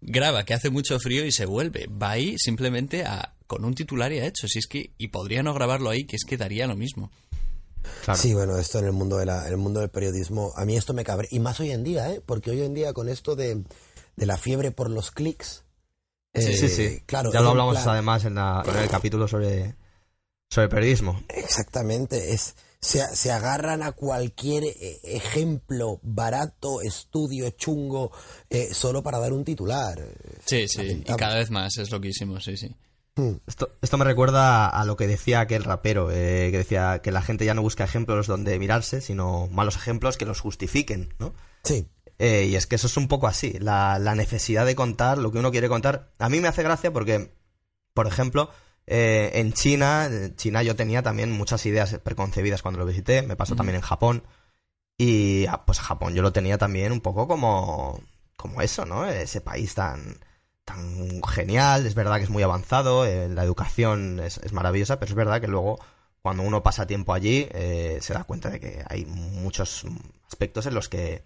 graba 0.00 0.44
que 0.44 0.54
hace 0.54 0.70
mucho 0.70 0.98
frío 0.98 1.24
y 1.24 1.32
se 1.32 1.46
vuelve. 1.46 1.88
Va 1.88 2.12
ahí 2.12 2.36
simplemente 2.38 3.04
a, 3.04 3.34
con 3.46 3.64
un 3.64 3.74
titular 3.74 4.12
ya 4.12 4.26
hecho. 4.26 4.46
Si 4.46 4.60
es 4.60 4.66
que, 4.66 4.92
y 4.98 5.08
podría 5.08 5.42
no 5.42 5.52
grabarlo 5.52 5.90
ahí, 5.90 6.04
que 6.04 6.16
es 6.16 6.24
que 6.24 6.36
daría 6.36 6.66
lo 6.66 6.76
mismo. 6.76 7.10
Claro. 8.04 8.18
Sí, 8.20 8.34
bueno, 8.34 8.56
esto 8.58 8.78
en 8.78 8.86
el 8.86 8.92
mundo 8.92 9.16
de 9.16 9.26
la, 9.26 9.48
el 9.48 9.56
mundo 9.56 9.80
del 9.80 9.90
periodismo, 9.90 10.52
a 10.56 10.64
mí 10.64 10.76
esto 10.76 10.92
me 10.94 11.04
cabre. 11.04 11.28
Y 11.30 11.38
más 11.40 11.60
hoy 11.60 11.70
en 11.70 11.84
día, 11.84 12.10
¿eh? 12.12 12.22
Porque 12.24 12.50
hoy 12.50 12.62
en 12.62 12.74
día 12.74 12.92
con 12.92 13.08
esto 13.08 13.36
de, 13.36 13.62
de 14.16 14.26
la 14.26 14.36
fiebre 14.36 14.70
por 14.70 14.90
los 14.90 15.10
clics. 15.10 15.64
Sí, 16.34 16.42
eh, 16.52 16.56
sí, 16.56 16.68
sí. 16.68 17.00
Claro, 17.06 17.32
ya 17.32 17.40
lo 17.40 17.50
hablamos 17.50 17.74
plan- 17.76 17.88
además 17.88 18.24
en, 18.24 18.34
la- 18.36 18.62
en 18.66 18.76
el 18.76 18.88
capítulo 18.88 19.26
sobre, 19.26 19.74
sobre 20.48 20.68
periodismo. 20.68 21.22
Exactamente, 21.28 22.32
es 22.32 22.54
se, 22.82 23.00
se 23.14 23.30
agarran 23.30 23.82
a 23.82 23.92
cualquier 23.92 24.64
eh, 24.64 25.00
ejemplo 25.02 25.98
barato, 26.02 26.80
estudio 26.80 27.50
chungo, 27.50 28.10
eh, 28.48 28.72
solo 28.72 29.02
para 29.02 29.18
dar 29.18 29.32
un 29.34 29.44
titular. 29.44 29.98
Sí, 30.46 30.66
sí. 30.68 31.02
Y 31.06 31.14
cada 31.16 31.34
vez 31.36 31.50
más, 31.50 31.76
es 31.76 31.90
loquísimo, 31.90 32.40
sí, 32.40 32.56
sí. 32.56 32.74
Esto, 33.46 33.70
esto 33.82 33.98
me 33.98 34.04
recuerda 34.04 34.68
a 34.68 34.84
lo 34.84 34.96
que 34.96 35.06
decía 35.06 35.40
aquel 35.40 35.64
rapero, 35.64 36.10
eh, 36.10 36.48
que 36.50 36.58
decía 36.58 37.00
que 37.02 37.12
la 37.12 37.20
gente 37.20 37.44
ya 37.44 37.54
no 37.54 37.62
busca 37.62 37.84
ejemplos 37.84 38.26
donde 38.26 38.58
mirarse, 38.58 39.00
sino 39.00 39.46
malos 39.48 39.76
ejemplos 39.76 40.16
que 40.16 40.24
los 40.24 40.40
justifiquen, 40.40 41.12
¿no? 41.18 41.34
Sí, 41.64 41.86
Eh, 42.18 42.46
y 42.50 42.54
es 42.56 42.66
que 42.66 42.76
eso 42.76 42.86
es 42.86 42.96
un 42.98 43.08
poco 43.08 43.26
así, 43.26 43.58
la, 43.60 43.98
la 43.98 44.14
necesidad 44.14 44.66
de 44.66 44.74
contar 44.74 45.16
lo 45.18 45.32
que 45.32 45.38
uno 45.38 45.50
quiere 45.50 45.68
contar. 45.68 46.12
A 46.18 46.28
mí 46.28 46.40
me 46.40 46.48
hace 46.48 46.62
gracia 46.62 46.92
porque, 46.92 47.34
por 47.94 48.06
ejemplo, 48.06 48.50
eh, 48.86 49.30
en 49.34 49.52
China, 49.52 50.06
en 50.06 50.36
China 50.36 50.62
yo 50.62 50.76
tenía 50.76 51.02
también 51.02 51.30
muchas 51.30 51.64
ideas 51.66 51.98
preconcebidas 52.02 52.60
cuando 52.62 52.80
lo 52.80 52.86
visité, 52.86 53.22
me 53.22 53.36
pasó 53.36 53.56
también 53.56 53.76
en 53.76 53.82
Japón. 53.82 54.22
Y 54.98 55.46
ah, 55.46 55.64
pues 55.64 55.80
Japón 55.80 56.14
yo 56.14 56.20
lo 56.22 56.32
tenía 56.32 56.58
también 56.58 56.92
un 56.92 57.00
poco 57.00 57.26
como, 57.26 58.00
como 58.36 58.60
eso, 58.60 58.84
¿no? 58.84 59.06
Ese 59.06 59.40
país 59.40 59.74
tan, 59.74 60.18
tan 60.72 61.22
genial, 61.22 61.86
es 61.86 61.94
verdad 61.94 62.16
que 62.16 62.24
es 62.24 62.30
muy 62.30 62.42
avanzado, 62.42 63.04
eh, 63.04 63.28
la 63.28 63.44
educación 63.44 64.20
es, 64.20 64.38
es 64.38 64.52
maravillosa, 64.52 64.98
pero 64.98 65.10
es 65.10 65.16
verdad 65.16 65.40
que 65.40 65.48
luego 65.48 65.78
cuando 66.22 66.42
uno 66.42 66.62
pasa 66.62 66.86
tiempo 66.86 67.14
allí 67.14 67.48
eh, 67.50 67.98
se 68.00 68.14
da 68.14 68.24
cuenta 68.24 68.50
de 68.50 68.60
que 68.60 68.84
hay 68.88 69.04
muchos 69.06 69.84
aspectos 70.28 70.66
en 70.66 70.74
los 70.74 70.88
que 70.88 71.24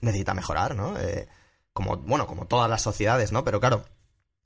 necesita 0.00 0.34
mejorar, 0.34 0.74
¿no? 0.74 0.98
Eh, 0.98 1.28
como, 1.72 1.96
bueno, 1.98 2.26
como 2.26 2.46
todas 2.46 2.68
las 2.68 2.82
sociedades, 2.82 3.30
¿no? 3.32 3.44
Pero 3.44 3.60
claro, 3.60 3.84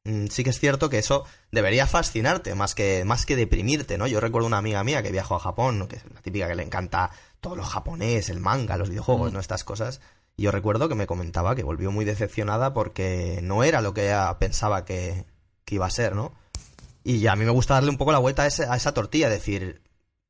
mm, 0.04 0.26
sí 0.26 0.44
que 0.44 0.50
es 0.50 0.60
cierto 0.60 0.90
que 0.90 0.98
eso 0.98 1.24
debería 1.50 1.86
fascinarte 1.86 2.54
más 2.54 2.74
que, 2.74 3.04
más 3.04 3.24
que 3.24 3.36
deprimirte, 3.36 3.96
¿no? 3.96 4.06
Yo 4.06 4.20
recuerdo 4.20 4.46
una 4.46 4.58
amiga 4.58 4.84
mía 4.84 5.02
que 5.02 5.12
viajó 5.12 5.36
a 5.36 5.40
Japón, 5.40 5.78
¿no? 5.78 5.88
que 5.88 5.96
es 5.96 6.04
la 6.12 6.20
típica 6.20 6.48
que 6.48 6.54
le 6.54 6.62
encanta 6.62 7.10
todo 7.40 7.56
lo 7.56 7.64
japonés, 7.64 8.28
el 8.28 8.40
manga, 8.40 8.76
los 8.76 8.90
videojuegos, 8.90 9.30
Mm. 9.30 9.34
¿no? 9.34 9.40
Estas 9.40 9.64
cosas. 9.64 10.00
Y 10.36 10.44
yo 10.44 10.50
recuerdo 10.50 10.88
que 10.88 10.94
me 10.94 11.06
comentaba 11.06 11.54
que 11.54 11.62
volvió 11.62 11.90
muy 11.92 12.04
decepcionada 12.04 12.72
porque 12.74 13.40
no 13.42 13.64
era 13.64 13.80
lo 13.80 13.92
que 13.94 14.06
ella 14.06 14.38
pensaba 14.38 14.84
que, 14.84 15.26
que 15.64 15.74
iba 15.76 15.86
a 15.86 15.90
ser, 15.90 16.14
¿no? 16.14 16.32
Y 17.04 17.26
a 17.26 17.36
mí 17.36 17.44
me 17.44 17.50
gusta 17.50 17.74
darle 17.74 17.90
un 17.90 17.98
poco 17.98 18.12
la 18.12 18.18
vuelta 18.18 18.42
a, 18.44 18.46
ese- 18.46 18.66
a 18.66 18.76
esa 18.76 18.94
tortilla, 18.94 19.28
decir, 19.28 19.82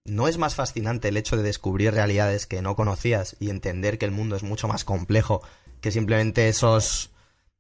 ¿no 0.05 0.27
es 0.29 0.39
más 0.39 0.55
fascinante 0.55 1.09
el 1.09 1.17
hecho 1.17 1.37
de 1.37 1.43
descubrir 1.43 1.93
realidades 1.95 2.47
que 2.47 2.63
no 2.63 2.75
conocías 2.75 3.37
y 3.41 3.51
entender 3.51 3.99
que 3.99 4.07
el 4.07 4.11
mundo 4.11 4.35
es 4.37 4.43
mucho 4.43 4.67
más 4.69 4.85
complejo 4.85 5.43
que 5.81 5.93
simplemente 5.93 6.49
esos, 6.49 7.11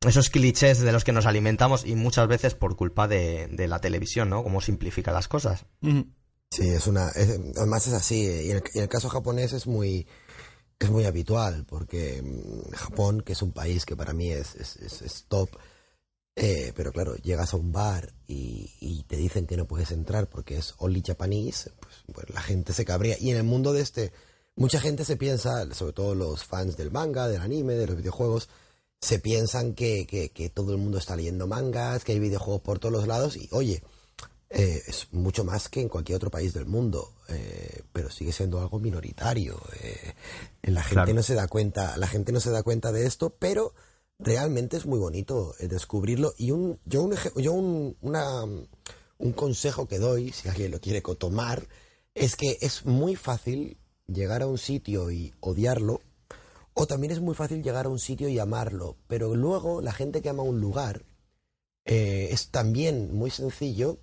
esos 0.00 0.30
clichés 0.30 0.80
de 0.80 0.92
los 0.92 1.04
que 1.04 1.12
nos 1.12 1.26
alimentamos 1.26 1.84
y 1.86 1.94
muchas 1.94 2.26
veces 2.26 2.54
por 2.54 2.74
culpa 2.76 3.06
de, 3.06 3.48
de 3.48 3.68
la 3.68 3.80
televisión, 3.80 4.30
¿no? 4.30 4.42
Cómo 4.42 4.60
simplifica 4.60 5.12
las 5.12 5.28
cosas. 5.28 5.66
Sí, 6.50 6.68
es 6.68 6.86
una. 6.86 7.08
es- 7.10 7.38
además 7.56 7.86
es 7.86 7.92
así. 7.94 8.26
eh, 8.26 8.44
Y 8.46 8.50
en, 8.50 8.56
el, 8.58 8.62
y 8.74 8.78
en 8.78 8.82
el 8.84 8.88
caso 8.88 9.08
japonés 9.08 9.52
es 9.52 9.66
muy. 9.66 10.06
Es 10.82 10.90
muy 10.90 11.04
habitual, 11.04 11.64
porque 11.68 12.22
mm, 12.22 12.70
Japón, 12.72 13.20
que 13.22 13.32
es 13.34 13.42
un 13.42 13.52
país 13.52 13.84
que 13.84 13.96
para 13.96 14.12
mí 14.12 14.30
es, 14.30 14.54
es, 14.56 14.76
es- 14.76 15.02
es 15.02 15.24
top, 15.28 15.48
eh, 16.34 16.72
pero 16.74 16.92
claro, 16.92 17.14
llegas 17.16 17.52
a 17.52 17.56
un 17.58 17.72
bar 17.72 18.14
y, 18.26 19.04
te 19.06 19.16
dicen 19.16 19.46
que 19.46 19.56
no 19.58 19.66
puedes 19.66 19.90
entrar 19.90 20.28
porque 20.30 20.56
es 20.56 20.74
only 20.78 21.02
Japanese, 21.04 21.70
pues, 21.78 21.94
pues 22.14 22.30
la 22.30 22.40
gente 22.40 22.72
se 22.72 22.84
cabrea. 22.86 23.16
Y 23.20 23.30
en 23.30 23.36
el 23.36 23.42
mundo 23.44 23.72
de 23.74 23.82
este, 23.82 24.12
mucha 24.56 24.80
gente 24.80 25.04
se 25.04 25.16
piensa, 25.16 25.72
sobre 25.74 25.92
todo 25.92 26.14
los 26.14 26.44
fans 26.44 26.76
del 26.78 26.90
manga, 26.90 27.28
del 27.28 27.42
anime, 27.42 27.74
de 27.74 27.86
los 27.86 27.96
videojuegos, 27.96 28.48
se 29.00 29.18
piensan 29.18 29.74
que, 29.74 30.06
que- 30.06 30.30
que 30.30 30.48
todo 30.48 30.72
el 30.72 30.78
mundo 30.78 30.96
está 30.98 31.14
leyendo 31.16 31.46
mangas, 31.46 32.04
que 32.04 32.12
hay 32.12 32.18
videojuegos 32.20 32.62
por 32.62 32.78
todos 32.78 32.92
los 32.94 33.06
lados 33.06 33.36
y 33.36 33.48
oye, 33.52 33.82
eh, 34.54 34.82
es 34.86 35.08
mucho 35.12 35.44
más 35.44 35.68
que 35.68 35.80
en 35.80 35.88
cualquier 35.88 36.16
otro 36.16 36.30
país 36.30 36.52
del 36.52 36.66
mundo, 36.66 37.14
eh, 37.28 37.82
pero 37.92 38.10
sigue 38.10 38.32
siendo 38.32 38.60
algo 38.60 38.78
minoritario. 38.78 39.60
eh, 39.82 40.14
la 40.62 40.82
gente 40.82 40.94
Claro. 40.94 41.14
no 41.14 41.22
se 41.22 41.34
da 41.34 41.48
cuenta, 41.48 41.96
la 41.96 42.06
gente 42.06 42.32
no 42.32 42.40
se 42.40 42.50
da 42.50 42.62
cuenta 42.62 42.92
de 42.92 43.06
esto, 43.06 43.30
pero 43.38 43.74
realmente 44.18 44.76
es 44.76 44.86
muy 44.86 44.98
bonito 44.98 45.54
descubrirlo. 45.58 46.34
Y 46.36 46.50
un, 46.50 46.78
yo 46.84 47.02
un, 47.02 47.14
yo 47.36 47.52
un, 47.52 47.96
una, 48.02 48.44
un 48.44 49.32
consejo 49.32 49.86
que 49.88 49.98
doy, 49.98 50.32
si 50.32 50.48
alguien 50.48 50.70
lo 50.70 50.80
quiere 50.80 51.00
tomar, 51.18 51.66
es 52.14 52.36
que 52.36 52.58
es 52.60 52.84
muy 52.84 53.16
fácil 53.16 53.78
llegar 54.06 54.42
a 54.42 54.46
un 54.46 54.58
sitio 54.58 55.10
y 55.10 55.32
odiarlo, 55.40 56.02
o 56.74 56.86
también 56.86 57.12
es 57.12 57.20
muy 57.20 57.34
fácil 57.34 57.62
llegar 57.62 57.86
a 57.86 57.88
un 57.88 57.98
sitio 57.98 58.28
y 58.28 58.38
amarlo, 58.38 58.96
pero 59.08 59.34
luego 59.34 59.80
la 59.80 59.92
gente 59.92 60.20
que 60.22 60.28
ama 60.28 60.42
un 60.42 60.60
lugar 60.60 61.04
eh, 61.84 62.28
es 62.30 62.48
también 62.50 63.14
muy 63.14 63.30
sencillo 63.30 63.98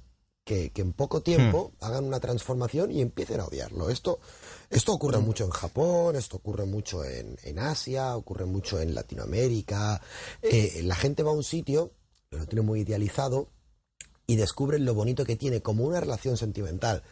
que, 0.50 0.72
que 0.72 0.82
en 0.82 0.94
poco 0.94 1.22
tiempo 1.22 1.74
hagan 1.80 2.06
una 2.06 2.20
transformación 2.20 2.92
y 2.92 3.02
empiecen 3.02 3.40
a 3.40 3.46
odiarlo. 3.46 3.92
Esto, 3.92 4.20
esto 4.72 4.94
ocurre 4.94 5.20
mucho 5.20 5.44
en 5.46 5.52
Japón, 5.52 6.16
esto 6.16 6.38
ocurre 6.38 6.66
mucho 6.66 7.04
en, 7.06 7.38
en 7.44 7.60
Asia, 7.60 8.18
ocurre 8.18 8.46
mucho 8.46 8.82
en 8.82 8.96
Latinoamérica. 8.96 10.02
Eh, 10.42 10.82
la 10.84 10.96
gente 10.96 11.22
va 11.22 11.30
a 11.30 11.36
un 11.36 11.44
sitio, 11.44 11.92
lo 12.32 12.48
tiene 12.48 12.64
muy 12.64 12.80
idealizado, 12.82 13.50
y 14.26 14.38
descubren 14.38 14.86
lo 14.86 14.96
bonito 14.96 15.24
que 15.24 15.36
tiene 15.36 15.62
como 15.62 15.84
una 15.84 16.00
relación 16.00 16.36
sentimental. 16.36 17.04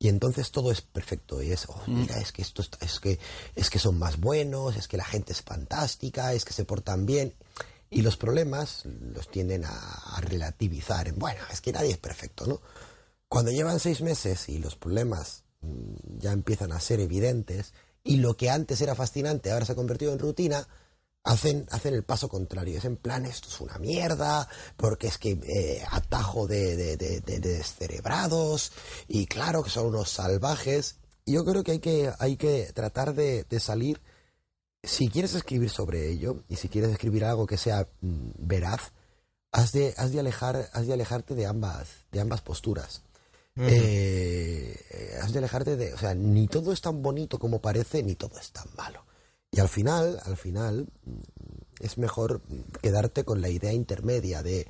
Y 0.00 0.08
entonces 0.08 0.50
todo 0.50 0.72
es 0.72 0.80
perfecto. 0.80 1.42
Y 1.42 1.52
es 1.52 1.66
oh, 1.68 1.82
mira 1.86 2.18
es 2.18 2.32
que 2.32 2.42
esto 2.42 2.60
está- 2.62 2.84
es 2.84 2.98
que 2.98 3.20
es 3.54 3.70
que 3.70 3.78
son 3.78 3.98
más 4.00 4.18
buenos 4.18 4.76
es 4.76 4.88
que 4.88 4.96
la 4.96 5.04
gente 5.04 5.32
es 5.32 5.42
fantástica 5.42 6.32
es 6.34 6.44
que 6.44 6.52
se 6.54 6.64
portan 6.64 7.06
bien 7.06 7.34
y 7.90 8.02
los 8.02 8.16
problemas 8.16 8.84
los 8.84 9.28
tienden 9.30 9.64
a, 9.64 10.20
relativizar 10.20 11.08
en 11.08 11.18
bueno 11.18 11.40
es 11.52 11.60
que 11.60 11.72
nadie 11.72 11.90
es 11.92 11.98
perfecto 11.98 12.46
no 12.46 12.60
cuando 13.28 13.50
llevan 13.50 13.80
seis 13.80 14.00
meses 14.00 14.48
y 14.48 14.58
los 14.58 14.76
problemas 14.76 15.44
mm, 15.62 16.18
ya 16.18 16.32
empiezan 16.32 16.72
a 16.72 16.80
ser 16.80 17.00
evidentes 17.00 17.72
y 18.04 18.16
lo 18.16 18.36
que 18.36 18.48
antes 18.50 18.80
era 18.80 18.94
fascinante 18.94 19.50
ahora 19.50 19.64
se 19.66 19.72
ha 19.72 19.76
convertido 19.76 20.12
en 20.12 20.18
rutina 20.18 20.66
hacen, 21.22 21.66
hacen 21.70 21.92
el 21.92 22.02
paso 22.02 22.30
contrario. 22.30 22.78
Es 22.78 22.86
en 22.86 22.96
plan, 22.96 23.26
esto 23.26 23.48
es 23.48 23.60
una 23.60 23.76
mierda, 23.76 24.48
porque 24.78 25.06
es 25.08 25.18
que 25.18 25.32
eh, 25.32 25.84
atajo 25.90 26.46
de, 26.46 26.76
de, 26.76 26.96
de- 26.96 27.20
de- 27.20 27.40
de 27.40 27.56
descerebrados, 27.58 28.72
y 29.06 29.26
claro 29.26 29.62
que 29.62 29.68
son 29.68 29.84
unos 29.86 30.08
salvajes. 30.10 30.96
Yo 31.26 31.44
creo 31.44 31.62
que 31.62 31.72
hay 31.72 31.78
que, 31.78 32.10
hay 32.18 32.36
que 32.38 32.72
tratar 32.72 33.12
de 33.14 33.44
salir, 33.60 34.00
si 34.82 35.08
quieres 35.08 35.34
escribir 35.34 35.70
sobre 35.70 36.08
ello, 36.10 36.42
y 36.48 36.56
si 36.56 36.68
quieres 36.68 36.90
escribir 36.90 37.24
algo 37.24 37.46
que 37.46 37.56
sea 37.56 37.88
mm, 38.00 38.30
veraz, 38.38 38.92
has 39.52 39.72
de, 39.72 39.94
has 39.96 40.12
de 40.12 40.20
alejar, 40.20 40.68
has 40.72 40.86
de 40.86 40.92
alejarte 40.92 41.34
de 41.34 41.46
ambas, 41.46 41.88
de 42.12 42.20
ambas 42.20 42.40
posturas. 42.40 43.02
Eh, 43.56 44.74
eh, 44.90 45.18
has 45.20 45.32
de 45.32 45.38
alejarte 45.38 45.76
de, 45.76 45.92
o 45.92 45.98
sea, 45.98 46.14
ni 46.14 46.46
todo 46.46 46.72
es 46.72 46.80
tan 46.80 47.02
bonito 47.02 47.38
como 47.38 47.60
parece, 47.60 48.02
ni 48.02 48.14
todo 48.14 48.38
es 48.38 48.52
tan 48.52 48.68
malo. 48.76 49.04
Y 49.50 49.60
al 49.60 49.68
final, 49.68 50.20
al 50.24 50.36
final, 50.36 50.86
mm, 51.04 51.18
es 51.80 51.98
mejor 51.98 52.42
quedarte 52.80 53.24
con 53.24 53.40
la 53.40 53.50
idea 53.50 53.72
intermedia 53.72 54.42
de, 54.42 54.68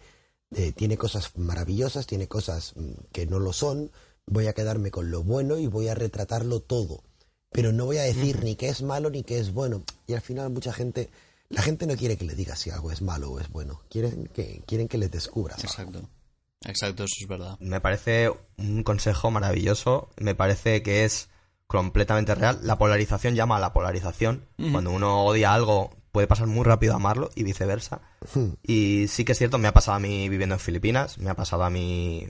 de 0.50 0.72
tiene 0.72 0.96
cosas 0.96 1.36
maravillosas, 1.36 2.06
tiene 2.06 2.26
cosas 2.26 2.72
mm, 2.74 2.92
que 3.12 3.26
no 3.26 3.38
lo 3.38 3.52
son, 3.52 3.92
voy 4.26 4.46
a 4.46 4.54
quedarme 4.54 4.90
con 4.90 5.11
lo 5.11 5.22
bueno 5.22 5.58
y 5.58 5.66
voy 5.66 5.88
a 5.88 5.94
retratarlo 5.94 6.61
todo. 6.61 7.02
Pero 7.51 7.72
no 7.72 7.86
voy 7.86 7.98
a 7.98 8.03
decir 8.03 8.42
ni 8.44 8.55
que 8.57 8.68
es 8.68 8.82
malo 8.82 9.11
ni 9.11 9.22
que 9.22 9.38
es 9.38 9.53
bueno. 9.53 9.82
Y 10.07 10.14
al 10.14 10.20
final 10.20 10.51
mucha 10.51 10.72
gente, 10.72 11.11
la 11.48 11.62
gente 11.62 11.86
no 11.86 11.96
quiere 11.96 12.16
que 12.16 12.24
le 12.24 12.34
digas 12.34 12.59
si 12.59 12.70
algo 12.70 12.92
es 12.92 13.03
malo 13.03 13.32
o 13.32 13.40
es 13.40 13.51
bueno. 13.51 13.82
Quieren 13.90 14.28
que, 14.32 14.62
quieren 14.66 14.88
que 14.88 14.98
les 14.98 15.11
descubras. 15.11 15.59
algo. 15.59 15.98
Exacto. 15.98 16.09
Exacto, 16.62 17.05
eso 17.05 17.14
es 17.22 17.28
verdad. 17.28 17.59
Me 17.59 17.80
parece 17.80 18.30
un 18.59 18.82
consejo 18.82 19.30
maravilloso. 19.30 20.11
Me 20.18 20.34
parece 20.34 20.82
que 20.82 21.05
es 21.05 21.28
completamente 21.66 22.34
real. 22.34 22.61
La 22.62 22.78
polarización 22.78 23.34
llama 23.34 23.57
a 23.57 23.61
la 23.61 23.72
polarización. 23.72 24.44
Cuando 24.70 24.90
uno 24.90 25.24
odia 25.24 25.55
algo, 25.55 25.90
puede 26.12 26.26
pasar 26.26 26.46
muy 26.48 26.64
rápido 26.64 26.92
a 26.92 26.96
amarlo 26.96 27.30
y 27.34 27.44
viceversa. 27.44 28.01
Y 28.62 29.07
sí 29.09 29.24
que 29.24 29.32
es 29.32 29.38
cierto, 29.38 29.59
me 29.59 29.68
ha 29.68 29.72
pasado 29.72 29.96
a 29.96 30.01
mí 30.01 30.28
viviendo 30.28 30.55
en 30.55 30.61
Filipinas, 30.61 31.18
me 31.18 31.30
ha 31.30 31.34
pasado 31.34 31.64
a 31.64 31.70
mí 31.70 32.28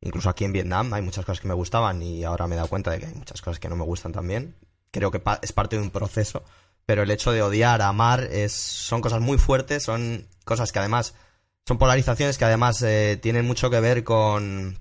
incluso 0.00 0.28
aquí 0.30 0.44
en 0.44 0.52
Vietnam. 0.52 0.92
Hay 0.94 1.02
muchas 1.02 1.24
cosas 1.24 1.40
que 1.40 1.48
me 1.48 1.54
gustaban 1.54 2.02
y 2.02 2.24
ahora 2.24 2.46
me 2.46 2.54
he 2.54 2.56
dado 2.56 2.68
cuenta 2.68 2.90
de 2.90 2.98
que 3.00 3.06
hay 3.06 3.14
muchas 3.14 3.40
cosas 3.42 3.58
que 3.58 3.68
no 3.68 3.76
me 3.76 3.84
gustan 3.84 4.12
también. 4.12 4.54
Creo 4.90 5.10
que 5.10 5.20
pa- 5.20 5.38
es 5.42 5.52
parte 5.52 5.76
de 5.76 5.82
un 5.82 5.90
proceso. 5.90 6.42
Pero 6.86 7.02
el 7.02 7.10
hecho 7.10 7.30
de 7.32 7.42
odiar, 7.42 7.82
amar, 7.82 8.24
es, 8.32 8.52
son 8.52 9.00
cosas 9.00 9.20
muy 9.20 9.38
fuertes, 9.38 9.84
son 9.84 10.26
cosas 10.44 10.72
que 10.72 10.78
además 10.80 11.14
son 11.66 11.78
polarizaciones 11.78 12.36
que 12.38 12.44
además 12.44 12.82
eh, 12.82 13.18
tienen 13.22 13.46
mucho 13.46 13.70
que 13.70 13.78
ver 13.78 14.02
con, 14.02 14.78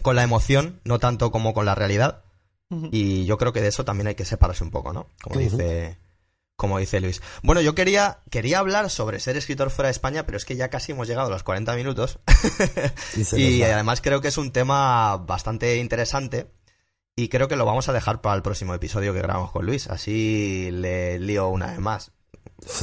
con 0.00 0.16
la 0.16 0.22
emoción, 0.22 0.80
no 0.84 0.98
tanto 0.98 1.30
como 1.30 1.52
con 1.52 1.66
la 1.66 1.74
realidad. 1.74 2.22
Y 2.92 3.24
yo 3.26 3.36
creo 3.36 3.52
que 3.52 3.60
de 3.60 3.66
eso 3.68 3.84
también 3.84 4.06
hay 4.06 4.14
que 4.14 4.24
separarse 4.24 4.62
un 4.62 4.70
poco, 4.70 4.92
¿no? 4.92 5.08
Como 5.20 5.34
dice, 5.40 5.98
como 6.60 6.78
dice 6.78 7.00
Luis. 7.00 7.22
Bueno, 7.42 7.62
yo 7.62 7.74
quería, 7.74 8.18
quería 8.30 8.58
hablar 8.58 8.90
sobre 8.90 9.18
ser 9.18 9.38
escritor 9.38 9.70
fuera 9.70 9.86
de 9.86 9.92
España, 9.92 10.26
pero 10.26 10.36
es 10.36 10.44
que 10.44 10.56
ya 10.56 10.68
casi 10.68 10.92
hemos 10.92 11.08
llegado 11.08 11.28
a 11.28 11.30
los 11.30 11.42
40 11.42 11.74
minutos. 11.74 12.18
Y 13.34 13.42
y 13.42 13.62
además 13.62 14.02
creo 14.02 14.20
que 14.20 14.28
es 14.28 14.36
un 14.36 14.52
tema 14.52 15.16
bastante 15.16 15.76
interesante. 15.78 16.50
Y 17.16 17.28
creo 17.28 17.48
que 17.48 17.56
lo 17.56 17.64
vamos 17.64 17.88
a 17.88 17.92
dejar 17.94 18.20
para 18.20 18.36
el 18.36 18.42
próximo 18.42 18.74
episodio 18.74 19.12
que 19.14 19.20
grabamos 19.22 19.50
con 19.52 19.64
Luis. 19.64 19.88
Así 19.88 20.68
le 20.70 21.18
lío 21.18 21.48
una 21.48 21.68
vez 21.68 21.78
más. 21.80 22.12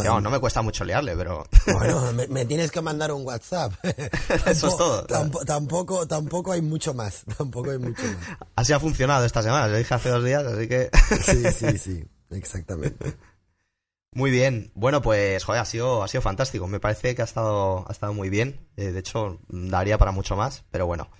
Que, 0.01 0.07
vamos, 0.07 0.23
no 0.23 0.31
me 0.31 0.39
cuesta 0.39 0.63
mucho 0.63 0.83
liarle, 0.83 1.15
pero 1.15 1.45
Bueno, 1.73 2.11
me, 2.13 2.27
me 2.27 2.45
tienes 2.45 2.71
que 2.71 2.81
mandar 2.81 3.11
un 3.11 3.23
WhatsApp. 3.25 3.73
Eso 4.47 4.67
es 4.69 4.77
todo. 4.77 5.05
Tampo- 5.05 5.45
tampoco, 5.45 6.07
tampoco 6.07 6.51
hay 6.51 6.61
mucho 6.63 6.95
más. 6.95 7.23
Tampoco 7.37 7.69
hay 7.71 7.77
mucho 7.77 8.01
más. 8.03 8.37
así 8.55 8.73
ha 8.73 8.79
funcionado 8.79 9.23
esta 9.25 9.43
semana. 9.43 9.67
Lo 9.67 9.77
dije 9.77 9.93
hace 9.93 10.09
dos 10.09 10.23
días, 10.23 10.43
así 10.45 10.67
que... 10.67 10.89
Sí, 11.23 11.43
sí, 11.51 11.77
sí. 11.77 12.03
Exactamente. 12.31 13.13
Muy 14.17 14.31
bien. 14.31 14.71
Bueno, 14.73 15.03
pues, 15.03 15.43
joder, 15.43 15.61
ha 15.61 15.65
sido, 15.65 16.03
ha 16.03 16.07
sido 16.07 16.23
fantástico. 16.23 16.65
Me 16.65 16.79
parece 16.79 17.13
que 17.13 17.21
ha 17.21 17.25
estado, 17.25 17.85
ha 17.87 17.91
estado 17.91 18.15
muy 18.15 18.31
bien. 18.31 18.67
Eh, 18.75 18.91
de 18.91 18.99
hecho, 18.99 19.39
daría 19.47 19.99
para 19.99 20.11
mucho 20.11 20.35
más. 20.35 20.65
Pero 20.71 20.87
bueno, 20.87 21.11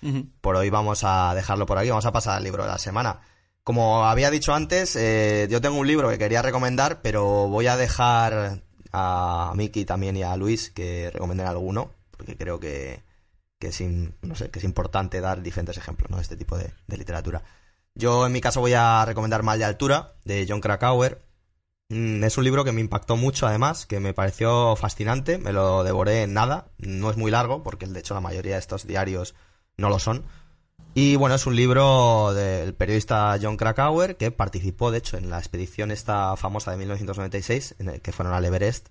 por 0.42 0.56
hoy 0.56 0.72
vamos 0.72 1.04
a 1.04 1.36
dejarlo 1.36 1.68
por 1.68 1.78
aquí. 1.78 1.90
Vamos 1.92 2.08
a 2.08 2.12
pasar 2.12 2.38
al 2.38 2.44
libro 2.44 2.64
de 2.64 2.70
la 2.70 2.80
semana. 2.80 3.22
Como 3.64 4.04
había 4.04 4.32
dicho 4.32 4.52
antes, 4.52 4.96
eh, 4.96 5.48
yo 5.48 5.62
tengo 5.62 5.78
un 5.78 5.86
libro 5.86 6.10
que 6.10 6.18
quería 6.18 6.42
recomendar, 6.42 7.04
pero 7.04 7.48
voy 7.48 7.68
a 7.68 7.78
dejar 7.78 8.64
a 8.92 9.54
Miki 9.54 9.86
también 9.86 10.18
y 10.18 10.24
a 10.24 10.36
Luis 10.36 10.72
que 10.72 11.12
recomienden 11.14 11.46
alguno, 11.46 11.92
porque 12.10 12.36
creo 12.36 12.60
que, 12.60 13.04
que, 13.60 13.68
es, 13.68 13.80
no 14.24 14.34
sé, 14.34 14.50
que 14.50 14.58
es 14.58 14.66
importante 14.66 15.22
dar 15.22 15.44
diferentes 15.44 15.78
ejemplos 15.78 16.10
¿no? 16.10 16.18
de 16.18 16.24
este 16.24 16.36
tipo 16.36 16.58
de, 16.58 16.74
de 16.88 16.98
literatura. 16.98 17.44
Yo 17.94 18.26
en 18.26 18.32
mi 18.32 18.42
caso 18.42 18.60
voy 18.60 18.74
a 18.74 19.06
recomendar 19.06 19.44
Mal 19.44 19.60
de 19.60 19.66
Altura, 19.66 20.16
de 20.26 20.48
John 20.50 20.62
Krakauer. 20.62 21.27
Mm, 21.90 22.24
Es 22.24 22.38
un 22.38 22.44
libro 22.44 22.64
que 22.66 22.72
me 22.74 22.82
impactó 22.82 23.16
mucho 23.16 23.48
además, 23.48 23.86
que 23.86 24.00
me 24.00 24.14
pareció 24.14 24.76
fascinante, 24.76 25.38
me 25.38 25.54
lo 25.54 25.84
devoré 25.84 26.24
en 26.24 26.34
nada, 26.34 26.68
no 26.78 27.10
es 27.10 27.18
muy 27.18 27.32
largo, 27.32 27.64
porque 27.64 27.86
de 27.88 28.00
hecho 28.00 28.14
la 28.14 28.22
mayoría 28.22 28.54
de 28.56 28.60
estos 28.60 28.86
diarios 28.86 29.36
no 29.78 29.90
lo 29.90 30.00
son. 30.00 30.26
Y 30.94 31.16
bueno, 31.16 31.36
es 31.36 31.46
un 31.46 31.56
libro 31.56 32.34
del 32.34 32.74
periodista 32.74 33.38
John 33.42 33.56
Krakauer 33.56 34.18
que 34.18 34.32
participó, 34.32 34.92
de 34.92 34.98
hecho, 34.98 35.18
en 35.18 35.30
la 35.30 35.38
expedición 35.38 35.92
esta 35.92 36.36
famosa 36.36 36.72
de 36.72 36.78
1996, 36.78 37.76
en 37.80 37.90
el 37.90 38.02
que 38.02 38.12
fueron 38.12 38.34
al 38.34 38.44
Everest, 38.46 38.88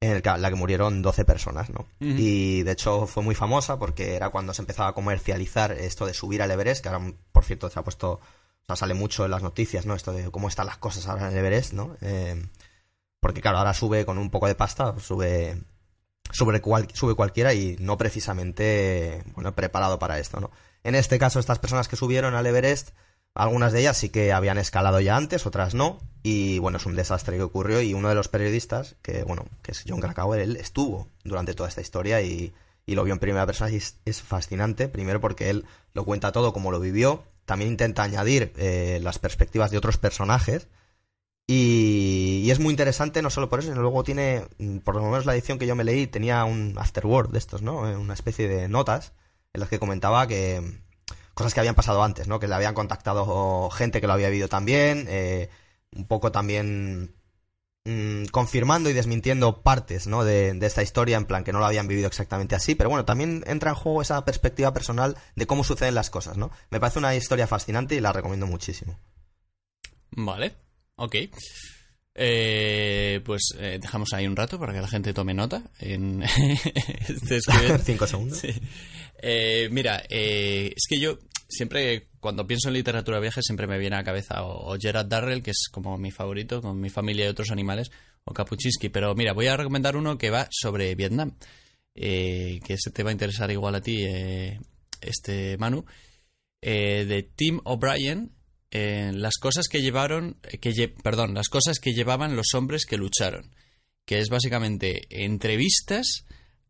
en 0.00 0.10
el 0.12 0.22
que- 0.22 0.36
la 0.38 0.48
que 0.50 0.56
murieron 0.56 1.02
12 1.02 1.24
personas, 1.24 1.70
¿no? 1.70 1.86
Y 2.18 2.62
de 2.62 2.72
hecho 2.72 3.06
fue 3.06 3.22
muy 3.22 3.34
famosa 3.34 3.78
porque 3.78 4.16
era 4.16 4.30
cuando 4.30 4.54
se 4.54 4.62
empezaba 4.62 4.88
a 4.88 4.92
comercializar 4.94 5.72
esto 5.72 6.06
de 6.06 6.14
subir 6.14 6.42
al 6.42 6.50
Everest, 6.50 6.82
que 6.82 6.88
ahora, 6.88 7.12
por 7.30 7.44
cierto, 7.44 7.68
se 7.70 7.78
ha 7.78 7.84
puesto, 7.84 8.20
o 8.64 8.66
sea, 8.68 8.76
sale 8.76 8.94
mucho 8.94 9.24
en 9.24 9.30
las 9.30 9.42
noticias, 9.42 9.86
¿no? 9.86 9.94
Esto 9.94 10.12
de 10.12 10.30
cómo 10.30 10.48
están 10.48 10.66
las 10.66 10.78
cosas 10.78 11.06
ahora 11.06 11.26
en 11.26 11.32
el 11.32 11.38
Everest, 11.38 11.72
¿no? 11.74 11.96
Eh, 12.00 12.42
porque 13.20 13.40
claro, 13.40 13.58
ahora 13.58 13.74
sube 13.74 14.04
con 14.04 14.18
un 14.18 14.30
poco 14.30 14.46
de 14.46 14.54
pasta, 14.54 14.94
sube 15.00 15.56
sobre 16.32 16.60
cual- 16.60 16.88
sube 16.94 17.14
cualquiera 17.14 17.54
y 17.54 17.76
no 17.80 17.96
precisamente 17.98 19.22
bueno 19.34 19.54
preparado 19.54 19.98
para 19.98 20.18
esto 20.18 20.40
no 20.40 20.50
en 20.82 20.94
este 20.94 21.18
caso 21.18 21.38
estas 21.38 21.58
personas 21.58 21.86
que 21.86 21.96
subieron 21.96 22.34
al 22.34 22.46
Everest 22.46 22.90
algunas 23.34 23.72
de 23.72 23.80
ellas 23.80 23.96
sí 23.98 24.08
que 24.08 24.32
habían 24.32 24.58
escalado 24.58 25.00
ya 25.00 25.16
antes 25.16 25.46
otras 25.46 25.74
no 25.74 26.00
y 26.22 26.58
bueno 26.60 26.78
es 26.78 26.86
un 26.86 26.96
desastre 26.96 27.36
que 27.36 27.42
ocurrió 27.42 27.80
y 27.82 27.92
uno 27.94 28.08
de 28.08 28.14
los 28.14 28.28
periodistas 28.28 28.96
que 29.02 29.22
bueno 29.24 29.44
que 29.62 29.72
es 29.72 29.84
John 29.86 30.00
Krakauer 30.00 30.40
él 30.40 30.56
estuvo 30.56 31.08
durante 31.24 31.54
toda 31.54 31.68
esta 31.68 31.82
historia 31.82 32.22
y, 32.22 32.54
y 32.86 32.94
lo 32.94 33.04
vio 33.04 33.12
en 33.12 33.20
primera 33.20 33.44
persona 33.46 33.70
y 33.70 33.76
es, 33.76 34.00
es 34.06 34.22
fascinante 34.22 34.88
primero 34.88 35.20
porque 35.20 35.50
él 35.50 35.66
lo 35.92 36.04
cuenta 36.04 36.32
todo 36.32 36.52
como 36.52 36.70
lo 36.70 36.80
vivió 36.80 37.22
también 37.44 37.70
intenta 37.70 38.02
añadir 38.02 38.52
eh, 38.56 39.00
las 39.02 39.18
perspectivas 39.18 39.70
de 39.70 39.78
otros 39.78 39.98
personajes 39.98 40.68
y, 41.46 42.50
es 42.50 42.58
muy 42.58 42.70
interesante 42.70 43.20
no 43.20 43.30
solo 43.30 43.48
por 43.48 43.58
eso, 43.58 43.68
sino 43.68 43.82
luego 43.82 44.02
tiene, 44.02 44.46
mm, 44.58 44.78
por 44.78 44.96
lo 44.96 45.02
menos 45.02 45.26
la 45.26 45.34
edición 45.34 45.58
que 45.58 45.66
yo 45.66 45.74
me 45.74 45.84
leí, 45.84 46.06
tenía 46.06 46.44
un 46.44 46.74
afterword 46.78 47.30
de 47.30 47.38
estos, 47.38 47.62
¿no? 47.62 47.88
Eh, 47.88 47.96
Una 47.96 48.14
especie 48.14 48.48
de 48.48 48.68
notas 48.68 49.12
en 49.52 49.60
las 49.60 49.68
que 49.68 49.78
comentaba 49.78 50.26
que 50.26 50.60
mm, 50.60 51.14
cosas 51.34 51.54
que 51.54 51.60
habían 51.60 51.74
pasado 51.74 52.02
antes, 52.02 52.28
¿no? 52.28 52.40
Que 52.40 52.48
le 52.48 52.54
habían 52.54 52.74
contactado 52.74 53.70
gente 53.70 54.00
que 54.00 54.06
lo 54.06 54.14
había 54.14 54.28
vivido 54.30 54.48
también, 54.48 55.06
eh, 55.08 55.50
un 55.94 56.06
poco 56.06 56.32
también 56.32 57.14
mm, 57.84 58.26
confirmando 58.26 58.90
y 58.90 58.92
desmintiendo 58.92 59.62
partes, 59.62 60.06
¿no? 60.06 60.24
De, 60.24 60.52
de 60.54 60.66
esta 60.66 60.82
historia, 60.82 61.16
en 61.16 61.26
plan 61.26 61.44
que 61.44 61.52
no 61.52 61.58
lo 61.58 61.66
habían 61.66 61.88
vivido 61.88 62.06
exactamente 62.06 62.54
así, 62.54 62.74
pero 62.74 62.90
bueno, 62.90 63.04
también 63.04 63.44
entra 63.46 63.70
en 63.70 63.76
juego 63.76 64.02
esa 64.02 64.24
perspectiva 64.24 64.72
personal 64.72 65.16
de 65.36 65.46
cómo 65.46 65.64
suceden 65.64 65.94
las 65.94 66.10
cosas, 66.10 66.36
¿no? 66.36 66.50
Me 66.70 66.80
parece 66.80 66.98
una 66.98 67.14
historia 67.14 67.46
fascinante 67.46 67.94
y 67.94 68.00
la 68.00 68.12
recomiendo 68.12 68.46
muchísimo. 68.46 68.98
Vale, 70.10 70.54
ok. 70.96 71.16
Eh, 72.16 73.20
pues 73.24 73.54
eh, 73.58 73.78
dejamos 73.80 74.12
ahí 74.12 74.26
un 74.26 74.36
rato 74.36 74.58
para 74.58 74.72
que 74.72 74.80
la 74.80 74.88
gente 74.88 75.12
tome 75.12 75.34
nota. 75.34 75.62
En... 75.80 76.22
Escribiendo. 77.08 77.78
Cinco 77.84 78.06
segundos. 78.06 78.38
Sí. 78.38 78.52
Eh, 79.18 79.68
mira, 79.70 80.02
eh, 80.08 80.72
es 80.76 80.84
que 80.88 81.00
yo 81.00 81.18
siempre, 81.48 82.08
cuando 82.24 82.46
pienso 82.46 82.68
en 82.68 82.74
literatura 82.74 83.20
vieja, 83.20 83.42
siempre 83.42 83.66
me 83.66 83.78
viene 83.78 83.96
a 83.96 83.98
la 83.98 84.04
cabeza 84.04 84.44
o, 84.44 84.78
Gerard 84.80 85.08
Darrell, 85.08 85.42
que 85.42 85.50
es 85.50 85.68
como 85.70 85.98
mi 85.98 86.10
favorito, 86.10 86.62
con 86.62 86.80
mi 86.80 86.88
familia 86.88 87.26
y 87.26 87.28
otros 87.28 87.50
animales, 87.50 87.90
o 88.24 88.32
Kapuczynski. 88.32 88.88
Pero 88.88 89.14
mira, 89.14 89.34
voy 89.34 89.46
a 89.48 89.58
recomendar 89.58 89.94
uno 89.94 90.16
que 90.16 90.30
va 90.30 90.48
sobre 90.50 90.94
Vietnam, 90.94 91.36
eh, 91.94 92.60
que 92.64 92.72
ese 92.72 92.90
te 92.90 93.02
va 93.02 93.10
a 93.10 93.12
interesar 93.12 93.50
igual 93.50 93.74
a 93.74 93.82
ti, 93.82 94.04
eh, 94.06 94.58
este 95.02 95.58
Manu, 95.58 95.84
eh, 96.62 97.04
de 97.04 97.24
Tim 97.24 97.60
O'Brien. 97.64 98.32
las 98.70 99.34
cosas 99.36 99.68
que 99.68 99.82
llevaron, 99.82 100.38
que 100.62 100.94
perdón, 101.02 101.34
las 101.34 101.50
cosas 101.50 101.78
que 101.78 101.92
llevaban 101.92 102.36
los 102.36 102.54
hombres 102.54 102.86
que 102.86 102.96
lucharon, 102.96 103.54
que 104.06 104.18
es 104.18 104.30
básicamente 104.30 105.02
entrevistas 105.10 106.24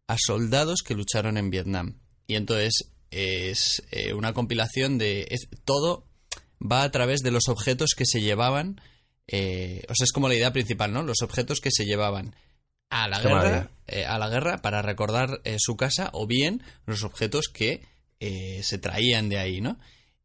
a 0.09 0.17
soldados 0.19 0.83
que 0.85 0.95
lucharon 0.95 1.37
en 1.37 1.51
Vietnam. 1.51 2.01
Y 2.27 2.35
entonces 2.35 2.94
es 3.15 3.83
eh, 3.91 4.12
una 4.12 4.33
compilación 4.33 4.99
de 4.99 5.27
es 5.31 5.49
todo 5.65 6.07
va 6.61 6.83
a 6.83 6.91
través 6.91 7.21
de 7.21 7.31
los 7.31 7.49
objetos 7.49 7.95
que 7.97 8.07
se 8.07 8.21
llevaban. 8.21 8.81
Eh, 9.27 9.83
o 9.89 9.95
sea, 9.95 10.05
es 10.05 10.12
como 10.12 10.29
la 10.29 10.35
idea 10.35 10.53
principal, 10.53 10.93
¿no? 10.93 11.03
Los 11.03 11.23
objetos 11.23 11.61
que 11.61 11.71
se 11.71 11.85
llevaban 11.85 12.35
a 12.91 13.09
la 13.09 13.21
guerra, 13.21 13.71
eh, 13.87 14.05
a 14.05 14.19
la 14.19 14.29
guerra 14.29 14.59
para 14.59 14.83
recordar 14.83 15.41
eh, 15.45 15.57
su 15.59 15.77
casa, 15.77 16.11
o 16.12 16.27
bien 16.27 16.62
los 16.87 17.03
objetos 17.05 17.49
que 17.49 17.83
se 18.62 18.79
traían 18.79 19.29
de 19.29 19.37
ahí, 19.37 19.61
¿no? 19.61 19.79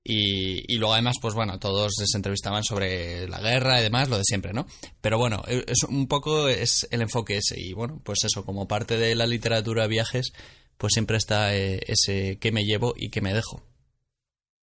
Y, 0.06 0.78
luego 0.78 0.94
además, 0.94 1.18
pues 1.22 1.34
bueno, 1.34 1.60
todos 1.60 1.92
se 1.98 2.18
entrevistaban 2.18 2.64
sobre 2.64 3.28
la 3.28 3.42
guerra 3.42 3.82
y 3.82 3.84
demás, 3.84 4.08
lo 4.08 4.18
de 4.18 4.24
siempre, 4.24 4.54
¿no? 4.54 4.66
Pero 5.02 5.18
bueno, 5.18 5.44
es 5.46 5.84
un 5.84 6.08
poco 6.08 6.48
es 6.48 6.88
el 6.92 7.02
enfoque 7.02 7.38
ese. 7.38 7.60
Y 7.60 7.74
bueno, 7.74 8.00
pues 8.06 8.24
eso, 8.24 8.46
como 8.46 8.70
parte 8.70 8.98
de 8.98 9.16
la 9.16 9.28
literatura 9.28 9.86
viajes, 9.88 10.32
pues 10.80 10.94
siempre 10.94 11.18
está 11.18 11.54
ese 11.54 12.40
que 12.40 12.52
me 12.54 12.64
llevo 12.64 12.94
y 12.96 13.10
que 13.10 13.22
me 13.22 13.34
dejo. 13.34 13.62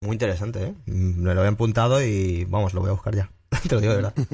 Muy 0.01 0.15
interesante, 0.15 0.65
¿eh? 0.65 0.75
Me 0.87 1.35
lo 1.35 1.45
he 1.45 1.49
apuntado 1.49 2.03
y 2.03 2.45
vamos, 2.47 2.73
lo 2.73 2.81
voy 2.81 2.89
a 2.89 2.95
buscar 2.95 3.15
ya. 3.15 3.31
Te 3.69 3.75
lo 3.75 3.81
digo 3.81 3.93
de 3.93 4.03
verdad. 4.03 4.15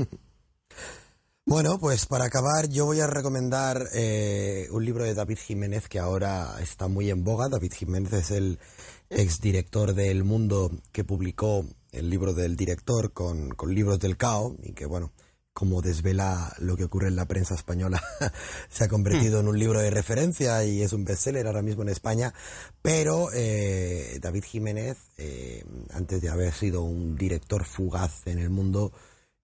Bueno, 1.45 1.77
pues 1.81 2.07
para 2.07 2.27
acabar 2.27 2.69
yo 2.69 2.87
voy 2.87 3.01
a 3.01 3.09
recomendar 3.09 3.89
eh, 3.93 4.69
un 4.71 4.85
libro 4.85 5.03
de 5.03 5.13
David 5.13 5.39
Jiménez 5.45 5.89
que 5.89 5.99
ahora 5.99 6.55
está 6.61 6.87
muy 6.87 7.11
en 7.11 7.25
boga. 7.25 7.49
David 7.49 7.73
Jiménez 7.73 8.13
es 8.13 8.31
el 8.31 8.61
exdirector 9.11 9.93
del 9.93 10.23
Mundo 10.23 10.71
que 10.93 11.03
publicó 11.03 11.67
el 11.91 12.11
libro 12.11 12.33
del 12.33 12.55
director 12.55 13.13
con, 13.13 13.51
con 13.51 13.75
libros 13.75 13.99
del 13.99 14.17
CAO 14.17 14.55
y 14.63 14.73
que 14.73 14.87
bueno, 14.87 15.11
como 15.53 15.83
desvela 15.83 16.55
lo 16.59 16.77
que 16.77 16.85
ocurre 16.85 17.09
en 17.09 17.17
la 17.17 17.27
prensa 17.27 17.55
española, 17.55 18.03
se 18.71 18.85
ha 18.85 18.89
convertido 18.89 19.41
en 19.41 19.49
un 19.49 19.59
libro 19.59 19.81
de 19.81 19.91
referencia 19.91 20.65
y 20.65 20.83
es 20.83 20.93
un 20.93 21.05
bestseller 21.05 21.47
ahora 21.47 21.63
mismo 21.63 21.83
en 21.83 21.91
España. 21.91 22.33
Pero 22.81 23.29
eh, 23.35 24.19
David 24.21 24.45
Jiménez, 24.45 24.99
eh, 25.19 25.65
antes 25.93 26.23
de 26.23 26.31
haber 26.31 26.53
sido 26.55 26.83
un 26.83 27.17
director 27.17 27.65
fugaz 27.65 28.27
en 28.27 28.39
el 28.39 28.51
mundo, 28.51 28.93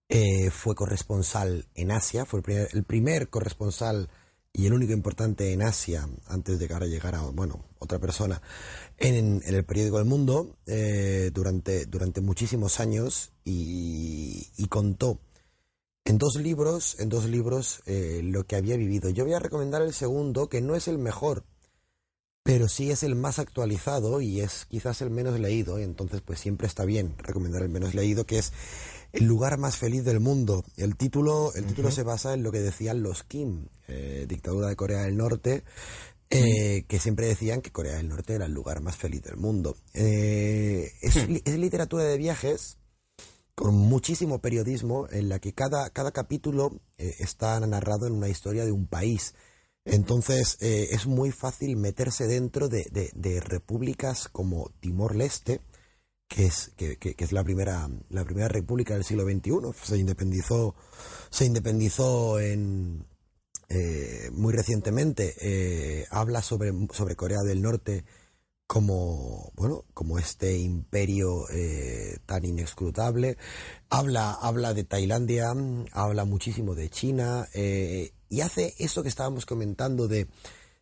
eh, 0.08 0.50
fue 0.50 0.74
corresponsal 0.74 1.66
en 1.74 1.90
Asia, 1.90 2.24
fue 2.24 2.42
el 2.72 2.84
primer, 2.84 3.28
corresponsal 3.28 4.08
y 4.50 4.66
el 4.66 4.72
único 4.72 4.94
importante 4.94 5.52
en 5.52 5.60
Asia 5.60 6.08
antes 6.26 6.58
de 6.58 6.66
llegar 6.66 6.82
a 6.82 6.86
llegar 6.86 7.14
a 7.14 7.20
bueno 7.20 7.66
otra 7.78 7.98
persona 7.98 8.40
en, 8.96 9.42
el 9.44 9.64
periódico 9.66 9.98
El 9.98 10.06
Mundo 10.06 10.56
durante 11.34 11.84
durante 11.84 12.22
muchísimos 12.22 12.80
años 12.80 13.30
y, 13.44 14.48
y 14.56 14.66
contó 14.68 15.20
en 16.08 16.16
dos 16.16 16.36
libros, 16.36 16.96
en 16.98 17.10
dos 17.10 17.26
libros, 17.26 17.82
eh, 17.84 18.22
lo 18.24 18.44
que 18.44 18.56
había 18.56 18.78
vivido. 18.78 19.10
Yo 19.10 19.24
voy 19.24 19.34
a 19.34 19.40
recomendar 19.40 19.82
el 19.82 19.92
segundo, 19.92 20.48
que 20.48 20.62
no 20.62 20.74
es 20.74 20.88
el 20.88 20.96
mejor, 20.96 21.44
pero 22.42 22.66
sí 22.66 22.90
es 22.90 23.02
el 23.02 23.14
más 23.14 23.38
actualizado 23.38 24.22
y 24.22 24.40
es 24.40 24.64
quizás 24.64 25.02
el 25.02 25.10
menos 25.10 25.38
leído. 25.38 25.78
Y 25.78 25.82
entonces, 25.82 26.22
pues 26.22 26.40
siempre 26.40 26.66
está 26.66 26.86
bien 26.86 27.14
recomendar 27.18 27.60
el 27.62 27.68
menos 27.68 27.94
leído, 27.94 28.24
que 28.24 28.38
es 28.38 28.54
El 29.12 29.24
lugar 29.24 29.58
más 29.58 29.76
feliz 29.76 30.02
del 30.02 30.18
mundo. 30.18 30.64
El 30.78 30.96
título, 30.96 31.52
el 31.54 31.66
título 31.66 31.90
se 31.90 32.04
basa 32.04 32.32
en 32.32 32.42
lo 32.42 32.52
que 32.52 32.60
decían 32.60 33.02
los 33.02 33.22
Kim, 33.22 33.66
eh, 33.86 34.24
dictadura 34.26 34.68
de 34.68 34.76
Corea 34.76 35.02
del 35.02 35.16
Norte, 35.18 35.64
eh, 36.30 36.84
que 36.88 36.98
siempre 36.98 37.26
decían 37.26 37.60
que 37.60 37.70
Corea 37.70 37.96
del 37.96 38.08
Norte 38.08 38.32
era 38.32 38.46
el 38.46 38.52
lugar 38.52 38.80
más 38.80 38.96
feliz 38.96 39.22
del 39.22 39.36
mundo. 39.36 39.76
es, 39.92 41.16
es 41.16 41.58
literatura 41.58 42.04
de 42.04 42.16
viajes 42.16 42.77
con 43.58 43.74
muchísimo 43.74 44.38
periodismo 44.38 45.08
en 45.10 45.28
la 45.28 45.40
que 45.40 45.52
cada, 45.52 45.90
cada 45.90 46.12
capítulo 46.12 46.80
eh, 46.96 47.16
está 47.18 47.58
narrado 47.58 48.06
en 48.06 48.12
una 48.12 48.28
historia 48.28 48.64
de 48.64 48.70
un 48.70 48.86
país. 48.86 49.34
Entonces 49.84 50.58
eh, 50.60 50.90
es 50.92 51.06
muy 51.06 51.32
fácil 51.32 51.76
meterse 51.76 52.28
dentro 52.28 52.68
de, 52.68 53.42
repúblicas 53.44 54.28
como 54.28 54.70
Timor-Leste, 54.78 55.60
que 56.28 56.46
es, 56.46 56.70
que, 56.76 57.16
es 57.18 57.32
la, 57.32 57.42
primera, 57.42 57.90
la 58.10 58.24
primera 58.24 58.46
república 58.46 58.94
del 58.94 59.02
siglo 59.02 59.24
XXI. 59.24 59.72
Se 59.82 59.98
independizó, 59.98 60.76
se 61.28 61.44
independizó 61.44 62.38
en, 62.38 63.06
eh, 63.68 64.30
muy 64.34 64.52
recientemente. 64.52 66.06
habla 66.12 66.42
sobre, 66.42 66.70
sobre 66.92 67.16
Corea 67.16 67.40
del 67.44 67.60
Norte 67.60 68.04
como 68.68 69.50
bueno 69.56 69.86
como 69.94 70.18
este 70.18 70.58
imperio 70.58 71.48
eh, 71.50 72.18
tan 72.26 72.44
inescrutable. 72.44 73.38
Habla 73.88 74.30
habla 74.30 74.74
de 74.74 74.84
Tailandia 74.84 75.54
habla 75.92 76.24
muchísimo 76.26 76.74
de 76.74 76.90
China 76.90 77.48
eh, 77.54 78.12
y 78.28 78.42
hace 78.42 78.74
eso 78.78 79.02
que 79.02 79.08
estábamos 79.08 79.46
comentando 79.46 80.06
de 80.06 80.28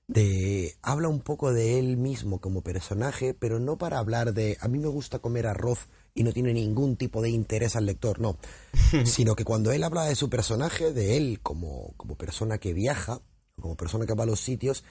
de 0.08 0.74
habla 0.82 1.08
un 1.08 1.20
poco 1.20 1.52
de 1.52 1.78
él 1.78 1.96
mismo 1.96 2.40
como 2.40 2.62
personaje 2.62 3.34
pero 3.34 3.60
no 3.60 3.78
para 3.78 3.98
hablar 3.98 4.34
de 4.34 4.58
a 4.60 4.66
mí 4.66 4.80
me 4.80 4.88
gusta 4.88 5.20
comer 5.20 5.46
arroz 5.46 5.86
y 6.12 6.24
no 6.24 6.32
tiene 6.32 6.52
ningún 6.52 6.96
tipo 6.96 7.22
de 7.22 7.30
interés 7.30 7.76
al 7.76 7.86
lector 7.86 8.18
no. 8.18 8.36
Sino 9.04 9.36
que 9.36 9.44
cuando 9.44 9.70
él 9.70 9.84
habla 9.84 10.06
de 10.06 10.16
su 10.16 10.28
personaje 10.28 10.92
de 10.92 11.16
él 11.16 11.38
como 11.40 11.94
como 11.96 12.16
persona 12.16 12.58
que 12.58 12.72
viaja 12.72 13.20
como 13.60 13.76
persona 13.76 14.06
que 14.06 14.14
va 14.14 14.24
a 14.24 14.26
los 14.26 14.40
sitios 14.40 14.82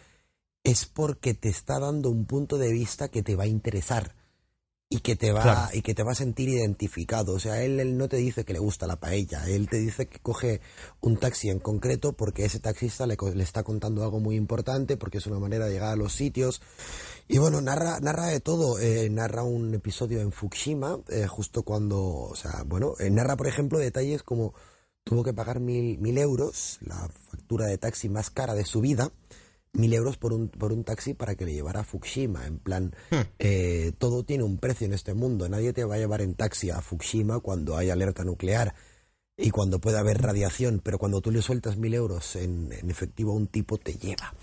es 0.66 0.88
porque 0.88 1.36
te 1.36 1.48
está 1.48 1.80
dando 1.80 2.10
un 2.10 2.26
punto 2.26 2.58
de 2.58 2.72
vista 2.74 3.08
que 3.08 3.22
te 3.22 3.36
va 3.36 3.44
a 3.44 3.48
interesar 3.48 4.16
y 4.90 5.00
que 5.00 5.16
te 5.16 5.32
va 5.32 5.70
y 5.74 5.82
que 5.84 5.94
te 5.94 6.04
va 6.04 6.14
a 6.14 6.16
sentir 6.16 6.50
identificado. 6.50 7.34
O 7.34 7.40
sea, 7.40 7.62
él, 7.64 7.80
él, 7.80 7.98
no 7.98 8.10
te 8.10 8.18
dice 8.18 8.46
que 8.46 8.54
le 8.54 8.60
gusta 8.60 8.88
la 8.88 9.00
paella, 9.00 9.48
él 9.48 9.70
te 9.70 9.78
dice 9.78 10.08
que 10.08 10.20
coge 10.20 10.62
un 11.02 11.18
taxi 11.18 11.50
en 11.50 11.60
concreto 11.60 12.14
porque 12.14 12.46
ese 12.46 12.60
taxista 12.60 13.06
le, 13.06 13.16
le 13.36 13.44
está 13.44 13.62
contando 13.62 14.04
algo 14.04 14.20
muy 14.20 14.36
importante, 14.36 14.98
porque 14.98 15.20
es 15.20 15.28
una 15.28 15.40
manera 15.40 15.66
de 15.66 15.74
llegar 15.74 15.94
a 15.94 15.96
los 15.96 16.14
sitios. 16.14 16.62
Y 17.28 17.38
bueno, 17.38 17.62
narra, 17.62 18.00
narra 18.00 18.28
de 18.28 18.40
todo. 18.40 18.80
Eh, 18.80 19.08
narra 19.12 19.44
un 19.44 19.72
episodio 19.76 20.20
en 20.20 20.32
Fukushima, 20.32 21.00
eh, 21.10 21.28
justo 21.28 21.62
cuando, 21.62 22.02
o 22.02 22.36
sea, 22.36 22.64
bueno, 22.66 22.94
eh, 23.00 23.12
narra, 23.12 23.38
por 23.38 23.48
ejemplo, 23.48 23.78
detalles 23.78 24.24
como 24.24 24.56
tuvo 25.04 25.24
que 25.24 25.34
pagar 25.34 25.60
mil, 25.60 26.00
mil 26.00 26.18
euros, 26.18 26.80
la 26.82 27.08
factura 27.30 27.68
de 27.68 27.78
taxi 27.78 28.10
más 28.10 28.32
cara 28.32 28.56
de 28.56 28.66
su 28.66 28.82
vida, 28.82 29.12
mil 29.76 29.94
euros 29.94 30.18
por 30.18 30.34
un, 30.34 30.50
por 30.50 30.72
un 30.72 30.84
taxi 30.84 31.14
para 31.14 31.36
que 31.36 31.46
le 31.46 31.54
llevara 31.54 31.82
a 31.82 31.84
Fukushima. 31.84 32.46
En 32.46 32.60
plan, 32.60 32.96
hmm. 33.12 33.16
eh, 33.40 33.92
todo 33.98 34.24
tiene 34.24 34.44
un 34.44 34.58
precio 34.58 34.86
en 34.86 34.94
este 34.94 35.14
mundo. 35.14 35.48
Nadie 35.50 35.74
te 35.74 35.84
va 35.84 35.96
a 35.96 35.98
llevar 35.98 36.22
en 36.22 36.36
taxi 36.36 36.70
a 36.70 36.82
Fukushima 36.82 37.40
cuando 37.40 37.78
hay 37.78 37.90
alerta 37.90 38.24
nuclear 38.24 38.74
y 39.38 39.52
cuando 39.52 39.80
puede 39.80 39.98
haber 39.98 40.22
radiación, 40.22 40.80
pero 40.84 40.98
cuando 40.98 41.20
tú 41.22 41.30
le 41.30 41.42
sueltas 41.42 41.78
mil 41.78 41.94
euros 41.94 42.36
en, 42.38 42.72
efectivo 42.90 43.34
un 43.34 43.48
tipo 43.48 43.78
te 43.78 43.94
lleva. 43.94 44.34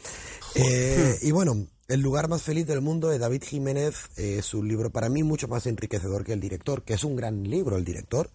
Eh, 0.55 1.19
y 1.23 1.31
bueno, 1.31 1.67
El 1.89 2.01
lugar 2.01 2.29
más 2.29 2.43
feliz 2.43 2.67
del 2.67 2.81
mundo 2.81 3.09
de 3.09 3.19
David 3.19 3.43
Jiménez 3.43 4.11
es 4.17 4.55
un 4.55 4.69
libro 4.69 4.91
para 4.91 5.09
mí 5.09 5.23
mucho 5.23 5.49
más 5.49 5.67
enriquecedor 5.67 6.25
que 6.25 6.33
el 6.33 6.41
director, 6.41 6.85
que 6.85 6.95
es 6.95 7.05
un 7.05 7.17
gran 7.17 7.43
libro 7.43 7.77
el 7.77 7.85
director. 7.85 8.31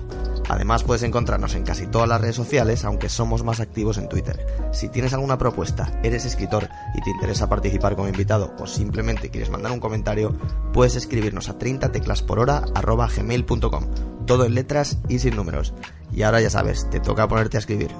Además 0.48 0.84
puedes 0.84 1.02
encontrarnos 1.02 1.54
en 1.54 1.64
casi 1.64 1.86
todas 1.86 2.08
las 2.08 2.20
redes 2.20 2.36
sociales, 2.36 2.84
aunque 2.84 3.08
somos 3.08 3.42
más 3.42 3.58
activos 3.60 3.96
en 3.98 4.08
Twitter. 4.08 4.46
Si 4.72 4.88
tienes 4.88 5.12
alguna 5.12 5.38
propuesta, 5.38 5.92
eres 6.02 6.24
escritor 6.24 6.68
y 6.94 7.02
te 7.02 7.10
interesa 7.10 7.48
participar 7.48 7.96
como 7.96 8.08
invitado 8.08 8.54
o 8.58 8.66
simplemente 8.66 9.30
quieres 9.30 9.50
mandar 9.50 9.72
un 9.72 9.80
comentario, 9.80 10.36
puedes 10.72 10.96
escribirnos 10.96 11.48
a 11.48 11.58
30 11.58 11.92
teclas 11.92 12.22
por 12.22 12.38
hora 12.38 12.64
gmail.com. 13.16 13.84
Todo 14.26 14.44
en 14.44 14.54
letras 14.54 14.98
y 15.08 15.20
sin 15.20 15.36
números. 15.36 15.72
Y 16.12 16.22
ahora 16.22 16.40
ya 16.40 16.50
sabes, 16.50 16.90
te 16.90 17.00
toca 17.00 17.28
ponerte 17.28 17.58
a 17.58 17.60
escribir. 17.60 17.90